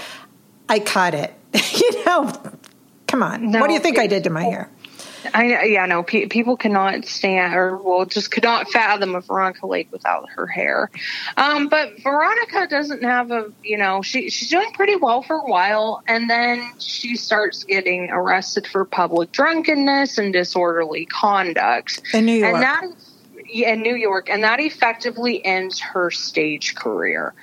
I 0.69 0.79
cut 0.79 1.15
it. 1.15 1.35
you 1.81 2.05
know, 2.05 2.33
come 3.09 3.25
on. 3.25 3.51
No, 3.51 3.61
what 3.61 3.67
do 3.67 3.75
you 3.75 3.81
think 3.81 3.99
I 3.99 4.07
did 4.07 4.25
to 4.25 4.31
my 4.31 4.45
hair? 4.45 4.71
I 5.35 5.65
yeah 5.65 5.87
no 5.87 6.03
pe- 6.03 6.27
people 6.27 6.57
cannot 6.57 7.05
stand 7.05 7.55
or 7.55 7.77
well 7.77 8.07
just 8.07 8.31
could 8.31 8.45
not 8.45 8.71
fathom 8.71 9.15
a 9.15 9.21
Veronica 9.21 9.67
Lake 9.67 9.89
without 9.93 10.29
her 10.31 10.47
hair. 10.47 10.91
Um, 11.37 11.69
but 11.69 12.03
Veronica 12.03 12.67
doesn't 12.69 13.03
have 13.03 13.31
a 13.31 13.53
you 13.63 13.79
know 13.79 14.03
she 14.03 14.31
she's 14.31 14.51
doing 14.51 14.73
pretty 14.73 14.97
well 14.97 15.23
for 15.23 15.37
a 15.37 15.45
while 15.45 16.03
and 16.07 16.29
then 16.29 16.73
she 16.79 17.17
starts 17.17 17.65
getting 17.65 18.11
arrested 18.11 18.67
for 18.67 18.85
public 18.85 19.33
drunkenness 19.33 20.19
and 20.19 20.33
disorderly 20.33 21.07
conduct 21.07 22.03
in 22.13 22.27
New 22.27 22.33
York. 22.33 22.55
And 22.55 22.63
that 22.63 22.85
in 23.49 23.83
New 23.83 23.95
York, 23.95 24.29
and 24.31 24.45
that 24.45 24.61
effectively 24.61 25.45
ends 25.45 25.81
her 25.81 26.11
stage 26.11 26.75
career. 26.75 27.35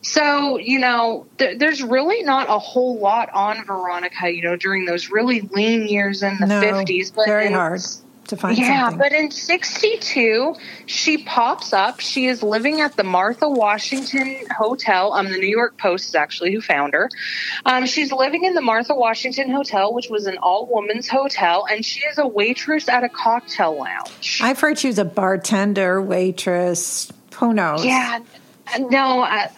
So, 0.00 0.58
you 0.58 0.78
know, 0.78 1.26
th- 1.38 1.58
there's 1.58 1.82
really 1.82 2.22
not 2.22 2.48
a 2.48 2.58
whole 2.58 2.98
lot 2.98 3.30
on 3.32 3.64
Veronica, 3.64 4.30
you 4.30 4.42
know, 4.42 4.56
during 4.56 4.84
those 4.84 5.10
really 5.10 5.40
lean 5.40 5.86
years 5.86 6.22
in 6.22 6.38
the 6.38 6.46
no, 6.46 6.60
50s. 6.60 7.14
But 7.14 7.26
very 7.26 7.52
hard 7.52 7.80
to 8.28 8.36
find 8.36 8.58
yeah, 8.58 8.88
something. 8.88 8.98
but 8.98 9.12
in 9.12 9.30
62, 9.30 10.54
she 10.86 11.18
pops 11.18 11.72
up. 11.72 12.00
She 12.00 12.26
is 12.26 12.42
living 12.42 12.80
at 12.80 12.96
the 12.96 13.04
Martha 13.04 13.48
Washington 13.48 14.36
Hotel. 14.56 15.12
Um, 15.12 15.30
the 15.30 15.38
New 15.38 15.48
York 15.48 15.78
Post 15.78 16.08
is 16.08 16.14
actually 16.14 16.52
who 16.52 16.60
found 16.60 16.94
her. 16.94 17.08
Um, 17.64 17.86
she's 17.86 18.12
living 18.12 18.44
in 18.44 18.54
the 18.54 18.60
Martha 18.60 18.94
Washington 18.94 19.50
Hotel, 19.50 19.92
which 19.92 20.08
was 20.08 20.26
an 20.26 20.38
all 20.38 20.68
women's 20.70 21.08
hotel, 21.08 21.66
and 21.70 21.84
she 21.84 22.00
is 22.00 22.18
a 22.18 22.26
waitress 22.26 22.88
at 22.88 23.04
a 23.04 23.08
cocktail 23.08 23.78
lounge. 23.78 24.40
I've 24.42 24.60
heard 24.60 24.78
she 24.78 24.88
was 24.88 24.98
a 24.98 25.04
bartender, 25.04 26.00
waitress. 26.00 27.12
Who 27.36 27.52
knows? 27.52 27.84
Yeah, 27.84 28.20
no, 28.78 29.22
uh, 29.22 29.48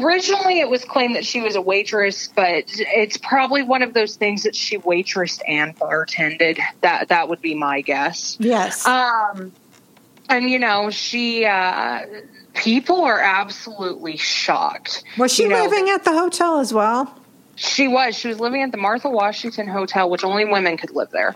originally 0.00 0.60
it 0.60 0.68
was 0.68 0.84
claimed 0.84 1.16
that 1.16 1.24
she 1.24 1.40
was 1.40 1.56
a 1.56 1.60
waitress, 1.60 2.28
but 2.28 2.64
it's 2.68 3.16
probably 3.16 3.62
one 3.62 3.82
of 3.82 3.94
those 3.94 4.16
things 4.16 4.42
that 4.42 4.54
she 4.54 4.78
waitressed 4.78 5.40
and 5.46 5.76
bartended. 5.76 6.58
That 6.80 7.08
that 7.08 7.28
would 7.28 7.40
be 7.40 7.54
my 7.54 7.80
guess. 7.80 8.36
Yes. 8.40 8.86
Um, 8.86 9.52
and 10.28 10.50
you 10.50 10.58
know, 10.58 10.90
she 10.90 11.44
uh, 11.44 12.06
people 12.54 13.02
are 13.02 13.20
absolutely 13.20 14.16
shocked. 14.16 15.04
Was 15.16 15.32
she 15.32 15.44
you 15.44 15.48
living 15.48 15.88
at 15.90 16.04
the 16.04 16.12
hotel 16.12 16.60
as 16.60 16.72
well? 16.72 17.14
She 17.56 17.88
was. 17.88 18.16
She 18.16 18.28
was 18.28 18.38
living 18.38 18.62
at 18.62 18.70
the 18.70 18.76
Martha 18.78 19.10
Washington 19.10 19.66
Hotel, 19.66 20.08
which 20.08 20.22
only 20.22 20.44
women 20.44 20.76
could 20.76 20.92
live 20.92 21.10
there. 21.10 21.34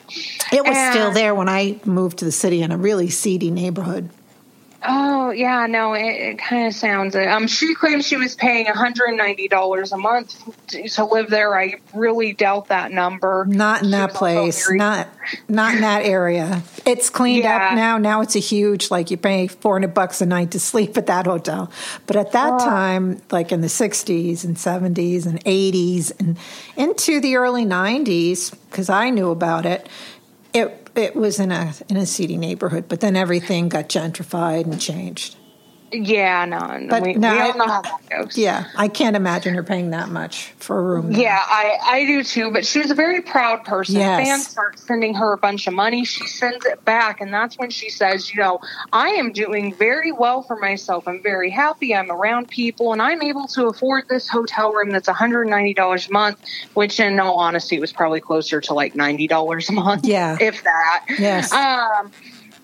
It 0.53 0.65
was 0.65 0.77
and, 0.77 0.95
still 0.95 1.11
there 1.11 1.35
when 1.35 1.49
I 1.49 1.81
moved 1.85 2.19
to 2.19 2.25
the 2.25 2.31
city 2.31 2.63
in 2.63 2.71
a 2.71 2.77
really 2.77 3.11
seedy 3.11 3.51
neighborhood. 3.51 4.09
Oh 4.85 5.31
yeah, 5.31 5.67
no, 5.67 5.95
it, 5.95 6.03
it 6.03 6.39
kind 6.39 6.67
of 6.67 6.75
sounds. 6.75 7.15
Um, 7.15 7.47
she 7.47 7.75
claims 7.75 8.05
she 8.05 8.17
was 8.17 8.35
paying 8.35 8.67
one 8.67 8.75
hundred 8.75 9.07
and 9.07 9.17
ninety 9.17 9.47
dollars 9.47 9.93
a 9.93 9.97
month 9.97 10.37
to, 10.69 10.89
to, 10.89 11.05
live 11.05 11.31
there. 11.31 11.57
I 11.57 11.77
really 11.95 12.33
doubt 12.33 12.69
that 12.69 12.91
number. 12.91 13.45
Not 13.49 13.83
in 13.83 13.87
she 13.87 13.91
that 13.93 14.15
place. 14.15 14.69
Not 14.71 15.09
not 15.49 15.77
in 15.77 15.83
that 15.83 16.05
area. 16.05 16.63
It's 16.85 17.11
cleaned 17.11 17.45
yeah. 17.45 17.69
up 17.69 17.75
now. 17.75 17.99
Now 17.99 18.23
it's 18.23 18.35
a 18.35 18.41
huge 18.41 18.91
like 18.91 19.11
you 19.13 19.17
pay 19.17 19.47
four 19.47 19.75
hundred 19.77 19.95
bucks 19.95 20.21
a 20.21 20.27
night 20.27 20.51
to 20.51 20.61
sleep 20.61 20.97
at 20.97 21.07
that 21.07 21.27
hotel. 21.27 21.71
But 22.07 22.17
at 22.17 22.33
that 22.33 22.55
oh. 22.55 22.59
time, 22.59 23.23
like 23.31 23.53
in 23.53 23.61
the 23.61 23.69
sixties 23.69 24.45
and 24.45 24.59
seventies 24.59 25.27
and 25.27 25.41
eighties 25.47 26.11
and 26.13 26.37
into 26.77 27.21
the 27.21 27.37
early 27.37 27.65
nineties, 27.65 28.51
because 28.51 28.89
I 28.89 29.11
knew 29.11 29.31
about 29.31 29.65
it, 29.65 29.89
it 30.53 30.82
it 30.95 31.17
was 31.17 31.39
in 31.39 31.53
a 31.53 31.73
in 31.89 31.97
a 31.97 32.07
seedy 32.07 32.37
neighborhood, 32.37 32.87
but 32.89 33.01
then 33.01 33.17
everything 33.17 33.69
got 33.69 33.89
gentrified 33.89 34.65
and 34.65 34.81
changed. 34.81 35.37
Yeah, 35.93 36.45
no, 36.47 36.87
but 36.89 37.03
we, 37.03 37.15
no, 37.15 37.33
we 37.33 37.41
all 37.41 37.57
know 37.57 37.67
how 37.67 37.83
that 37.83 38.01
goes. 38.09 38.39
Yeah, 38.39 38.65
I 38.77 38.89
can't 38.89 39.15
imagine 39.15 39.55
her 39.55 39.63
paying 39.63 39.91
that 39.91 40.09
much 40.09 40.53
for 40.57 40.79
a 40.79 40.83
room. 40.83 41.13
There. 41.13 41.23
Yeah, 41.23 41.39
I, 41.39 41.79
I 41.85 42.07
do 42.07 42.25
too. 42.25 42.51
But 42.51 42.65
she 42.65 42.79
was 42.79 42.91
a 42.91 42.95
very 42.95 43.21
proud 43.21 43.65
person. 43.65 43.97
Yes. 43.97 44.27
Fans 44.27 44.47
start 44.49 44.79
sending 44.79 45.15
her 45.15 45.33
a 45.33 45.37
bunch 45.37 45.67
of 45.67 45.75
money. 45.75 46.05
She 46.05 46.27
sends 46.27 46.65
it 46.65 46.85
back, 46.85 47.21
and 47.21 47.33
that's 47.33 47.59
when 47.59 47.71
she 47.71 47.91
says, 47.91 48.33
"You 48.33 48.41
know, 48.41 48.61
I 48.93 49.11
am 49.11 49.33
doing 49.33 49.75
very 49.75 50.13
well 50.13 50.43
for 50.43 50.57
myself. 50.57 51.07
I'm 51.07 51.23
very 51.23 51.51
happy. 51.51 51.95
I'm 51.95 52.11
around 52.11 52.49
people, 52.49 52.93
and 52.93 53.03
I'm 53.03 53.23
able 53.23 53.47
to 53.49 53.67
afford 53.67 54.09
this 54.09 54.29
hotel 54.29 54.73
room 54.73 54.91
that's 54.91 55.09
190 55.09 55.75
dollars 55.75 56.09
a 56.09 56.13
month. 56.13 56.39
Which, 56.75 57.01
in 57.01 57.21
all 57.21 57.39
honesty, 57.39 57.79
was 57.79 57.93
probably 57.93 58.21
closer 58.21 58.61
to 58.63 58.75
like 58.75 58.95
90 58.95 59.27
dollars 59.27 59.69
a 59.69 59.73
month. 59.73 60.07
Yeah, 60.07 60.39
if 60.41 60.63
that. 60.65 61.05
Yes. 61.19 61.53
Um, 61.53 62.11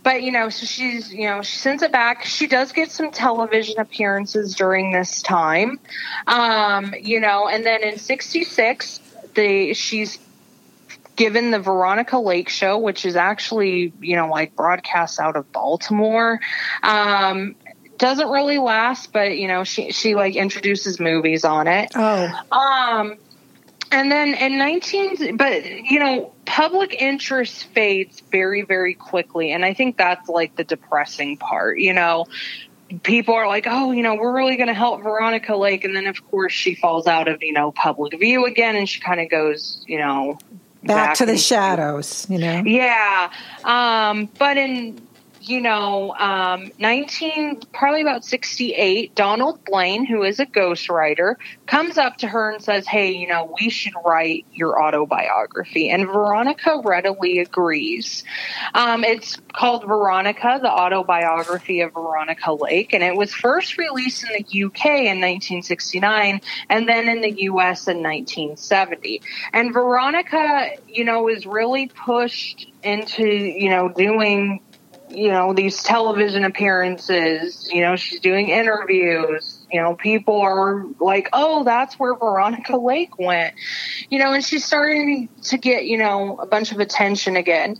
but 0.09 0.23
you 0.23 0.33
know, 0.33 0.49
so 0.49 0.65
she's 0.65 1.13
you 1.13 1.27
know 1.27 1.43
she 1.43 1.59
sends 1.59 1.83
it 1.83 1.93
back. 1.93 2.25
She 2.25 2.47
does 2.47 2.73
get 2.73 2.91
some 2.91 3.11
television 3.11 3.79
appearances 3.79 4.55
during 4.55 4.91
this 4.91 5.21
time, 5.21 5.79
um, 6.27 6.95
you 6.99 7.21
know, 7.21 7.47
and 7.47 7.67
then 7.67 7.83
in 7.83 7.99
'66, 7.99 9.01
the 9.35 9.75
she's 9.75 10.19
given 11.15 11.51
the 11.51 11.59
Veronica 11.59 12.19
Lake 12.19 12.49
show, 12.49 12.79
which 12.79 13.05
is 13.05 13.17
actually 13.17 13.93
you 14.01 14.17
know 14.17 14.31
like 14.31 14.57
broadcast 14.57 15.21
out 15.21 15.37
of 15.37 15.53
Baltimore. 15.53 16.41
Um, 16.83 17.55
doesn't 17.99 18.31
really 18.31 18.57
last, 18.57 19.13
but 19.13 19.37
you 19.37 19.47
know 19.47 19.63
she 19.65 19.93
she 19.93 20.15
like 20.15 20.37
introduces 20.37 20.99
movies 20.99 21.45
on 21.45 21.69
it. 21.69 21.93
Oh, 21.95 22.33
um, 22.51 23.19
and 23.91 24.11
then 24.11 24.35
in 24.35 24.59
19, 24.59 25.37
but 25.37 25.65
you 25.65 25.99
know, 25.99 26.33
public 26.45 26.95
interest 27.01 27.65
fades 27.67 28.21
very, 28.33 28.63
very 28.63 28.95
quickly. 28.95 29.53
And 29.53 29.65
I 29.65 29.75
think 29.75 29.97
that's 29.97 30.29
like 30.29 30.57
the 30.57 30.65
depressing 30.65 31.37
part, 31.37 31.79
you 31.79 31.93
know. 31.93 32.27
People 33.03 33.35
are 33.35 33.47
like, 33.47 33.67
oh, 33.67 33.93
you 33.93 34.03
know, 34.03 34.15
we're 34.15 34.35
really 34.35 34.57
going 34.57 34.69
to 34.69 34.75
help 34.75 35.03
Veronica 35.03 35.55
Lake. 35.55 35.85
And 35.85 35.95
then, 35.95 36.07
of 36.07 36.27
course, 36.31 36.55
she 36.55 36.75
falls 36.75 37.07
out 37.07 37.29
of, 37.29 37.43
you 37.43 37.53
know, 37.53 37.71
public 37.71 38.19
view 38.19 38.47
again 38.47 38.77
and 38.77 38.89
she 38.89 39.01
kind 39.01 39.21
of 39.21 39.29
goes, 39.29 39.85
you 39.87 39.99
know, 39.99 40.39
back, 40.83 41.09
back 41.09 41.17
to 41.17 41.27
the 41.27 41.37
shadows, 41.37 42.27
you 42.31 42.39
know? 42.39 42.63
Yeah. 42.65 43.31
Um, 43.63 44.31
but 44.39 44.57
in 44.57 44.99
you 45.49 45.61
know, 45.61 46.15
um, 46.15 46.71
19, 46.79 47.61
probably 47.73 48.03
about 48.03 48.25
68, 48.25 49.15
Donald 49.15 49.61
Bain, 49.65 50.05
who 50.05 50.23
is 50.23 50.41
a 50.41 50.47
ghostwriter, 50.47 51.37
comes 51.67 51.97
up 51.97 52.19
to 52.19 52.29
her 52.29 52.51
and 52.51 52.63
says, 52.63 52.87
Hey, 52.87 53.13
you 53.13 53.27
know, 53.27 53.55
we 53.59 53.71
should 53.71 53.95
write 54.05 54.47
your 54.53 54.83
autobiography. 54.83 55.89
And 55.91 56.07
Veronica 56.07 56.83
readily 56.85 57.39
agrees. 57.39 58.25
Um, 58.75 59.05
it's 59.05 59.39
called 59.55 59.87
Veronica, 59.87 60.59
the 60.61 60.71
autobiography 60.71 61.81
of 61.81 61.95
Veronica 61.95 62.53
Lake. 62.53 62.93
And 62.93 63.03
it 63.03 63.17
was 63.17 63.33
first 63.33 63.79
released 63.79 64.25
in 64.25 64.31
the 64.31 64.65
UK 64.65 64.87
in 64.87 65.21
1969 65.21 66.41
and 66.69 66.89
then 66.89 67.09
in 67.09 67.23
the 67.23 67.43
US 67.45 67.89
in 67.89 68.03
1970. 68.03 69.23
And 69.53 69.73
Veronica, 69.73 70.71
you 70.87 71.05
know, 71.05 71.29
is 71.29 71.47
really 71.47 71.89
pushed 71.89 72.71
into, 72.83 73.27
you 73.27 73.71
know, 73.71 73.89
doing 73.89 74.61
you 75.11 75.31
know, 75.31 75.53
these 75.53 75.83
television 75.83 76.45
appearances, 76.45 77.69
you 77.73 77.81
know, 77.81 77.97
she's 77.97 78.21
doing 78.21 78.49
interviews, 78.49 79.59
you 79.71 79.81
know, 79.81 79.95
people 79.95 80.41
are 80.41 80.85
like, 81.01 81.29
oh, 81.33 81.65
that's 81.65 81.99
where 81.99 82.15
Veronica 82.15 82.77
Lake 82.77 83.19
went, 83.19 83.55
you 84.11 84.19
know, 84.19 84.33
and 84.33 84.45
she's 84.45 84.65
starting 84.65 85.29
to 85.45 85.59
get, 85.59 85.85
you 85.85 85.99
know, 85.99 86.37
a 86.39 86.47
bunch 86.47 86.73
of 86.73 86.81
attention 86.81 87.37
again. 87.37 87.77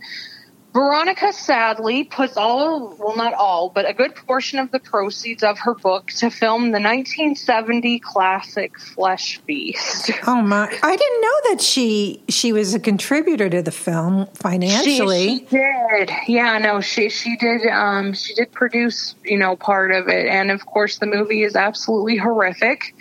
Veronica 0.71 1.33
sadly 1.33 2.03
puts 2.03 2.37
all, 2.37 2.95
well, 2.99 3.15
not 3.15 3.33
all, 3.33 3.69
but 3.69 3.89
a 3.89 3.93
good 3.93 4.13
portion 4.15 4.59
of 4.59 4.69
the 4.69 4.79
proceeds 4.79 5.41
of 5.41 5.57
her 5.59 5.73
book 5.73 6.07
to 6.07 6.29
film 6.29 6.65
the 6.65 6.79
1970 6.79 7.99
classic 7.99 8.79
Flesh 8.79 9.39
Feast. 9.45 10.11
Oh 10.27 10.41
my! 10.41 10.65
I 10.83 10.95
didn't 10.95 11.21
know 11.21 11.51
that 11.51 11.61
she 11.61 12.21
she 12.29 12.53
was 12.53 12.75
a 12.75 12.79
contributor 12.79 13.49
to 13.49 13.63
the 13.63 13.71
film 13.71 14.27
financially. 14.35 15.27
She, 15.27 15.37
she 15.39 15.45
did, 15.45 16.11
yeah. 16.27 16.57
No, 16.59 16.81
she 16.81 17.09
she 17.09 17.35
did. 17.37 17.65
Um, 17.65 18.13
she 18.13 18.35
did 18.35 18.51
produce, 18.51 19.15
you 19.23 19.39
know, 19.39 19.55
part 19.55 19.91
of 19.91 20.07
it, 20.07 20.27
and 20.27 20.51
of 20.51 20.65
course, 20.65 20.99
the 20.99 21.07
movie 21.07 21.41
is 21.41 21.55
absolutely 21.55 22.17
horrific. 22.17 22.93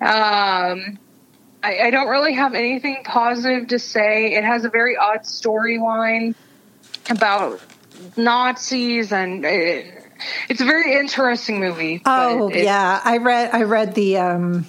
Um, 0.00 0.98
I, 1.62 1.78
I 1.84 1.90
don't 1.90 2.08
really 2.08 2.34
have 2.34 2.54
anything 2.54 3.02
positive 3.04 3.68
to 3.68 3.78
say. 3.78 4.34
It 4.34 4.44
has 4.44 4.64
a 4.64 4.70
very 4.70 4.96
odd 4.96 5.20
storyline 5.20 6.34
about 7.10 7.60
Nazis 8.16 9.12
and 9.12 9.44
it, 9.44 9.86
uh, 9.86 10.00
it's 10.48 10.60
a 10.60 10.64
very 10.64 10.94
interesting 10.94 11.60
movie. 11.60 12.02
Oh 12.04 12.50
yeah, 12.50 13.00
I 13.04 13.18
read 13.18 13.50
I 13.52 13.62
read 13.62 13.94
the 13.94 14.18
um, 14.18 14.66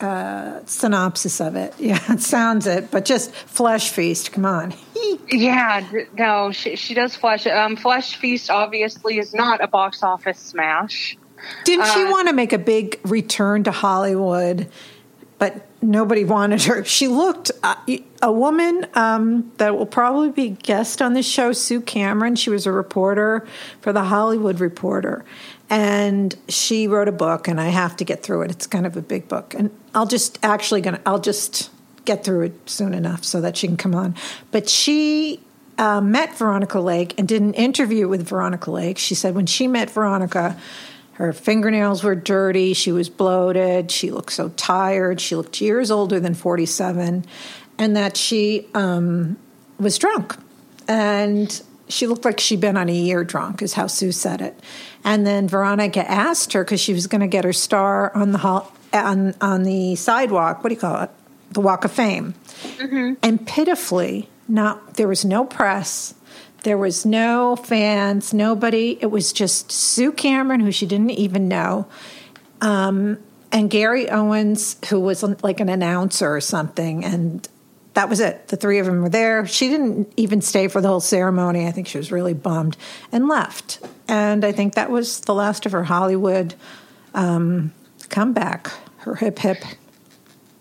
uh, 0.00 0.60
synopsis 0.66 1.40
of 1.40 1.56
it. 1.56 1.74
Yeah, 1.80 2.00
it 2.12 2.20
sounds 2.20 2.66
it, 2.66 2.90
but 2.90 3.04
just 3.04 3.32
Flesh 3.32 3.90
Feast. 3.90 4.32
Come 4.32 4.44
on. 4.44 4.74
yeah, 5.30 5.88
no, 6.14 6.52
she, 6.52 6.76
she 6.76 6.94
does 6.94 7.16
Flesh. 7.16 7.46
Um, 7.46 7.76
Flesh 7.76 8.16
Feast 8.16 8.50
obviously 8.50 9.18
is 9.18 9.34
not 9.34 9.62
a 9.62 9.66
box 9.66 10.02
office 10.02 10.38
smash. 10.38 11.16
Didn't 11.64 11.86
uh, 11.86 11.94
she 11.94 12.04
want 12.04 12.28
to 12.28 12.34
make 12.34 12.52
a 12.52 12.58
big 12.58 13.00
return 13.04 13.64
to 13.64 13.70
Hollywood? 13.70 14.68
But 15.38 15.66
nobody 15.82 16.24
wanted 16.24 16.62
her. 16.64 16.84
She 16.84 17.08
looked 17.08 17.50
uh, 17.62 17.76
a 18.22 18.32
woman 18.32 18.86
um, 18.94 19.52
that 19.56 19.76
will 19.76 19.86
probably 19.86 20.30
be 20.30 20.50
guest 20.50 21.00
on 21.00 21.14
this 21.14 21.26
show, 21.26 21.52
Sue 21.52 21.80
Cameron. 21.80 22.36
She 22.36 22.50
was 22.50 22.66
a 22.66 22.72
reporter 22.72 23.46
for 23.80 23.92
the 23.92 24.04
Hollywood 24.04 24.60
Reporter, 24.60 25.24
and 25.68 26.36
she 26.48 26.86
wrote 26.86 27.08
a 27.08 27.12
book. 27.12 27.48
And 27.48 27.60
I 27.60 27.68
have 27.68 27.96
to 27.98 28.04
get 28.04 28.22
through 28.22 28.42
it. 28.42 28.50
It's 28.50 28.66
kind 28.66 28.86
of 28.86 28.96
a 28.96 29.02
big 29.02 29.28
book, 29.28 29.54
and 29.54 29.70
I'll 29.94 30.06
just 30.06 30.38
actually 30.42 30.80
gonna 30.80 31.00
I'll 31.06 31.20
just 31.20 31.70
get 32.04 32.24
through 32.24 32.42
it 32.42 32.70
soon 32.70 32.94
enough 32.94 33.24
so 33.24 33.40
that 33.40 33.56
she 33.56 33.66
can 33.66 33.76
come 33.76 33.94
on. 33.94 34.14
But 34.50 34.68
she 34.68 35.40
uh, 35.78 36.00
met 36.00 36.36
Veronica 36.36 36.80
Lake 36.80 37.14
and 37.18 37.26
did 37.26 37.40
an 37.40 37.54
interview 37.54 38.06
with 38.06 38.28
Veronica 38.28 38.70
Lake. 38.70 38.98
She 38.98 39.14
said 39.14 39.34
when 39.34 39.46
she 39.46 39.66
met 39.66 39.90
Veronica 39.90 40.58
her 41.20 41.34
fingernails 41.34 42.02
were 42.02 42.14
dirty. 42.14 42.72
She 42.72 42.92
was 42.92 43.10
bloated. 43.10 43.90
She 43.90 44.10
looked 44.10 44.32
so 44.32 44.48
tired. 44.50 45.20
She 45.20 45.36
looked 45.36 45.60
years 45.60 45.90
older 45.90 46.18
than 46.18 46.32
47, 46.32 47.26
and 47.78 47.96
that 47.96 48.16
she 48.16 48.66
um, 48.72 49.36
was 49.78 49.98
drunk. 49.98 50.34
And 50.88 51.62
she 51.88 52.06
looked 52.06 52.24
like 52.24 52.40
she'd 52.40 52.60
been 52.60 52.78
on 52.78 52.88
a 52.88 52.94
year 52.94 53.22
drunk, 53.22 53.60
is 53.60 53.74
how 53.74 53.86
Sue 53.86 54.12
said 54.12 54.40
it. 54.40 54.58
And 55.04 55.26
then 55.26 55.46
Veronica 55.46 56.10
asked 56.10 56.54
her 56.54 56.64
because 56.64 56.80
she 56.80 56.94
was 56.94 57.06
going 57.06 57.20
to 57.20 57.26
get 57.26 57.44
her 57.44 57.52
star 57.52 58.16
on 58.16 58.32
the 58.32 58.38
hall, 58.38 58.72
on 58.94 59.34
on 59.42 59.64
the 59.64 59.96
sidewalk. 59.96 60.64
What 60.64 60.70
do 60.70 60.74
you 60.74 60.80
call 60.80 61.02
it? 61.02 61.10
The 61.50 61.60
Walk 61.60 61.84
of 61.84 61.92
Fame. 61.92 62.32
Mm-hmm. 62.78 63.14
And 63.22 63.46
pitifully, 63.46 64.30
not 64.48 64.94
there 64.94 65.08
was 65.08 65.26
no 65.26 65.44
press. 65.44 66.14
There 66.62 66.76
was 66.76 67.06
no 67.06 67.56
fans, 67.56 68.34
nobody. 68.34 68.98
It 69.00 69.06
was 69.06 69.32
just 69.32 69.72
Sue 69.72 70.12
Cameron, 70.12 70.60
who 70.60 70.72
she 70.72 70.86
didn't 70.86 71.10
even 71.10 71.48
know, 71.48 71.88
um, 72.60 73.18
and 73.52 73.70
Gary 73.70 74.08
Owens, 74.08 74.76
who 74.88 75.00
was 75.00 75.22
like 75.42 75.60
an 75.60 75.68
announcer 75.68 76.34
or 76.34 76.40
something. 76.40 77.04
And 77.04 77.48
that 77.94 78.08
was 78.08 78.20
it. 78.20 78.48
The 78.48 78.56
three 78.56 78.78
of 78.78 78.86
them 78.86 79.02
were 79.02 79.08
there. 79.08 79.46
She 79.46 79.68
didn't 79.68 80.12
even 80.16 80.40
stay 80.40 80.68
for 80.68 80.80
the 80.80 80.88
whole 80.88 81.00
ceremony. 81.00 81.66
I 81.66 81.72
think 81.72 81.88
she 81.88 81.98
was 81.98 82.12
really 82.12 82.34
bummed 82.34 82.76
and 83.10 83.26
left. 83.26 83.80
And 84.06 84.44
I 84.44 84.52
think 84.52 84.74
that 84.74 84.90
was 84.90 85.20
the 85.20 85.34
last 85.34 85.66
of 85.66 85.72
her 85.72 85.84
Hollywood 85.84 86.54
um, 87.14 87.72
comeback, 88.08 88.70
her 88.98 89.16
hip 89.16 89.38
hip. 89.38 89.58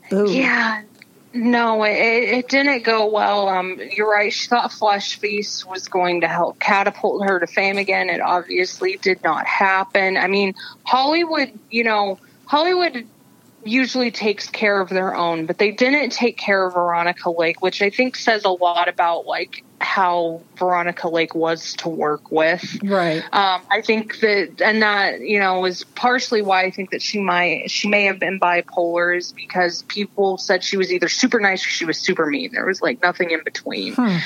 Boo. 0.10 0.32
Yeah, 0.32 0.82
no, 1.34 1.84
it, 1.84 1.92
it 1.92 2.48
didn't 2.48 2.84
go 2.84 3.08
well. 3.08 3.50
Um, 3.50 3.80
you're 3.96 4.10
right. 4.10 4.34
She 4.34 4.48
thought 4.48 4.72
Flesh 4.72 5.20
Feast 5.20 5.68
was 5.68 5.88
going 5.88 6.22
to 6.22 6.28
help 6.28 6.60
catapult 6.60 7.24
her 7.26 7.40
to 7.40 7.48
fame 7.48 7.78
again. 7.78 8.10
It 8.10 8.20
obviously 8.20 8.98
did 8.98 9.24
not 9.24 9.46
happen. 9.46 10.18
I 10.18 10.28
mean, 10.28 10.56
Hollywood, 10.84 11.52
you 11.70 11.84
know, 11.84 12.20
Hollywood 12.46 13.06
usually 13.64 14.10
takes 14.10 14.50
care 14.50 14.80
of 14.80 14.90
their 14.90 15.16
own, 15.16 15.46
but 15.46 15.58
they 15.58 15.72
didn't 15.72 16.12
take 16.12 16.38
care 16.38 16.66
of 16.66 16.74
Veronica 16.74 17.30
Lake, 17.30 17.62
which 17.62 17.82
I 17.82 17.90
think 17.90 18.16
says 18.16 18.46
a 18.46 18.50
lot 18.50 18.88
about 18.88 19.26
like 19.26 19.64
how 19.82 20.42
Veronica 20.58 21.08
Lake 21.08 21.34
was 21.34 21.74
to 21.76 21.90
work 21.90 22.32
with. 22.32 22.78
Right. 22.84 23.24
Um, 23.32 23.62
I 23.70 23.82
think 23.82 24.20
that, 24.20 24.62
and 24.62 24.82
that 24.82 25.22
you 25.22 25.40
know 25.40 25.62
was 25.62 25.84
partially 25.84 26.42
why 26.42 26.64
I 26.64 26.72
think 26.72 26.92
that 26.92 27.02
she 27.02 27.20
might 27.20 27.72
she 27.72 27.88
may 27.88 28.06
have 28.06 28.20
been 28.20 28.40
bipolar 28.40 29.18
is 29.18 29.32
because 29.32 29.84
people 29.84 30.38
said 30.38 30.64
she 30.64 30.78
was 30.78 30.92
either 30.92 31.08
super 31.08 31.40
nice 31.40 31.66
or 31.66 31.70
she 31.70 31.86
was 31.86 31.98
super 31.98 32.26
mean. 32.26 32.52
There 32.52 32.66
was 32.66 32.82
like 32.82 33.02
nothing 33.02 33.32
in 33.32 33.44
between. 33.44 33.94
Hmm. 33.94 34.18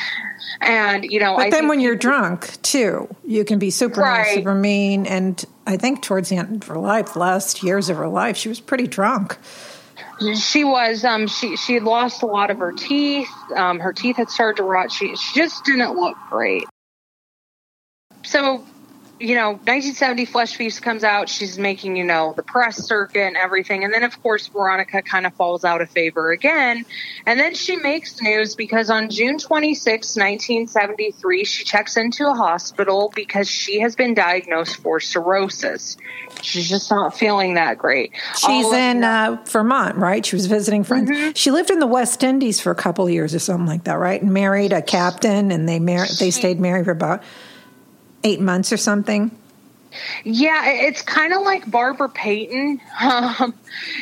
And 0.61 1.03
you 1.05 1.19
know, 1.19 1.35
but 1.35 1.47
I 1.47 1.49
then 1.49 1.67
when 1.67 1.79
you're 1.79 1.95
drunk 1.95 2.61
too, 2.61 3.13
you 3.25 3.45
can 3.45 3.59
be 3.59 3.69
super 3.69 4.01
right. 4.01 4.23
nice, 4.23 4.35
super 4.35 4.55
mean, 4.55 5.05
and 5.05 5.43
I 5.65 5.77
think 5.77 6.01
towards 6.01 6.29
the 6.29 6.37
end 6.37 6.63
of 6.63 6.67
her 6.67 6.77
life, 6.77 7.15
last 7.15 7.63
years 7.63 7.89
of 7.89 7.97
her 7.97 8.07
life, 8.07 8.37
she 8.37 8.49
was 8.49 8.59
pretty 8.59 8.87
drunk. 8.87 9.37
She 10.35 10.63
was. 10.63 11.03
Um, 11.03 11.27
she 11.27 11.57
she 11.57 11.79
lost 11.79 12.23
a 12.23 12.27
lot 12.27 12.51
of 12.51 12.59
her 12.59 12.71
teeth. 12.71 13.29
Um, 13.55 13.79
her 13.79 13.93
teeth 13.93 14.17
had 14.17 14.29
started 14.29 14.57
to 14.57 14.63
rot. 14.63 14.91
She 14.91 15.15
she 15.15 15.39
just 15.39 15.65
didn't 15.65 15.95
look 15.95 16.17
great. 16.29 16.65
So 18.23 18.65
you 19.23 19.35
know, 19.35 19.51
1970 19.51 20.25
Flesh 20.25 20.57
Feast 20.57 20.81
comes 20.81 21.05
out. 21.05 21.29
She's 21.29 21.57
making, 21.57 21.95
you 21.95 22.03
know, 22.03 22.33
the 22.35 22.43
press 22.43 22.75
circuit 22.75 23.25
and 23.25 23.37
everything. 23.37 23.85
And 23.85 23.93
then, 23.93 24.03
of 24.03 24.21
course, 24.21 24.47
Veronica 24.47 25.01
kind 25.01 25.25
of 25.25 25.33
falls 25.35 25.63
out 25.63 25.79
of 25.79 25.89
favor 25.89 26.33
again. 26.33 26.83
And 27.25 27.39
then 27.39 27.55
she 27.55 27.77
makes 27.77 28.21
news 28.21 28.55
because 28.55 28.89
on 28.89 29.09
June 29.09 29.39
26, 29.39 30.17
1973, 30.17 31.45
she 31.45 31.63
checks 31.63 31.95
into 31.95 32.27
a 32.27 32.33
hospital 32.33 33.13
because 33.15 33.49
she 33.49 33.79
has 33.79 33.95
been 33.95 34.13
diagnosed 34.13 34.75
for 34.75 34.99
cirrhosis. 34.99 35.95
She's 36.41 36.67
just 36.67 36.91
not 36.91 37.17
feeling 37.17 37.53
that 37.53 37.77
great. 37.77 38.11
She's 38.35 38.65
All 38.65 38.73
in 38.73 39.05
uh, 39.05 39.41
Vermont, 39.45 39.95
right? 39.95 40.25
She 40.25 40.35
was 40.35 40.47
visiting 40.47 40.83
friends. 40.83 41.09
Mm-hmm. 41.09 41.31
She 41.35 41.49
lived 41.49 41.69
in 41.69 41.79
the 41.79 41.87
West 41.87 42.25
Indies 42.25 42.59
for 42.59 42.71
a 42.71 42.75
couple 42.75 43.09
years 43.09 43.33
or 43.33 43.39
something 43.39 43.67
like 43.67 43.85
that, 43.85 43.99
right? 43.99 44.21
And 44.21 44.33
married 44.33 44.73
a 44.73 44.81
captain, 44.81 45.49
and 45.49 45.69
they 45.69 45.79
married. 45.79 46.11
They 46.19 46.31
stayed 46.31 46.59
married 46.59 46.83
for 46.83 46.91
about 46.91 47.23
eight 48.23 48.39
months 48.39 48.71
or 48.71 48.77
something? 48.77 49.31
Yeah, 50.23 50.69
it's 50.69 51.01
kind 51.01 51.33
of 51.33 51.43
like 51.43 51.69
Barbara 51.69 52.09
Payton. 52.09 52.81
Um, 53.01 53.55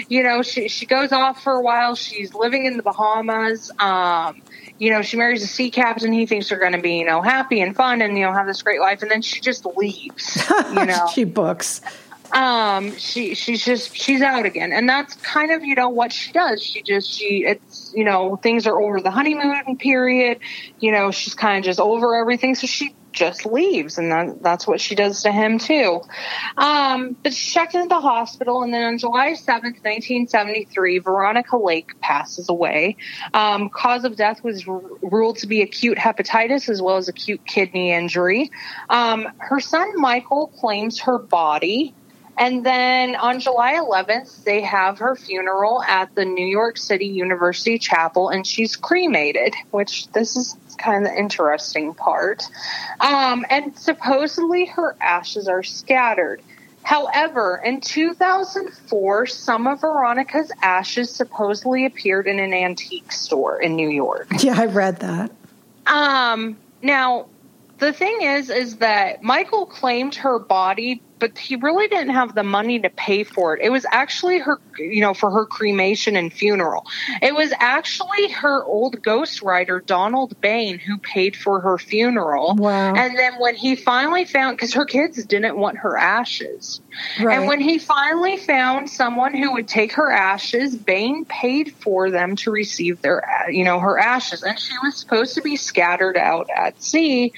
you 0.10 0.22
know, 0.22 0.44
she 0.44 0.68
she 0.68 0.86
goes 0.86 1.12
off 1.12 1.42
for 1.42 1.54
a 1.54 1.62
while. 1.62 1.96
She's 1.96 2.34
living 2.34 2.66
in 2.66 2.78
the 2.78 2.84
Bahamas. 2.84 3.72
Um, 3.80 4.42
you 4.78 4.92
know, 4.92 5.02
she 5.02 5.18
marries 5.18 5.44
a 5.44 5.48
sea 5.48 5.72
captain. 5.72 6.12
He 6.12 6.26
thinks 6.26 6.50
they're 6.50 6.60
going 6.60 6.74
to 6.74 6.82
be, 6.82 6.98
you 6.98 7.06
know, 7.06 7.22
happy 7.22 7.62
and 7.62 7.76
fun 7.76 8.02
and 8.02 8.18
you 8.18 8.26
know 8.26 8.34
have 8.34 8.48
this 8.48 8.62
great 8.62 8.80
life, 8.80 9.02
and 9.02 9.10
then 9.10 9.22
she 9.22 9.40
just 9.40 9.66
leaves. 9.66 10.42
You 10.72 10.86
know, 10.86 11.08
she 11.14 11.24
books. 11.24 11.82
Um, 12.32 12.96
she 12.98 13.34
she's 13.34 13.64
just 13.64 13.96
she's 13.96 14.22
out 14.22 14.46
again, 14.46 14.72
and 14.72 14.88
that's 14.88 15.16
kind 15.16 15.52
of 15.52 15.64
you 15.64 15.76
know 15.76 15.90
what 15.90 16.14
she 16.14 16.32
does. 16.32 16.64
She 16.64 16.82
just 16.82 17.10
she 17.10 17.44
it's 17.46 17.92
you 17.96 18.04
know 18.04 18.36
things 18.38 18.68
are 18.68 18.80
over 18.80 19.02
the 19.02 19.12
honeymoon 19.12 19.78
period. 19.78 20.40
You 20.80 20.92
know, 20.92 21.12
she's 21.12 21.34
kind 21.34 21.58
of 21.58 21.64
just 21.64 21.80
over 21.80 22.16
everything, 22.16 22.56
so 22.56 22.68
she 22.68 22.96
just 23.12 23.46
leaves, 23.46 23.98
and 23.98 24.12
that, 24.12 24.42
that's 24.42 24.68
what 24.68 24.82
she 24.82 24.96
does 24.96 25.24
to 25.24 25.32
him 25.32 25.60
too. 25.60 26.02
Um, 26.58 27.16
but 27.24 27.34
she 27.34 27.52
checked 27.52 27.76
into 27.76 27.88
the 27.88 28.00
hospital, 28.00 28.64
and 28.64 28.74
then 28.74 28.84
on 28.84 28.98
July 28.98 29.34
seventh, 29.34 29.84
nineteen 29.84 30.28
seventy 30.28 30.66
three, 30.66 31.00
Veronica 31.00 31.58
Lake 31.58 32.00
passes 32.00 32.50
away. 32.50 32.98
Um, 33.34 33.70
cause 33.70 34.04
of 34.04 34.16
death 34.16 34.44
was 34.44 34.68
r- 34.68 34.82
ruled 35.02 35.38
to 35.40 35.48
be 35.48 35.62
acute 35.62 35.98
hepatitis 35.98 36.70
as 36.70 36.82
well 36.82 36.98
as 36.98 37.08
acute 37.08 37.46
kidney 37.46 37.92
injury. 37.92 38.52
Um, 38.90 39.28
her 39.38 39.60
son 39.60 39.94
Michael 39.96 40.48
claims 40.60 41.02
her 41.02 41.18
body. 41.18 41.94
And 42.38 42.66
then 42.66 43.16
on 43.18 43.40
July 43.40 43.74
11th, 43.74 44.46
they 44.46 44.62
have 44.62 45.00
her 45.00 45.16
funeral 45.16 45.84
at 45.84 46.16
the 46.16 46.26
New 46.26 46.46
York 46.48 46.78
City 46.78 47.06
University 47.06 47.78
Chapel, 47.78 48.30
and 48.30 48.48
she's 48.48 48.76
cremated, 48.76 49.54
which 49.70 50.08
this 50.08 50.36
is 50.36 50.56
kind 50.82 51.06
of 51.06 51.12
the 51.12 51.18
interesting 51.18 51.94
part. 51.94 52.44
Um, 53.00 53.46
and 53.50 53.78
supposedly 53.78 54.66
her 54.66 54.96
ashes 55.00 55.48
are 55.48 55.64
scattered. 55.64 56.42
However, 56.84 57.62
in 57.64 57.82
2004, 57.82 59.28
some 59.28 59.68
of 59.68 59.82
Veronica's 59.82 60.52
ashes 60.62 61.14
supposedly 61.14 61.86
appeared 61.86 62.28
in 62.28 62.40
an 62.40 62.54
antique 62.54 63.12
store 63.12 63.62
in 63.62 63.76
New 63.76 63.90
York. 63.90 64.28
Yeah, 64.42 64.60
I 64.60 64.66
read 64.66 64.98
that. 65.02 65.32
Um, 65.86 66.58
now, 66.82 67.28
the 67.78 67.94
thing 67.94 68.22
is, 68.22 68.50
is 68.50 68.78
that 68.78 69.22
Michael 69.22 69.68
claimed 69.68 70.16
her 70.16 70.40
body 70.40 71.02
but 71.22 71.38
he 71.38 71.56
really 71.56 71.88
didn't 71.88 72.10
have 72.10 72.34
the 72.34 72.44
money 72.44 72.80
to 72.80 72.90
pay 72.90 73.24
for 73.24 73.56
it. 73.56 73.64
It 73.64 73.70
was 73.70 73.86
actually 73.92 74.40
her, 74.40 74.60
you 74.80 75.02
know, 75.02 75.14
for 75.14 75.30
her 75.30 75.46
cremation 75.46 76.18
and 76.18 76.34
funeral. 76.34 76.88
It 77.22 77.36
was 77.36 77.54
actually 77.60 78.32
her 78.32 78.66
old 78.66 79.04
ghostwriter, 79.04 79.86
Donald 79.86 80.42
Bain, 80.42 80.80
who 80.80 80.98
paid 80.98 81.36
for 81.38 81.60
her 81.62 81.78
funeral. 81.78 82.56
Wow. 82.56 82.96
And 82.96 83.16
then 83.16 83.34
when 83.38 83.56
he 83.56 83.76
finally 83.76 84.26
found, 84.26 84.58
because 84.58 84.74
her 84.74 84.84
kids 84.86 85.24
didn't 85.24 85.56
want 85.56 85.78
her 85.78 85.96
ashes. 85.96 86.82
Right. 87.22 87.38
And 87.38 87.48
when 87.48 87.62
he 87.62 87.78
finally 87.78 88.38
found 88.38 88.90
someone 88.90 89.36
who 89.36 89.54
would 89.54 89.68
take 89.68 89.94
her 89.94 90.12
ashes, 90.12 90.76
Bain 90.76 91.24
paid 91.26 91.76
for 91.76 92.10
them 92.10 92.36
to 92.38 92.50
receive 92.50 93.00
their, 93.04 93.24
you 93.52 93.64
know, 93.64 93.80
her 93.80 94.00
ashes. 94.00 94.42
And 94.42 94.60
she 94.60 94.74
was 94.84 94.98
supposed 94.98 95.36
to 95.36 95.42
be 95.42 95.56
scattered 95.56 96.18
out 96.18 96.50
at 96.50 96.82
sea. 96.82 97.34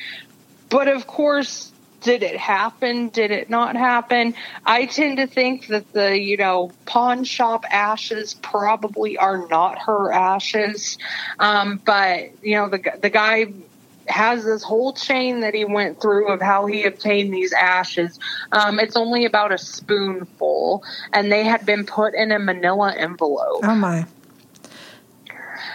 But 0.70 0.88
of 0.88 1.06
course, 1.06 1.72
did 2.04 2.22
it 2.22 2.38
happen? 2.38 3.10
Did 3.10 3.32
it 3.32 3.49
not 3.49 3.76
happen? 3.76 4.36
I 4.66 4.86
tend 4.86 5.18
to 5.18 5.28
think 5.28 5.68
that 5.68 5.91
the, 5.93 6.20
you 6.20 6.38
know, 6.38 6.72
pawn 6.86 7.24
shop 7.24 7.66
ashes 7.70 8.34
probably 8.36 9.18
are 9.18 9.47
not 9.47 9.80
her 9.80 10.12
ashes. 10.12 10.97
Um, 11.39 11.82
but, 11.84 12.43
you 12.43 12.56
know, 12.56 12.70
the, 12.70 12.82
the 13.01 13.10
guy 13.10 13.47
has 14.08 14.43
this 14.43 14.64
whole 14.64 14.93
chain 14.93 15.39
that 15.41 15.54
he 15.54 15.64
went 15.66 16.01
through 16.01 16.28
of 16.28 16.41
how 16.41 16.66
he 16.66 16.84
obtained 16.84 17.34
these 17.34 17.54
ashes. 17.54 18.20
Um, 18.51 18.80
it's 18.80 18.97
only 18.97 19.26
about 19.26 19.54
a 19.54 19.58
spoonful, 19.58 20.84
and 21.14 21.32
they 21.32 21.45
had 21.45 21.66
been 21.66 21.86
put 21.86 22.14
in 22.14 22.32
a 22.32 22.39
manila 22.39 22.93
envelope. 22.93 23.62
Oh, 23.64 23.76
my. 23.76 24.06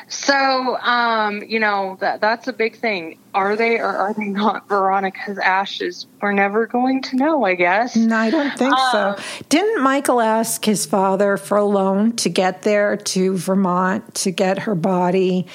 So, 0.08 0.78
um, 0.78 1.42
you 1.42 1.60
know, 1.60 1.98
that 2.00 2.20
that's 2.20 2.48
a 2.48 2.52
big 2.52 2.76
thing. 2.76 3.18
Are 3.34 3.56
they 3.56 3.78
or 3.78 3.96
are 3.96 4.14
they 4.14 4.26
not 4.26 4.68
Veronica's 4.68 5.38
ashes? 5.38 6.06
We're 6.22 6.32
never 6.32 6.66
going 6.66 7.02
to 7.02 7.16
know, 7.16 7.44
I 7.44 7.54
guess. 7.54 7.94
No, 7.94 8.16
I 8.16 8.30
don't 8.30 8.56
think 8.58 8.74
um, 8.74 9.16
so. 9.16 9.22
Didn't 9.48 9.82
Michael 9.82 10.20
ask 10.20 10.64
his 10.64 10.86
father 10.86 11.36
for 11.36 11.58
a 11.58 11.64
loan 11.64 12.16
to 12.16 12.28
get 12.28 12.62
there 12.62 12.96
to 12.96 13.36
Vermont 13.36 14.14
to 14.16 14.30
get 14.30 14.60
her 14.60 14.74
body? 14.74 15.46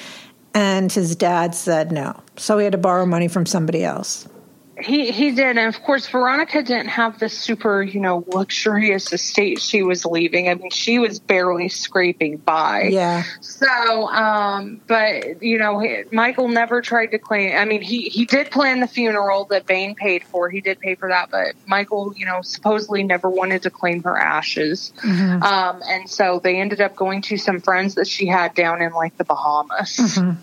And 0.54 0.90
his 0.92 1.16
dad 1.16 1.54
said 1.54 1.90
no. 1.90 2.22
So 2.36 2.58
he 2.58 2.64
had 2.64 2.72
to 2.72 2.78
borrow 2.78 3.06
money 3.06 3.26
from 3.26 3.44
somebody 3.44 3.84
else. 3.84 4.28
He 4.80 5.12
he 5.12 5.30
did, 5.30 5.56
and 5.56 5.74
of 5.74 5.82
course, 5.82 6.08
Veronica 6.08 6.62
didn't 6.62 6.88
have 6.88 7.18
the 7.18 7.28
super, 7.28 7.82
you 7.82 8.00
know, 8.00 8.24
luxurious 8.26 9.12
estate 9.12 9.60
she 9.60 9.82
was 9.82 10.04
leaving. 10.04 10.48
I 10.48 10.54
mean, 10.54 10.70
she 10.70 10.98
was 10.98 11.20
barely 11.20 11.68
scraping 11.68 12.38
by. 12.38 12.88
Yeah. 12.90 13.22
So, 13.40 14.08
um, 14.08 14.80
but 14.86 15.42
you 15.42 15.58
know, 15.58 15.84
Michael 16.10 16.48
never 16.48 16.82
tried 16.82 17.12
to 17.12 17.18
claim. 17.18 17.56
I 17.56 17.64
mean, 17.64 17.82
he 17.82 18.08
he 18.08 18.24
did 18.24 18.50
plan 18.50 18.80
the 18.80 18.88
funeral 18.88 19.44
that 19.46 19.66
Bain 19.66 19.94
paid 19.94 20.24
for. 20.24 20.50
He 20.50 20.60
did 20.60 20.80
pay 20.80 20.96
for 20.96 21.08
that, 21.08 21.30
but 21.30 21.54
Michael, 21.66 22.12
you 22.16 22.26
know, 22.26 22.42
supposedly 22.42 23.04
never 23.04 23.30
wanted 23.30 23.62
to 23.62 23.70
claim 23.70 24.02
her 24.02 24.18
ashes. 24.18 24.92
Mm-hmm. 24.98 25.42
Um, 25.42 25.82
and 25.88 26.10
so 26.10 26.40
they 26.42 26.60
ended 26.60 26.80
up 26.80 26.96
going 26.96 27.22
to 27.22 27.36
some 27.36 27.60
friends 27.60 27.94
that 27.94 28.08
she 28.08 28.26
had 28.26 28.54
down 28.54 28.82
in 28.82 28.92
like 28.92 29.16
the 29.18 29.24
Bahamas. 29.24 29.96
Mm-hmm. 29.96 30.40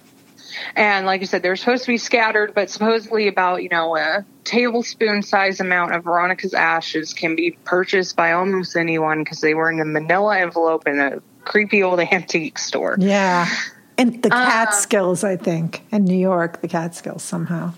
And 0.75 1.05
like 1.05 1.21
I 1.21 1.25
said, 1.25 1.43
they're 1.43 1.55
supposed 1.55 1.83
to 1.85 1.91
be 1.91 1.97
scattered, 1.97 2.53
but 2.53 2.69
supposedly 2.69 3.27
about, 3.27 3.63
you 3.63 3.69
know, 3.69 3.95
a 3.95 4.25
tablespoon 4.43 5.23
size 5.23 5.59
amount 5.59 5.93
of 5.93 6.03
Veronica's 6.03 6.53
ashes 6.53 7.13
can 7.13 7.35
be 7.35 7.51
purchased 7.65 8.15
by 8.15 8.33
almost 8.33 8.75
anyone 8.75 9.23
because 9.23 9.41
they 9.41 9.53
were 9.53 9.71
in 9.71 9.79
a 9.79 9.85
manila 9.85 10.37
envelope 10.39 10.87
in 10.87 10.99
a 10.99 11.21
creepy 11.43 11.83
old 11.83 11.99
antique 12.11 12.57
store. 12.57 12.95
Yeah. 12.99 13.47
And 13.97 14.21
the 14.23 14.29
Catskills, 14.29 15.23
uh, 15.23 15.27
I 15.27 15.37
think, 15.37 15.83
in 15.91 16.05
New 16.05 16.17
York, 16.17 16.61
the 16.61 16.67
Catskills 16.67 17.23
somehow. 17.23 17.73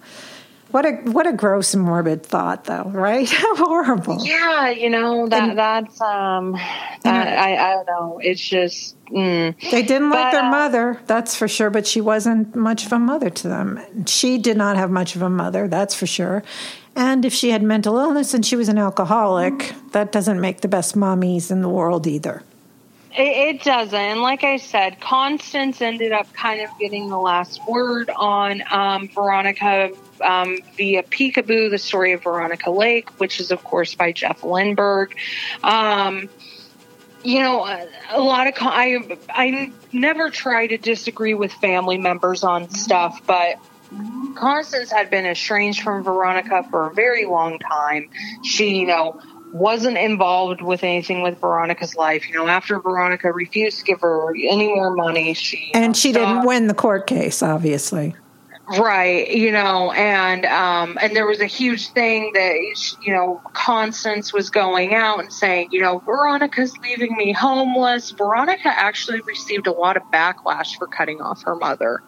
What 0.73 0.87
a 0.87 0.91
what 1.11 1.27
a 1.27 1.33
gross 1.33 1.75
and 1.75 1.83
morbid 1.83 2.25
thought, 2.25 2.63
though, 2.63 2.85
right? 2.85 3.29
How 3.29 3.55
horrible. 3.57 4.25
Yeah, 4.25 4.71
you 4.71 4.89
know 4.89 5.27
that 5.27 5.49
and, 5.49 5.57
that's 5.59 6.01
um, 6.01 6.53
that, 7.03 7.37
I 7.37 7.57
I 7.57 7.73
don't 7.75 7.85
know. 7.85 8.19
It's 8.19 8.41
just 8.41 8.95
mm. 9.05 9.55
they 9.69 9.83
didn't 9.83 10.09
but, 10.09 10.19
like 10.19 10.31
their 10.31 10.45
uh, 10.45 10.49
mother, 10.49 10.99
that's 11.05 11.35
for 11.35 11.47
sure. 11.47 11.69
But 11.69 11.85
she 11.85 12.01
wasn't 12.01 12.55
much 12.55 12.87
of 12.87 12.91
a 12.91 12.97
mother 12.97 13.29
to 13.29 13.47
them. 13.47 13.79
She 14.07 14.39
did 14.39 14.57
not 14.57 14.75
have 14.75 14.89
much 14.89 15.15
of 15.15 15.21
a 15.21 15.29
mother, 15.29 15.67
that's 15.67 15.93
for 15.93 16.07
sure. 16.07 16.41
And 16.95 17.23
if 17.23 17.33
she 17.35 17.51
had 17.51 17.61
mental 17.61 17.99
illness 17.99 18.33
and 18.33 18.43
she 18.43 18.55
was 18.55 18.67
an 18.67 18.79
alcoholic, 18.79 19.75
that 19.91 20.11
doesn't 20.11 20.41
make 20.41 20.61
the 20.61 20.67
best 20.67 20.95
mommies 20.95 21.51
in 21.51 21.61
the 21.61 21.69
world 21.69 22.07
either. 22.07 22.41
It, 23.15 23.61
doesn't. 23.61 23.93
And 23.93 24.21
like 24.21 24.43
I 24.43 24.57
said, 24.57 24.99
Constance 24.99 25.83
ended 25.83 26.11
up 26.11 26.33
kind 26.33 26.61
of 26.61 26.69
getting 26.79 27.09
the 27.09 27.19
last 27.19 27.61
word 27.67 28.09
on 28.09 28.63
um, 28.71 29.07
Veronica 29.09 29.91
um, 30.23 30.57
via 30.77 31.03
Peekaboo, 31.03 31.69
the 31.69 31.77
story 31.77 32.13
of 32.13 32.23
Veronica 32.23 32.71
Lake, 32.71 33.09
which 33.19 33.39
is, 33.39 33.51
of 33.51 33.63
course, 33.63 33.95
by 33.95 34.11
Jeff 34.11 34.41
Lenburg. 34.41 35.13
Um, 35.63 36.29
you 37.23 37.39
know, 37.39 37.65
a 38.11 38.21
lot 38.21 38.47
of 38.47 38.53
I 38.59 39.17
I 39.29 39.71
never 39.91 40.29
try 40.29 40.67
to 40.67 40.77
disagree 40.77 41.33
with 41.33 41.53
family 41.53 41.97
members 41.97 42.43
on 42.43 42.69
stuff, 42.69 43.21
but 43.25 43.59
Constance 44.35 44.91
had 44.91 45.09
been 45.09 45.25
estranged 45.25 45.81
from 45.81 46.03
Veronica 46.03 46.65
for 46.69 46.87
a 46.89 46.93
very 46.93 47.25
long 47.25 47.59
time. 47.59 48.09
She, 48.43 48.79
you 48.79 48.87
know, 48.87 49.21
wasn't 49.53 49.97
involved 49.97 50.61
with 50.61 50.83
anything 50.83 51.21
with 51.21 51.39
Veronica's 51.39 51.95
life. 51.95 52.27
You 52.27 52.35
know, 52.35 52.47
after 52.47 52.79
Veronica 52.79 53.31
refused 53.31 53.79
to 53.79 53.85
give 53.85 54.01
her 54.01 54.35
any 54.35 54.73
more 54.73 54.95
money, 54.95 55.33
she 55.33 55.71
and 55.73 55.95
she 55.95 56.11
stopped. 56.11 56.25
didn't 56.25 56.45
win 56.45 56.67
the 56.67 56.73
court 56.73 57.07
case, 57.07 57.41
obviously. 57.41 58.15
Right, 58.65 59.29
you 59.29 59.51
know, 59.51 59.91
and 59.91 60.45
um, 60.45 60.97
and 61.01 61.13
there 61.13 61.27
was 61.27 61.41
a 61.41 61.45
huge 61.45 61.89
thing 61.89 62.31
that 62.33 62.95
you 63.01 63.13
know 63.13 63.41
Constance 63.51 64.31
was 64.31 64.49
going 64.51 64.93
out 64.93 65.19
and 65.19 65.33
saying, 65.33 65.69
you 65.71 65.81
know, 65.81 65.99
Veronica's 65.99 66.73
leaving 66.77 67.13
me 67.17 67.33
homeless. 67.33 68.11
Veronica 68.11 68.69
actually 68.69 69.19
received 69.21 69.67
a 69.67 69.73
lot 69.73 69.97
of 69.97 70.03
backlash 70.13 70.77
for 70.77 70.87
cutting 70.87 71.19
off 71.21 71.43
her 71.43 71.55
mother. 71.55 72.01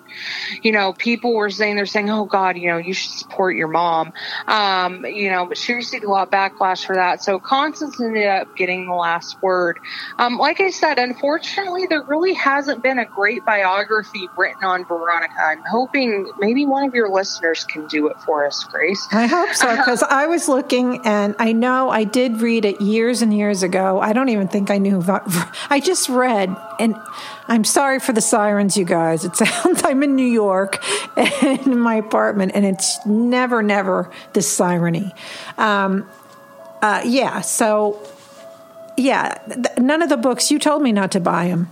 You 0.61 0.71
know, 0.71 0.93
people 0.93 1.33
were 1.33 1.49
saying 1.49 1.75
they're 1.75 1.85
saying, 1.85 2.09
oh 2.09 2.25
God, 2.25 2.57
you 2.57 2.67
know, 2.67 2.77
you 2.77 2.93
should 2.93 3.11
support 3.11 3.55
your 3.55 3.67
mom. 3.67 4.13
Um, 4.47 5.05
you 5.05 5.29
know, 5.29 5.45
but 5.45 5.57
she 5.57 5.73
received 5.73 6.03
a 6.03 6.09
lot 6.09 6.27
of 6.27 6.31
backlash 6.31 6.85
for 6.85 6.95
that. 6.95 7.23
So 7.23 7.39
Constance 7.39 7.99
ended 7.99 8.27
up 8.27 8.55
getting 8.55 8.87
the 8.87 8.93
last 8.93 9.41
word. 9.41 9.79
Um, 10.17 10.37
like 10.37 10.61
I 10.61 10.69
said, 10.69 10.99
unfortunately, 10.99 11.87
there 11.87 12.03
really 12.03 12.33
hasn't 12.33 12.83
been 12.83 12.99
a 12.99 13.05
great 13.05 13.45
biography 13.45 14.29
written 14.37 14.63
on 14.63 14.85
Veronica. 14.85 15.33
I'm 15.39 15.63
hoping 15.69 16.31
maybe 16.39 16.65
one 16.65 16.87
of 16.87 16.93
your 16.93 17.09
listeners 17.09 17.63
can 17.63 17.87
do 17.87 18.07
it 18.07 18.19
for 18.21 18.45
us, 18.45 18.63
Grace. 18.63 19.07
I 19.11 19.27
hope 19.27 19.49
so, 19.53 19.75
because 19.77 20.03
I 20.03 20.27
was 20.27 20.47
looking 20.47 21.05
and 21.05 21.35
I 21.39 21.51
know 21.51 21.89
I 21.89 22.03
did 22.03 22.41
read 22.41 22.65
it 22.65 22.81
years 22.81 23.21
and 23.21 23.35
years 23.35 23.63
ago. 23.63 23.99
I 23.99 24.13
don't 24.13 24.29
even 24.29 24.47
think 24.47 24.69
I 24.69 24.77
knew. 24.77 25.03
I 25.69 25.81
just 25.83 26.09
read, 26.09 26.55
and 26.79 26.95
I'm 27.47 27.63
sorry 27.63 27.99
for 27.99 28.11
the 28.11 28.21
sirens, 28.21 28.75
you 28.75 28.85
guys. 28.85 29.25
It 29.25 29.35
sounds 29.35 29.83
I'm 29.83 30.03
in 30.03 30.15
New 30.15 30.27
York 30.27 30.83
in 31.43 31.79
my 31.79 31.95
apartment, 31.95 32.53
and 32.55 32.65
it's 32.65 33.05
never, 33.05 33.61
never 33.61 34.11
this 34.33 34.51
sireny. 34.51 35.13
Um, 35.57 36.09
uh, 36.81 37.01
yeah, 37.05 37.41
so 37.41 37.99
yeah, 38.97 39.35
th- 39.47 39.77
none 39.77 40.01
of 40.01 40.09
the 40.09 40.17
books 40.17 40.51
you 40.51 40.59
told 40.59 40.81
me 40.81 40.91
not 40.91 41.11
to 41.11 41.19
buy 41.19 41.47
them, 41.47 41.69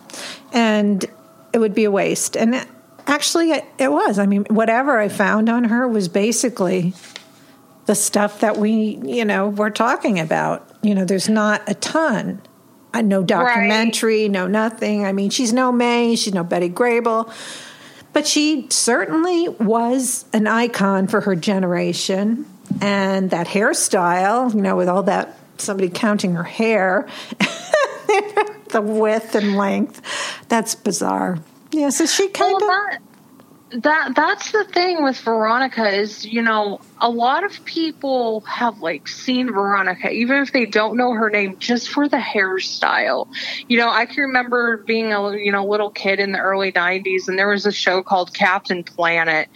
and 0.51 1.05
it 1.53 1.59
would 1.59 1.75
be 1.75 1.83
a 1.83 1.91
waste. 1.91 2.35
And 2.35 2.67
Actually, 3.05 3.51
it, 3.51 3.65
it 3.77 3.91
was. 3.91 4.17
I 4.17 4.25
mean, 4.25 4.45
whatever 4.49 4.97
I 4.99 5.09
found 5.09 5.49
on 5.49 5.65
her 5.65 5.87
was 5.87 6.07
basically 6.07 6.93
the 7.85 7.95
stuff 7.95 8.39
that 8.39 8.57
we, 8.57 8.99
you 9.03 9.25
know, 9.25 9.49
we're 9.49 9.71
talking 9.71 10.19
about. 10.19 10.69
You 10.81 10.95
know, 10.95 11.05
there's 11.05 11.29
not 11.29 11.61
a 11.67 11.73
ton. 11.73 12.41
Uh, 12.93 13.01
no 13.01 13.23
documentary, 13.23 14.23
right. 14.23 14.31
no 14.31 14.47
nothing. 14.47 15.05
I 15.05 15.13
mean, 15.13 15.29
she's 15.29 15.51
no 15.51 15.71
May, 15.71 16.15
she's 16.15 16.33
no 16.33 16.43
Betty 16.43 16.69
Grable, 16.69 17.33
but 18.13 18.27
she 18.27 18.67
certainly 18.69 19.49
was 19.49 20.25
an 20.31 20.45
icon 20.45 21.07
for 21.07 21.21
her 21.21 21.35
generation. 21.35 22.45
And 22.81 23.31
that 23.31 23.47
hairstyle, 23.47 24.53
you 24.53 24.61
know, 24.61 24.75
with 24.75 24.87
all 24.87 25.03
that 25.03 25.37
somebody 25.57 25.89
counting 25.89 26.35
her 26.35 26.43
hair, 26.43 27.07
the 28.69 28.81
width 28.81 29.35
and 29.35 29.57
length, 29.57 30.01
that's 30.47 30.75
bizarre. 30.75 31.39
Yeah, 31.71 31.89
so 31.89 32.05
she 32.05 32.29
kind 32.29 32.53
well, 32.53 32.63
of. 32.63 32.67
That, 32.67 32.99
that 33.81 34.13
that's 34.15 34.51
the 34.51 34.63
thing 34.65 35.03
with 35.03 35.19
Veronica 35.19 35.87
is 35.89 36.25
you 36.25 36.41
know 36.41 36.79
a 37.01 37.09
lot 37.09 37.43
of 37.43 37.65
people 37.65 38.41
have 38.41 38.79
like 38.79 39.07
seen 39.07 39.51
Veronica 39.51 40.11
even 40.11 40.37
if 40.43 40.51
they 40.51 40.65
don't 40.65 40.95
know 40.95 41.13
her 41.13 41.29
name 41.29 41.57
just 41.57 41.89
for 41.89 42.07
the 42.07 42.17
hairstyle. 42.17 43.27
You 43.67 43.77
know, 43.77 43.89
I 43.89 44.05
can 44.05 44.23
remember 44.23 44.83
being 44.85 45.11
a 45.11 45.35
you 45.37 45.51
know 45.51 45.65
little 45.65 45.89
kid 45.89 46.19
in 46.19 46.31
the 46.31 46.39
early 46.39 46.71
90s 46.71 47.27
and 47.27 47.37
there 47.37 47.49
was 47.49 47.65
a 47.65 47.71
show 47.71 48.03
called 48.03 48.33
Captain 48.33 48.83
Planet 48.83 49.49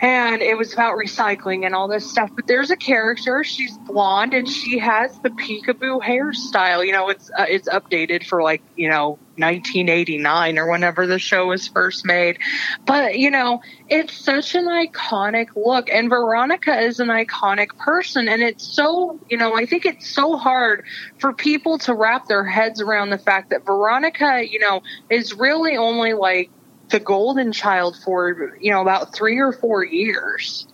and 0.00 0.42
it 0.42 0.58
was 0.58 0.72
about 0.72 0.96
recycling 0.96 1.64
and 1.64 1.74
all 1.74 1.88
this 1.88 2.08
stuff. 2.10 2.30
But 2.34 2.46
there's 2.46 2.70
a 2.70 2.76
character; 2.76 3.42
she's 3.44 3.76
blonde 3.78 4.34
and 4.34 4.48
she 4.48 4.78
has 4.78 5.18
the 5.20 5.30
peekaboo 5.30 6.02
hairstyle. 6.02 6.86
You 6.86 6.92
know, 6.92 7.08
it's 7.08 7.30
uh, 7.36 7.46
it's 7.48 7.68
updated 7.68 8.26
for 8.26 8.42
like 8.42 8.62
you 8.76 8.88
know 8.88 9.18
1989 9.36 10.58
or 10.58 10.70
whenever 10.70 11.06
the 11.06 11.18
show 11.18 11.46
was 11.46 11.68
first 11.68 12.04
made. 12.04 12.38
But 12.86 13.18
you 13.18 13.30
know, 13.30 13.60
it's 13.88 14.12
such 14.12 14.54
an 14.54 14.66
iconic 14.66 15.48
look, 15.56 15.88
and 15.90 16.10
Veronica 16.10 16.78
is 16.78 17.00
an 17.00 17.08
iconic 17.08 17.68
person, 17.78 18.28
and 18.28 18.42
it's 18.42 18.66
so 18.66 19.18
you 19.30 19.38
know, 19.38 19.54
I 19.54 19.64
think 19.64 19.86
it's 19.86 20.08
so 20.08 20.36
hard 20.36 20.84
for 21.18 21.32
people 21.32 21.78
to 21.78 21.94
wrap 21.94 22.28
their 22.28 22.44
heads 22.44 22.82
around 22.82 23.10
the 23.10 23.18
fact 23.18 23.50
that 23.50 23.64
Veronica, 23.64 24.42
you 24.46 24.58
know, 24.58 24.82
is 25.08 25.32
really 25.34 25.76
only 25.76 26.12
like 26.12 26.50
the 26.88 27.00
golden 27.00 27.52
child 27.52 27.96
for 27.96 28.56
you 28.60 28.70
know 28.70 28.80
about 28.80 29.14
three 29.14 29.38
or 29.38 29.52
four 29.52 29.84
years. 29.84 30.66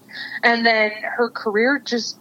And 0.42 0.66
then 0.66 0.90
her 1.16 1.30
career 1.30 1.78
just 1.78 2.18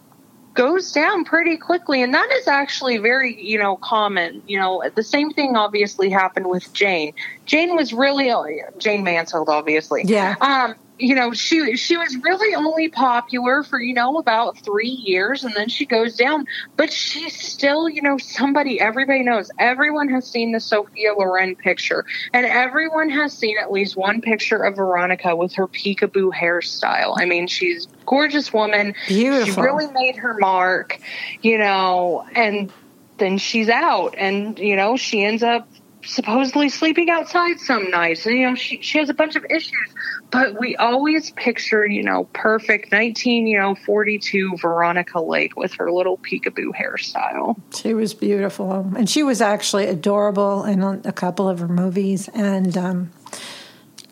goes 0.54 0.92
down 0.92 1.24
pretty 1.24 1.56
quickly. 1.56 2.02
And 2.02 2.14
that 2.14 2.30
is 2.32 2.48
actually 2.48 2.98
very 2.98 3.40
you 3.42 3.58
know 3.58 3.76
common. 3.76 4.42
You 4.46 4.58
know 4.58 4.82
the 4.94 5.02
same 5.02 5.30
thing 5.30 5.56
obviously 5.56 6.10
happened 6.10 6.48
with 6.48 6.72
jayne. 6.72 7.12
Jayne 7.46 7.76
was 7.76 7.92
really 7.92 8.60
jayne 8.78 9.04
mansfield 9.04 9.48
obviously. 9.48 10.02
Yeah. 10.04 10.36
Um 10.40 10.74
you 11.02 11.16
know, 11.16 11.32
she 11.32 11.76
she 11.76 11.96
was 11.96 12.16
really 12.18 12.54
only 12.54 12.88
popular 12.88 13.64
for 13.64 13.80
you 13.80 13.92
know 13.92 14.18
about 14.18 14.56
three 14.58 14.88
years, 14.88 15.42
and 15.42 15.52
then 15.54 15.68
she 15.68 15.84
goes 15.84 16.14
down. 16.14 16.46
But 16.76 16.92
she's 16.92 17.34
still, 17.34 17.88
you 17.88 18.02
know, 18.02 18.18
somebody 18.18 18.80
everybody 18.80 19.24
knows. 19.24 19.50
Everyone 19.58 20.08
has 20.10 20.30
seen 20.30 20.52
the 20.52 20.60
Sophia 20.60 21.14
Loren 21.14 21.56
picture, 21.56 22.06
and 22.32 22.46
everyone 22.46 23.10
has 23.10 23.36
seen 23.36 23.56
at 23.58 23.72
least 23.72 23.96
one 23.96 24.20
picture 24.20 24.62
of 24.62 24.76
Veronica 24.76 25.34
with 25.34 25.54
her 25.54 25.66
peekaboo 25.66 26.32
hairstyle. 26.32 27.16
I 27.18 27.24
mean, 27.24 27.48
she's 27.48 27.88
gorgeous 28.06 28.52
woman. 28.52 28.94
Beautiful. 29.08 29.54
She 29.54 29.60
really 29.60 29.92
made 29.92 30.16
her 30.16 30.36
mark, 30.38 31.00
you 31.40 31.58
know, 31.58 32.24
and 32.32 32.72
then 33.18 33.38
she's 33.38 33.68
out, 33.68 34.14
and 34.16 34.56
you 34.56 34.76
know, 34.76 34.96
she 34.96 35.24
ends 35.24 35.42
up 35.42 35.68
supposedly 36.04 36.68
sleeping 36.68 37.10
outside 37.10 37.60
some 37.60 37.90
nights 37.90 38.26
and 38.26 38.36
you 38.36 38.46
know 38.46 38.54
she 38.54 38.80
she 38.82 38.98
has 38.98 39.08
a 39.08 39.14
bunch 39.14 39.36
of 39.36 39.44
issues 39.50 39.94
but 40.30 40.58
we 40.58 40.76
always 40.76 41.30
picture 41.32 41.86
you 41.86 42.02
know 42.02 42.24
perfect 42.32 42.90
19 42.90 43.46
you 43.46 43.58
know 43.58 43.74
42 43.74 44.56
veronica 44.56 45.20
lake 45.20 45.56
with 45.56 45.74
her 45.74 45.90
little 45.92 46.18
peekaboo 46.18 46.70
hairstyle 46.74 47.56
she 47.74 47.94
was 47.94 48.14
beautiful 48.14 48.92
and 48.96 49.08
she 49.08 49.22
was 49.22 49.40
actually 49.40 49.86
adorable 49.86 50.64
in 50.64 50.82
a 50.82 51.12
couple 51.12 51.48
of 51.48 51.60
her 51.60 51.68
movies 51.68 52.28
and 52.34 52.76
um, 52.76 53.10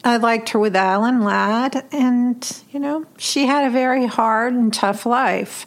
I 0.02 0.16
liked 0.16 0.50
her 0.50 0.58
with 0.58 0.74
Alan 0.74 1.22
Ladd, 1.22 1.84
and 1.92 2.62
you 2.70 2.80
know, 2.80 3.04
she 3.18 3.44
had 3.46 3.66
a 3.66 3.70
very 3.70 4.06
hard 4.06 4.54
and 4.54 4.72
tough 4.72 5.04
life. 5.04 5.66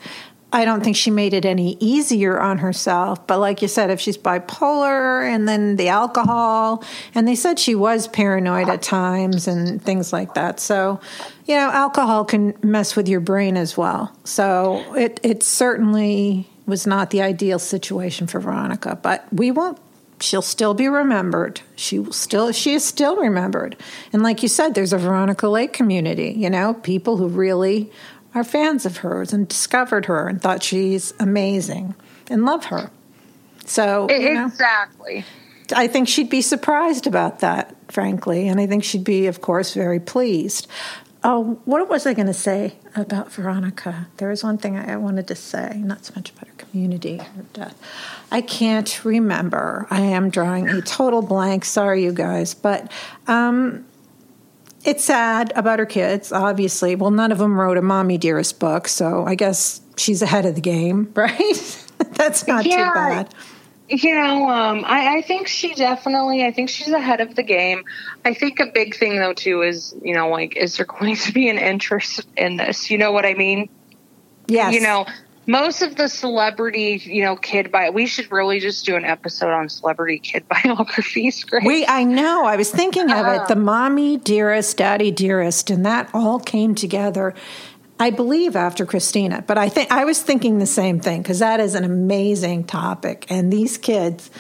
I 0.53 0.65
don't 0.65 0.83
think 0.83 0.95
she 0.95 1.09
made 1.09 1.33
it 1.33 1.45
any 1.45 1.75
easier 1.79 2.39
on 2.39 2.59
herself. 2.59 3.25
But 3.25 3.39
like 3.39 3.63
you 3.63 3.67
said, 3.67 3.89
if 3.89 3.99
she's 3.99 4.19
bipolar 4.19 5.27
and 5.27 5.47
then 5.49 5.77
the 5.77 5.89
alcohol, 5.89 6.83
and 7.15 7.27
they 7.27 7.33
said 7.33 7.57
she 7.57 7.73
was 7.73 8.07
paranoid 8.07 8.69
at 8.69 8.83
times 8.83 9.47
and 9.47 9.81
things 9.81 10.13
like 10.13 10.35
that. 10.35 10.59
So, 10.59 11.01
you 11.47 11.55
know, 11.55 11.71
alcohol 11.71 12.23
can 12.23 12.53
mess 12.61 12.95
with 12.95 13.09
your 13.09 13.19
brain 13.19 13.57
as 13.57 13.75
well. 13.75 14.15
So 14.25 14.93
it, 14.95 15.19
it 15.23 15.41
certainly 15.41 16.47
was 16.67 16.85
not 16.85 17.09
the 17.09 17.23
ideal 17.23 17.57
situation 17.57 18.27
for 18.27 18.39
Veronica, 18.39 18.97
but 19.01 19.25
we 19.33 19.49
won't 19.49 19.79
she'll 20.23 20.41
still 20.41 20.73
be 20.73 20.87
remembered. 20.87 21.61
She 21.75 21.99
will 21.99 22.13
still 22.13 22.51
she 22.51 22.73
is 22.73 22.85
still 22.85 23.17
remembered. 23.17 23.75
And 24.13 24.23
like 24.23 24.41
you 24.41 24.47
said, 24.47 24.73
there's 24.73 24.93
a 24.93 24.97
Veronica 24.97 25.47
Lake 25.47 25.73
community, 25.73 26.33
you 26.35 26.49
know, 26.49 26.75
people 26.75 27.17
who 27.17 27.27
really 27.27 27.91
are 28.35 28.43
fans 28.43 28.85
of 28.85 28.97
hers 28.97 29.33
and 29.33 29.47
discovered 29.47 30.05
her 30.05 30.27
and 30.27 30.41
thought 30.41 30.63
she's 30.63 31.13
amazing 31.19 31.95
and 32.29 32.45
love 32.45 32.65
her. 32.65 32.91
So 33.65 34.07
exactly. 34.07 35.19
Know, 35.19 35.25
I 35.77 35.87
think 35.87 36.07
she'd 36.07 36.29
be 36.29 36.41
surprised 36.41 37.07
about 37.07 37.39
that, 37.39 37.75
frankly, 37.89 38.47
and 38.47 38.59
I 38.59 38.67
think 38.67 38.83
she'd 38.83 39.03
be, 39.03 39.27
of 39.27 39.41
course, 39.41 39.73
very 39.73 39.99
pleased. 39.99 40.67
Oh, 41.23 41.57
what 41.63 41.87
was 41.89 42.05
I 42.05 42.13
going 42.13 42.27
to 42.27 42.33
say 42.33 42.75
about 42.97 43.31
Veronica? 43.31 44.07
There 44.17 44.27
was 44.27 44.43
one 44.43 44.57
thing 44.57 44.75
I 44.77 44.97
wanted 44.97 45.27
to 45.29 45.35
say, 45.35 45.77
not 45.77 46.03
so 46.03 46.11
much 46.17 46.31
about 46.31 46.47
her 46.47 46.53
community, 46.57 47.17
her 47.17 47.43
death. 47.53 47.79
I 48.29 48.41
can't 48.41 49.05
remember. 49.05 49.87
I 49.89 50.01
am 50.01 50.29
drawing 50.29 50.67
a 50.67 50.81
total 50.81 51.21
blank. 51.21 51.63
Sorry, 51.63 52.03
you 52.03 52.11
guys, 52.11 52.53
but 52.53 52.91
um, 53.27 53.85
it's 54.85 55.03
sad 55.03 55.53
about 55.55 55.79
her 55.79 55.85
kids, 55.85 56.31
obviously. 56.31 56.95
Well, 56.95 57.11
none 57.11 57.31
of 57.31 57.37
them 57.37 57.59
wrote 57.59 57.77
a 57.77 57.81
Mommy 57.81 58.17
Dearest 58.17 58.59
book, 58.59 58.87
so 58.87 59.25
I 59.25 59.35
guess 59.35 59.81
she's 59.97 60.21
ahead 60.21 60.45
of 60.45 60.55
the 60.55 60.61
game, 60.61 61.11
right? 61.15 61.85
That's 62.11 62.47
not 62.47 62.65
yeah, 62.65 62.87
too 62.87 62.93
bad. 62.93 63.33
You 63.89 64.15
know, 64.15 64.49
um, 64.49 64.83
I, 64.85 65.17
I 65.17 65.21
think 65.21 65.47
she 65.47 65.73
definitely, 65.73 66.43
I 66.43 66.51
think 66.51 66.69
she's 66.69 66.87
ahead 66.87 67.21
of 67.21 67.35
the 67.35 67.43
game. 67.43 67.83
I 68.23 68.33
think 68.33 68.59
a 68.59 68.67
big 68.67 68.95
thing, 68.95 69.17
though, 69.17 69.33
too, 69.33 69.61
is, 69.61 69.93
you 70.01 70.15
know, 70.15 70.29
like, 70.29 70.55
is 70.55 70.77
there 70.77 70.85
going 70.85 71.15
to 71.15 71.31
be 71.33 71.49
an 71.49 71.57
interest 71.57 72.25
in 72.37 72.57
this? 72.57 72.89
You 72.89 72.97
know 72.97 73.11
what 73.11 73.25
I 73.25 73.33
mean? 73.33 73.69
Yes. 74.47 74.73
You 74.73 74.81
know, 74.81 75.05
most 75.45 75.81
of 75.81 75.95
the 75.95 76.07
celebrity, 76.07 77.01
you 77.03 77.23
know, 77.23 77.35
kid 77.35 77.71
bio. 77.71 77.91
We 77.91 78.05
should 78.05 78.31
really 78.31 78.59
just 78.59 78.85
do 78.85 78.95
an 78.95 79.05
episode 79.05 79.51
on 79.51 79.69
celebrity 79.69 80.19
kid 80.19 80.45
biographies. 80.63 81.43
Great. 81.43 81.65
We, 81.65 81.85
I 81.85 82.03
know. 82.03 82.45
I 82.45 82.55
was 82.55 82.71
thinking 82.71 83.11
of 83.11 83.25
uh, 83.25 83.41
it. 83.41 83.47
The 83.47 83.55
mommy 83.55 84.17
dearest, 84.17 84.77
daddy 84.77 85.11
dearest, 85.11 85.69
and 85.69 85.85
that 85.85 86.09
all 86.13 86.39
came 86.39 86.75
together. 86.75 87.33
I 87.99 88.09
believe 88.09 88.55
after 88.55 88.85
Christina, 88.85 89.43
but 89.45 89.57
I 89.57 89.69
think 89.69 89.91
I 89.91 90.03
was 90.03 90.21
thinking 90.21 90.59
the 90.59 90.65
same 90.65 90.99
thing 90.99 91.21
because 91.21 91.39
that 91.39 91.59
is 91.59 91.75
an 91.75 91.83
amazing 91.83 92.65
topic, 92.65 93.25
and 93.29 93.53
these 93.53 93.77
kids 93.77 94.31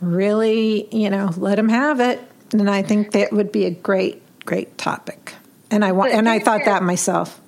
really, 0.00 0.88
you 0.94 1.10
know, 1.10 1.30
let 1.36 1.56
them 1.56 1.68
have 1.68 2.00
it, 2.00 2.20
and 2.52 2.70
I 2.70 2.82
think 2.82 3.12
that 3.12 3.32
would 3.32 3.50
be 3.50 3.64
a 3.64 3.70
great, 3.70 4.22
great 4.46 4.78
topic. 4.78 5.34
And 5.70 5.84
I 5.84 5.92
want, 5.92 6.12
and 6.12 6.28
I 6.28 6.38
thought 6.38 6.64
that 6.66 6.82
myself. 6.82 7.40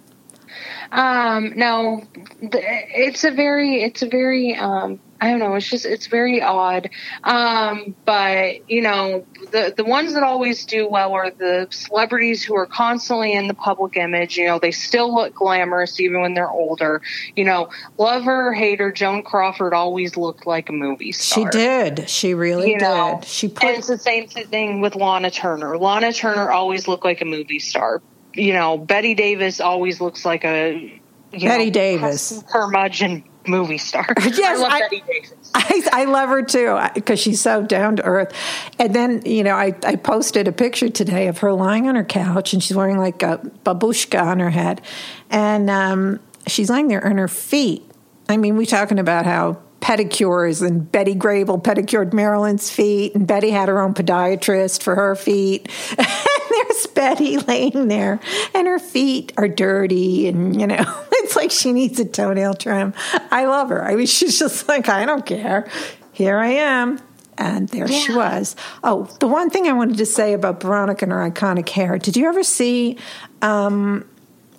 Um, 0.96 1.52
no, 1.56 2.02
it's 2.40 3.24
a 3.24 3.30
very, 3.30 3.82
it's 3.82 4.00
a 4.00 4.08
very, 4.08 4.56
um, 4.56 4.98
I 5.20 5.30
don't 5.30 5.40
know. 5.40 5.54
It's 5.54 5.68
just 5.68 5.84
it's 5.84 6.06
very 6.06 6.42
odd. 6.42 6.90
Um, 7.22 7.94
but 8.04 8.68
you 8.70 8.80
know, 8.80 9.26
the 9.50 9.74
the 9.76 9.84
ones 9.84 10.14
that 10.14 10.22
always 10.22 10.64
do 10.64 10.88
well 10.88 11.12
are 11.12 11.30
the 11.30 11.68
celebrities 11.70 12.42
who 12.42 12.54
are 12.56 12.66
constantly 12.66 13.32
in 13.32 13.46
the 13.46 13.54
public 13.54 13.96
image. 13.96 14.36
You 14.36 14.46
know, 14.46 14.58
they 14.58 14.70
still 14.70 15.14
look 15.14 15.34
glamorous 15.34 16.00
even 16.00 16.22
when 16.22 16.34
they're 16.34 16.50
older. 16.50 17.02
You 17.34 17.44
know, 17.44 17.70
lover, 17.98 18.24
her 18.24 18.48
or 18.48 18.52
hate 18.52 18.80
her, 18.80 18.90
Joan 18.90 19.22
Crawford 19.22 19.74
always 19.74 20.16
looked 20.16 20.46
like 20.46 20.68
a 20.70 20.72
movie 20.72 21.12
star. 21.12 21.50
She 21.50 21.58
did. 21.58 22.08
She 22.08 22.34
really 22.34 22.72
you 22.72 22.78
did. 22.78 22.84
Know? 22.84 23.20
She 23.24 23.48
put. 23.48 23.64
And 23.64 23.76
it's 23.76 23.88
the 23.88 23.98
same 23.98 24.28
thing 24.28 24.80
with 24.80 24.96
Lana 24.96 25.30
Turner. 25.30 25.78
Lana 25.78 26.12
Turner 26.12 26.50
always 26.50 26.88
looked 26.88 27.04
like 27.04 27.20
a 27.20 27.26
movie 27.26 27.58
star 27.58 28.02
you 28.36 28.52
know, 28.52 28.78
Bette 28.78 29.14
Davis 29.14 29.60
always 29.60 30.00
looks 30.00 30.24
like 30.24 30.44
a 30.44 31.00
Bette 31.32 31.66
know, 31.66 31.70
Davis 31.70 32.42
curmudgeon 32.50 33.24
movie 33.46 33.78
star. 33.78 34.06
Yes, 34.18 34.58
I 34.58 34.62
love 34.62 34.72
I, 34.72 34.80
Bette 34.80 35.02
Davis. 35.06 35.50
I, 35.54 35.82
I 35.92 36.04
love 36.04 36.28
her 36.28 36.42
too 36.42 36.78
because 36.94 37.18
she's 37.18 37.40
so 37.40 37.62
down 37.62 37.96
to 37.96 38.04
earth. 38.04 38.32
And 38.78 38.94
then 38.94 39.22
you 39.24 39.42
know, 39.42 39.54
I, 39.54 39.74
I 39.82 39.96
posted 39.96 40.48
a 40.48 40.52
picture 40.52 40.88
today 40.88 41.28
of 41.28 41.38
her 41.38 41.52
lying 41.52 41.88
on 41.88 41.94
her 41.94 42.04
couch 42.04 42.52
and 42.52 42.62
she's 42.62 42.76
wearing 42.76 42.98
like 42.98 43.22
a 43.22 43.38
babushka 43.64 44.20
on 44.20 44.40
her 44.40 44.50
head, 44.50 44.82
and 45.30 45.70
um, 45.70 46.20
she's 46.46 46.70
lying 46.70 46.88
there 46.88 47.04
on 47.04 47.18
her 47.18 47.28
feet. 47.28 47.82
I 48.28 48.36
mean, 48.36 48.56
we're 48.56 48.66
talking 48.66 48.98
about 48.98 49.24
how 49.24 49.60
pedicures 49.80 50.66
and 50.66 50.90
Betty 50.90 51.14
Grable 51.14 51.62
pedicured 51.62 52.12
Marilyn's 52.12 52.70
feet 52.70 53.14
and 53.14 53.26
Betty 53.26 53.50
had 53.50 53.68
her 53.68 53.80
own 53.80 53.94
podiatrist 53.94 54.82
for 54.82 54.94
her 54.96 55.14
feet. 55.14 55.68
there's 56.64 56.86
Bette 56.86 57.38
laying 57.38 57.88
there, 57.88 58.20
and 58.54 58.66
her 58.66 58.78
feet 58.78 59.32
are 59.36 59.48
dirty, 59.48 60.28
and 60.28 60.58
you 60.60 60.66
know, 60.66 60.84
it's 61.12 61.36
like 61.36 61.50
she 61.50 61.72
needs 61.72 61.98
a 62.00 62.04
toenail 62.04 62.54
trim. 62.54 62.94
I 63.30 63.46
love 63.46 63.68
her. 63.70 63.84
I 63.84 63.96
mean, 63.96 64.06
she's 64.06 64.38
just 64.38 64.68
like, 64.68 64.88
I 64.88 65.06
don't 65.06 65.26
care. 65.26 65.68
Here 66.12 66.38
I 66.38 66.48
am. 66.48 67.00
And 67.38 67.68
there 67.68 67.86
yeah. 67.86 67.98
she 67.98 68.14
was. 68.14 68.56
Oh, 68.82 69.04
the 69.20 69.28
one 69.28 69.50
thing 69.50 69.68
I 69.68 69.72
wanted 69.72 69.98
to 69.98 70.06
say 70.06 70.32
about 70.32 70.62
Veronica 70.62 71.04
and 71.04 71.12
her 71.12 71.30
iconic 71.30 71.68
hair. 71.68 71.98
Did 71.98 72.16
you 72.16 72.26
ever 72.28 72.42
see 72.42 72.96
um, 73.42 74.08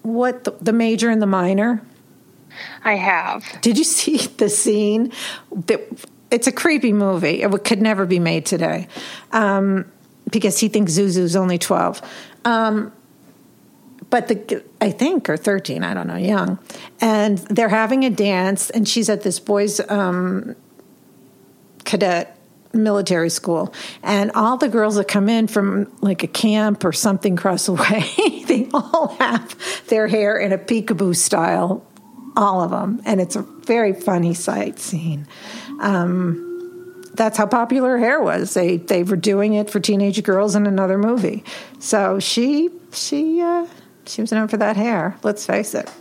what 0.04 0.44
the, 0.44 0.52
the 0.62 0.74
major 0.74 1.10
and 1.10 1.20
the 1.20 1.28
minor? 1.28 1.82
I 2.84 2.94
have. 2.94 3.44
Did 3.62 3.78
you 3.80 3.84
see 3.84 4.18
the 4.38 4.50
scene? 4.50 5.12
That 5.52 5.82
it's 6.30 6.48
a 6.48 6.52
creepy 6.52 6.94
movie. 6.94 7.42
It 7.42 7.64
could 7.64 7.82
never 7.82 8.06
be 8.06 8.20
made 8.20 8.46
today. 8.46 8.88
Um, 9.32 9.92
because 10.30 10.60
he 10.60 10.68
thinks 10.68 10.94
Zuzu's 10.94 11.36
only 11.36 11.58
12. 11.58 12.02
Um, 12.46 12.92
but 14.10 14.28
the 14.28 14.64
I 14.80 14.92
think 14.92 15.30
or 15.30 15.38
13, 15.38 15.84
I 15.84 15.94
don't 15.94 16.08
know, 16.08 16.16
young. 16.16 16.60
And 17.02 17.38
they're 17.40 17.70
having 17.70 18.06
a 18.06 18.10
dance 18.10 18.70
and 18.70 18.88
she's 18.88 19.10
at 19.10 19.24
this 19.24 19.40
boys 19.40 19.82
um, 19.90 20.56
cadet 21.84 22.38
military 22.74 23.30
school, 23.30 23.74
and 24.04 24.32
all 24.32 24.58
the 24.58 24.70
girls 24.70 24.96
that 24.96 25.08
come 25.08 25.30
in 25.30 25.48
from 25.48 25.92
like 26.02 26.24
a 26.24 26.28
camp 26.28 26.84
or 26.86 26.94
something 26.94 27.34
across 27.34 27.66
the 27.66 27.74
way, 27.74 28.44
they 28.46 28.70
all 28.74 29.16
have 29.20 29.56
their 29.88 30.08
hair 30.08 30.38
in 30.38 30.54
a 30.54 30.58
peekaboo 30.58 31.16
style, 31.16 31.86
all 32.36 32.62
of 32.62 32.72
them, 32.72 33.02
and 33.06 33.20
it's 33.20 33.36
a 33.36 33.42
very 33.42 33.94
funny 33.94 34.34
sight 34.34 34.80
scene. 34.80 35.28
Um, 35.80 36.47
that's 37.18 37.38
how 37.38 37.46
popular 37.46 37.98
hair 37.98 38.22
was. 38.22 38.54
They 38.54 38.78
they 38.78 39.04
were 39.04 39.18
doing 39.18 39.54
it 39.54 39.70
for 39.70 39.80
teenage 39.80 40.24
girls 40.24 40.56
in 40.56 40.66
another 40.66 40.98
movie. 40.98 41.44
So 41.80 42.20
she 42.20 42.70
she 42.94 43.42
uh, 43.42 43.68
she 44.06 44.22
was 44.22 44.32
known 44.32 44.48
for 44.48 44.58
that 44.58 44.78
hair. 44.78 45.18
Let's 45.24 45.46
face 45.46 45.74
it. 45.74 45.92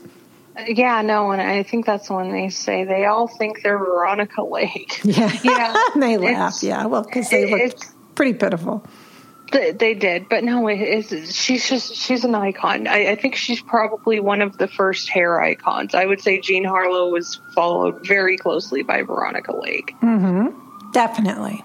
Yeah, 0.69 1.03
no, 1.03 1.33
and 1.33 1.43
I 1.43 1.63
think 1.65 1.85
that's 1.85 2.09
when 2.09 2.33
they 2.33 2.49
say 2.49 2.85
they 2.85 3.05
all 3.05 3.29
think 3.29 3.63
they're 3.63 3.79
Veronica 3.79 4.43
Lake. 4.43 5.01
Yeah, 5.05 5.33
yeah, 5.45 5.77
they 5.97 6.19
laugh. 6.19 6.63
Yeah, 6.63 6.87
well, 6.87 7.03
because 7.03 7.31
they 7.31 7.51
look 7.51 7.79
pretty 8.15 8.35
pitiful. 8.35 8.87
They 9.53 9.95
did, 9.95 10.29
but 10.29 10.43
no, 10.43 10.67
it's, 10.67 11.33
she's 11.33 11.69
just 11.69 11.95
she's 11.95 12.25
an 12.25 12.35
icon. 12.35 12.89
I, 12.89 13.13
I, 13.13 13.15
think 13.15 13.37
she's 13.37 13.63
probably 13.63 14.19
one 14.19 14.43
of 14.43 14.59
the 14.59 14.67
first 14.67 15.09
hair 15.09 15.41
icons. 15.41 15.95
I 15.95 16.05
would 16.05 16.21
say 16.21 16.41
Jean 16.41 16.65
Harlow 16.65 17.11
was 17.11 17.41
followed 17.55 18.05
very 18.05 18.37
closely 18.37 18.83
by 18.83 19.03
Veronica 19.03 19.57
Lake. 19.57 19.95
Mm-hmm. 20.03 20.66
Definitely. 20.97 21.63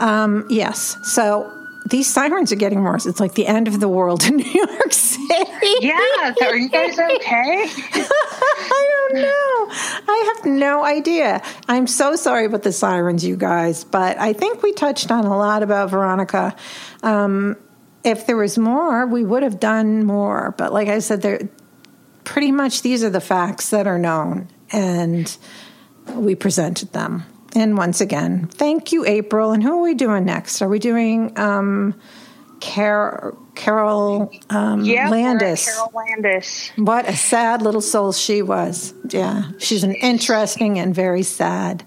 Um, 0.00 0.46
yes. 0.50 0.96
So 1.04 1.48
these 1.86 2.12
sirens 2.12 2.50
are 2.50 2.56
getting 2.56 2.82
worse. 2.82 3.06
It's 3.06 3.20
like 3.20 3.34
the 3.34 3.46
end 3.46 3.68
of 3.68 3.78
the 3.78 3.88
world 3.88 4.24
in 4.24 4.36
New 4.38 4.50
York 4.50 4.92
City. 4.92 5.76
Yeah, 5.80 6.34
are 6.42 6.56
you 6.56 6.68
guys 6.68 6.98
okay? 6.98 7.66
I 7.94 9.08
don't 9.10 9.22
know. 9.22 9.68
I 10.08 10.34
have 10.34 10.44
no 10.44 10.84
idea. 10.84 11.40
I'm 11.68 11.86
so 11.86 12.16
sorry 12.16 12.46
about 12.46 12.64
the 12.64 12.72
sirens, 12.72 13.24
you 13.24 13.36
guys, 13.36 13.84
but 13.84 14.18
I 14.18 14.32
think 14.32 14.60
we 14.60 14.72
touched 14.72 15.12
on 15.12 15.24
a 15.24 15.38
lot 15.38 15.62
about 15.62 15.90
Veronica. 15.90 16.56
Um, 17.04 17.56
if 18.02 18.26
there 18.26 18.36
was 18.36 18.58
more, 18.58 19.06
we 19.06 19.24
would 19.24 19.44
have 19.44 19.60
done 19.60 20.04
more. 20.04 20.52
But 20.58 20.72
like 20.72 20.88
I 20.88 20.98
said, 20.98 21.22
there 21.22 21.48
pretty 22.24 22.50
much 22.50 22.82
these 22.82 23.04
are 23.04 23.10
the 23.10 23.20
facts 23.20 23.70
that 23.70 23.86
are 23.86 24.00
known, 24.00 24.48
and 24.72 25.36
we 26.16 26.34
presented 26.34 26.92
them. 26.92 27.24
And 27.54 27.76
once 27.76 28.00
again, 28.00 28.46
thank 28.46 28.92
you, 28.92 29.04
April. 29.04 29.52
And 29.52 29.62
who 29.62 29.78
are 29.78 29.82
we 29.82 29.94
doing 29.94 30.24
next? 30.24 30.62
Are 30.62 30.68
we 30.68 30.78
doing 30.78 31.38
um, 31.38 32.00
Car- 32.60 33.34
Carol 33.54 34.32
um, 34.48 34.84
yeah, 34.84 35.10
Landis? 35.10 35.66
Carol 35.66 35.92
Landis. 35.94 36.70
What 36.76 37.08
a 37.08 37.16
sad 37.16 37.62
little 37.62 37.82
soul 37.82 38.12
she 38.12 38.40
was. 38.40 38.94
Yeah, 39.08 39.50
she's 39.58 39.84
an 39.84 39.94
interesting 39.94 40.78
and 40.78 40.94
very 40.94 41.22
sad. 41.22 41.84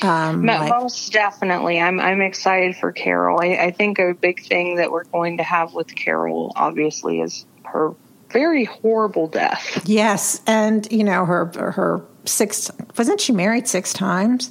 Um, 0.00 0.46
Most 0.46 1.12
definitely, 1.12 1.80
I'm 1.80 1.98
I'm 1.98 2.20
excited 2.20 2.76
for 2.76 2.92
Carol. 2.92 3.40
I, 3.42 3.56
I 3.56 3.70
think 3.72 3.98
a 3.98 4.14
big 4.14 4.46
thing 4.46 4.76
that 4.76 4.92
we're 4.92 5.04
going 5.04 5.38
to 5.38 5.42
have 5.42 5.74
with 5.74 5.94
Carol, 5.94 6.52
obviously, 6.54 7.20
is 7.20 7.44
her 7.64 7.94
very 8.30 8.64
horrible 8.64 9.26
death. 9.26 9.82
Yes, 9.86 10.40
and 10.46 10.90
you 10.92 11.02
know 11.02 11.24
her 11.24 11.46
her 11.56 12.04
six 12.28 12.70
wasn't 12.96 13.20
she 13.20 13.32
married 13.32 13.68
six 13.68 13.92
times? 13.92 14.50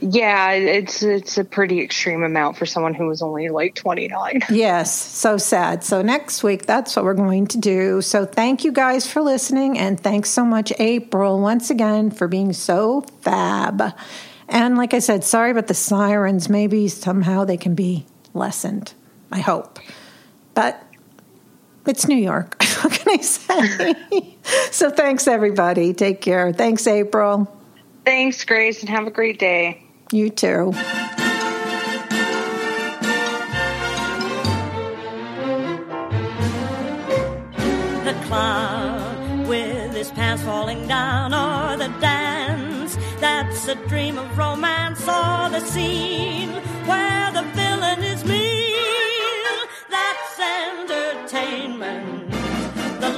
Yeah, 0.00 0.52
it's 0.52 1.02
it's 1.02 1.38
a 1.38 1.44
pretty 1.44 1.80
extreme 1.80 2.22
amount 2.22 2.56
for 2.56 2.66
someone 2.66 2.94
who 2.94 3.06
was 3.06 3.22
only 3.22 3.48
like 3.48 3.74
29. 3.74 4.42
Yes, 4.50 4.94
so 4.94 5.38
sad. 5.38 5.82
So 5.82 6.02
next 6.02 6.42
week 6.42 6.66
that's 6.66 6.94
what 6.94 7.04
we're 7.04 7.14
going 7.14 7.46
to 7.48 7.58
do. 7.58 8.02
So 8.02 8.26
thank 8.26 8.64
you 8.64 8.72
guys 8.72 9.10
for 9.10 9.22
listening 9.22 9.78
and 9.78 9.98
thanks 9.98 10.30
so 10.30 10.44
much 10.44 10.72
April 10.78 11.40
once 11.40 11.70
again 11.70 12.10
for 12.10 12.28
being 12.28 12.52
so 12.52 13.02
fab. 13.22 13.94
And 14.48 14.76
like 14.76 14.92
I 14.92 14.98
said, 14.98 15.24
sorry 15.24 15.50
about 15.50 15.68
the 15.68 15.74
sirens. 15.74 16.48
Maybe 16.48 16.88
somehow 16.88 17.44
they 17.44 17.56
can 17.56 17.74
be 17.74 18.04
lessened. 18.34 18.92
I 19.30 19.40
hope. 19.40 19.78
But 20.54 20.82
it's 21.86 22.08
New 22.08 22.16
York. 22.16 22.62
what 22.82 22.92
can 22.92 23.18
I 23.18 23.22
say? 23.22 24.36
so 24.70 24.90
thanks 24.90 25.26
everybody. 25.26 25.92
Take 25.92 26.20
care. 26.20 26.52
Thanks 26.52 26.86
April. 26.86 27.52
Thanks, 28.04 28.44
Grace, 28.44 28.80
and 28.80 28.88
have 28.88 29.06
a 29.06 29.10
great 29.10 29.38
day. 29.38 29.82
You 30.10 30.30
too. 30.30 30.72
The 38.04 38.20
clown 38.26 39.46
with 39.46 39.94
his 39.94 40.10
pants 40.10 40.42
falling 40.42 40.88
down, 40.88 41.32
or 41.32 41.76
the 41.76 41.88
dance 42.00 42.96
that's 43.20 43.68
a 43.68 43.76
dream 43.86 44.18
of 44.18 44.36
romance, 44.36 45.00
or 45.02 45.48
the 45.50 45.60
scene 45.60 46.50
where 46.86 47.30
the 47.32 47.42
villain 47.54 48.02
is 48.02 48.24
mean. 48.24 48.61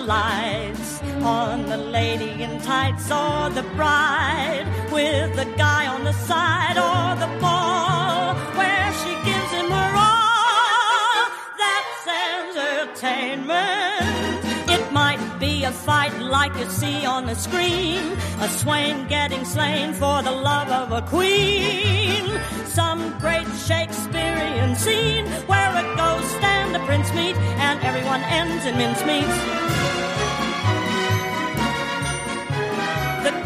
Lights 0.06 1.00
on 1.22 1.66
the 1.66 1.76
lady 1.76 2.42
in 2.42 2.60
tights, 2.60 3.10
or 3.10 3.50
the 3.50 3.62
bride 3.74 4.66
with 4.92 5.34
the 5.36 5.44
guy 5.56 5.86
on 5.86 6.04
the 6.04 6.12
side, 6.12 6.76
or 6.76 7.16
the 7.24 7.30
ball 7.40 8.34
where 8.58 8.92
she 9.00 9.12
gives 9.28 9.50
him 9.50 9.70
her 9.70 9.96
all. 9.96 11.28
That's 11.62 12.06
entertainment. 12.36 14.44
It 14.70 14.92
might 14.92 15.38
be 15.38 15.64
a 15.64 15.72
fight 15.72 16.16
like 16.20 16.54
you 16.56 16.68
see 16.68 17.06
on 17.06 17.26
the 17.26 17.34
screen, 17.34 18.16
a 18.40 18.48
swain 18.48 19.06
getting 19.08 19.44
slain 19.44 19.94
for 19.94 20.22
the 20.22 20.32
love 20.32 20.68
of 20.68 20.92
a 20.92 21.02
queen. 21.08 22.38
Some 22.66 23.18
great 23.18 23.48
Shakespearean 23.66 24.76
scene 24.76 25.26
where 25.46 25.70
a 25.70 25.82
ghost 25.96 26.42
and 26.42 26.76
a 26.76 26.80
prince 26.86 27.10
meet, 27.14 27.36
and 27.36 27.82
everyone 27.82 28.22
ends 28.22 28.66
in 28.66 28.76
mincemeat. 28.76 29.93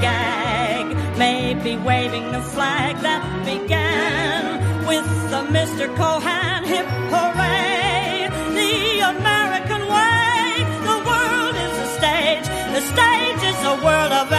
Gag, 0.01 0.87
maybe 1.19 1.77
waving 1.77 2.33
the 2.33 2.41
flag 2.41 2.97
that 3.03 3.23
began 3.45 4.87
with 4.87 5.07
the 5.31 5.43
Mr. 5.57 5.87
Cohan 5.97 6.65
hip 6.65 6.87
hooray. 7.13 8.29
The 8.59 9.01
American 9.15 9.83
way, 9.97 10.47
the 10.91 10.99
world 11.09 11.55
is 11.67 11.75
a 11.87 11.89
stage, 11.99 12.47
the 12.77 12.83
stage 12.93 13.43
is 13.53 13.59
a 13.65 13.77
world 13.85 14.13
of 14.13 14.33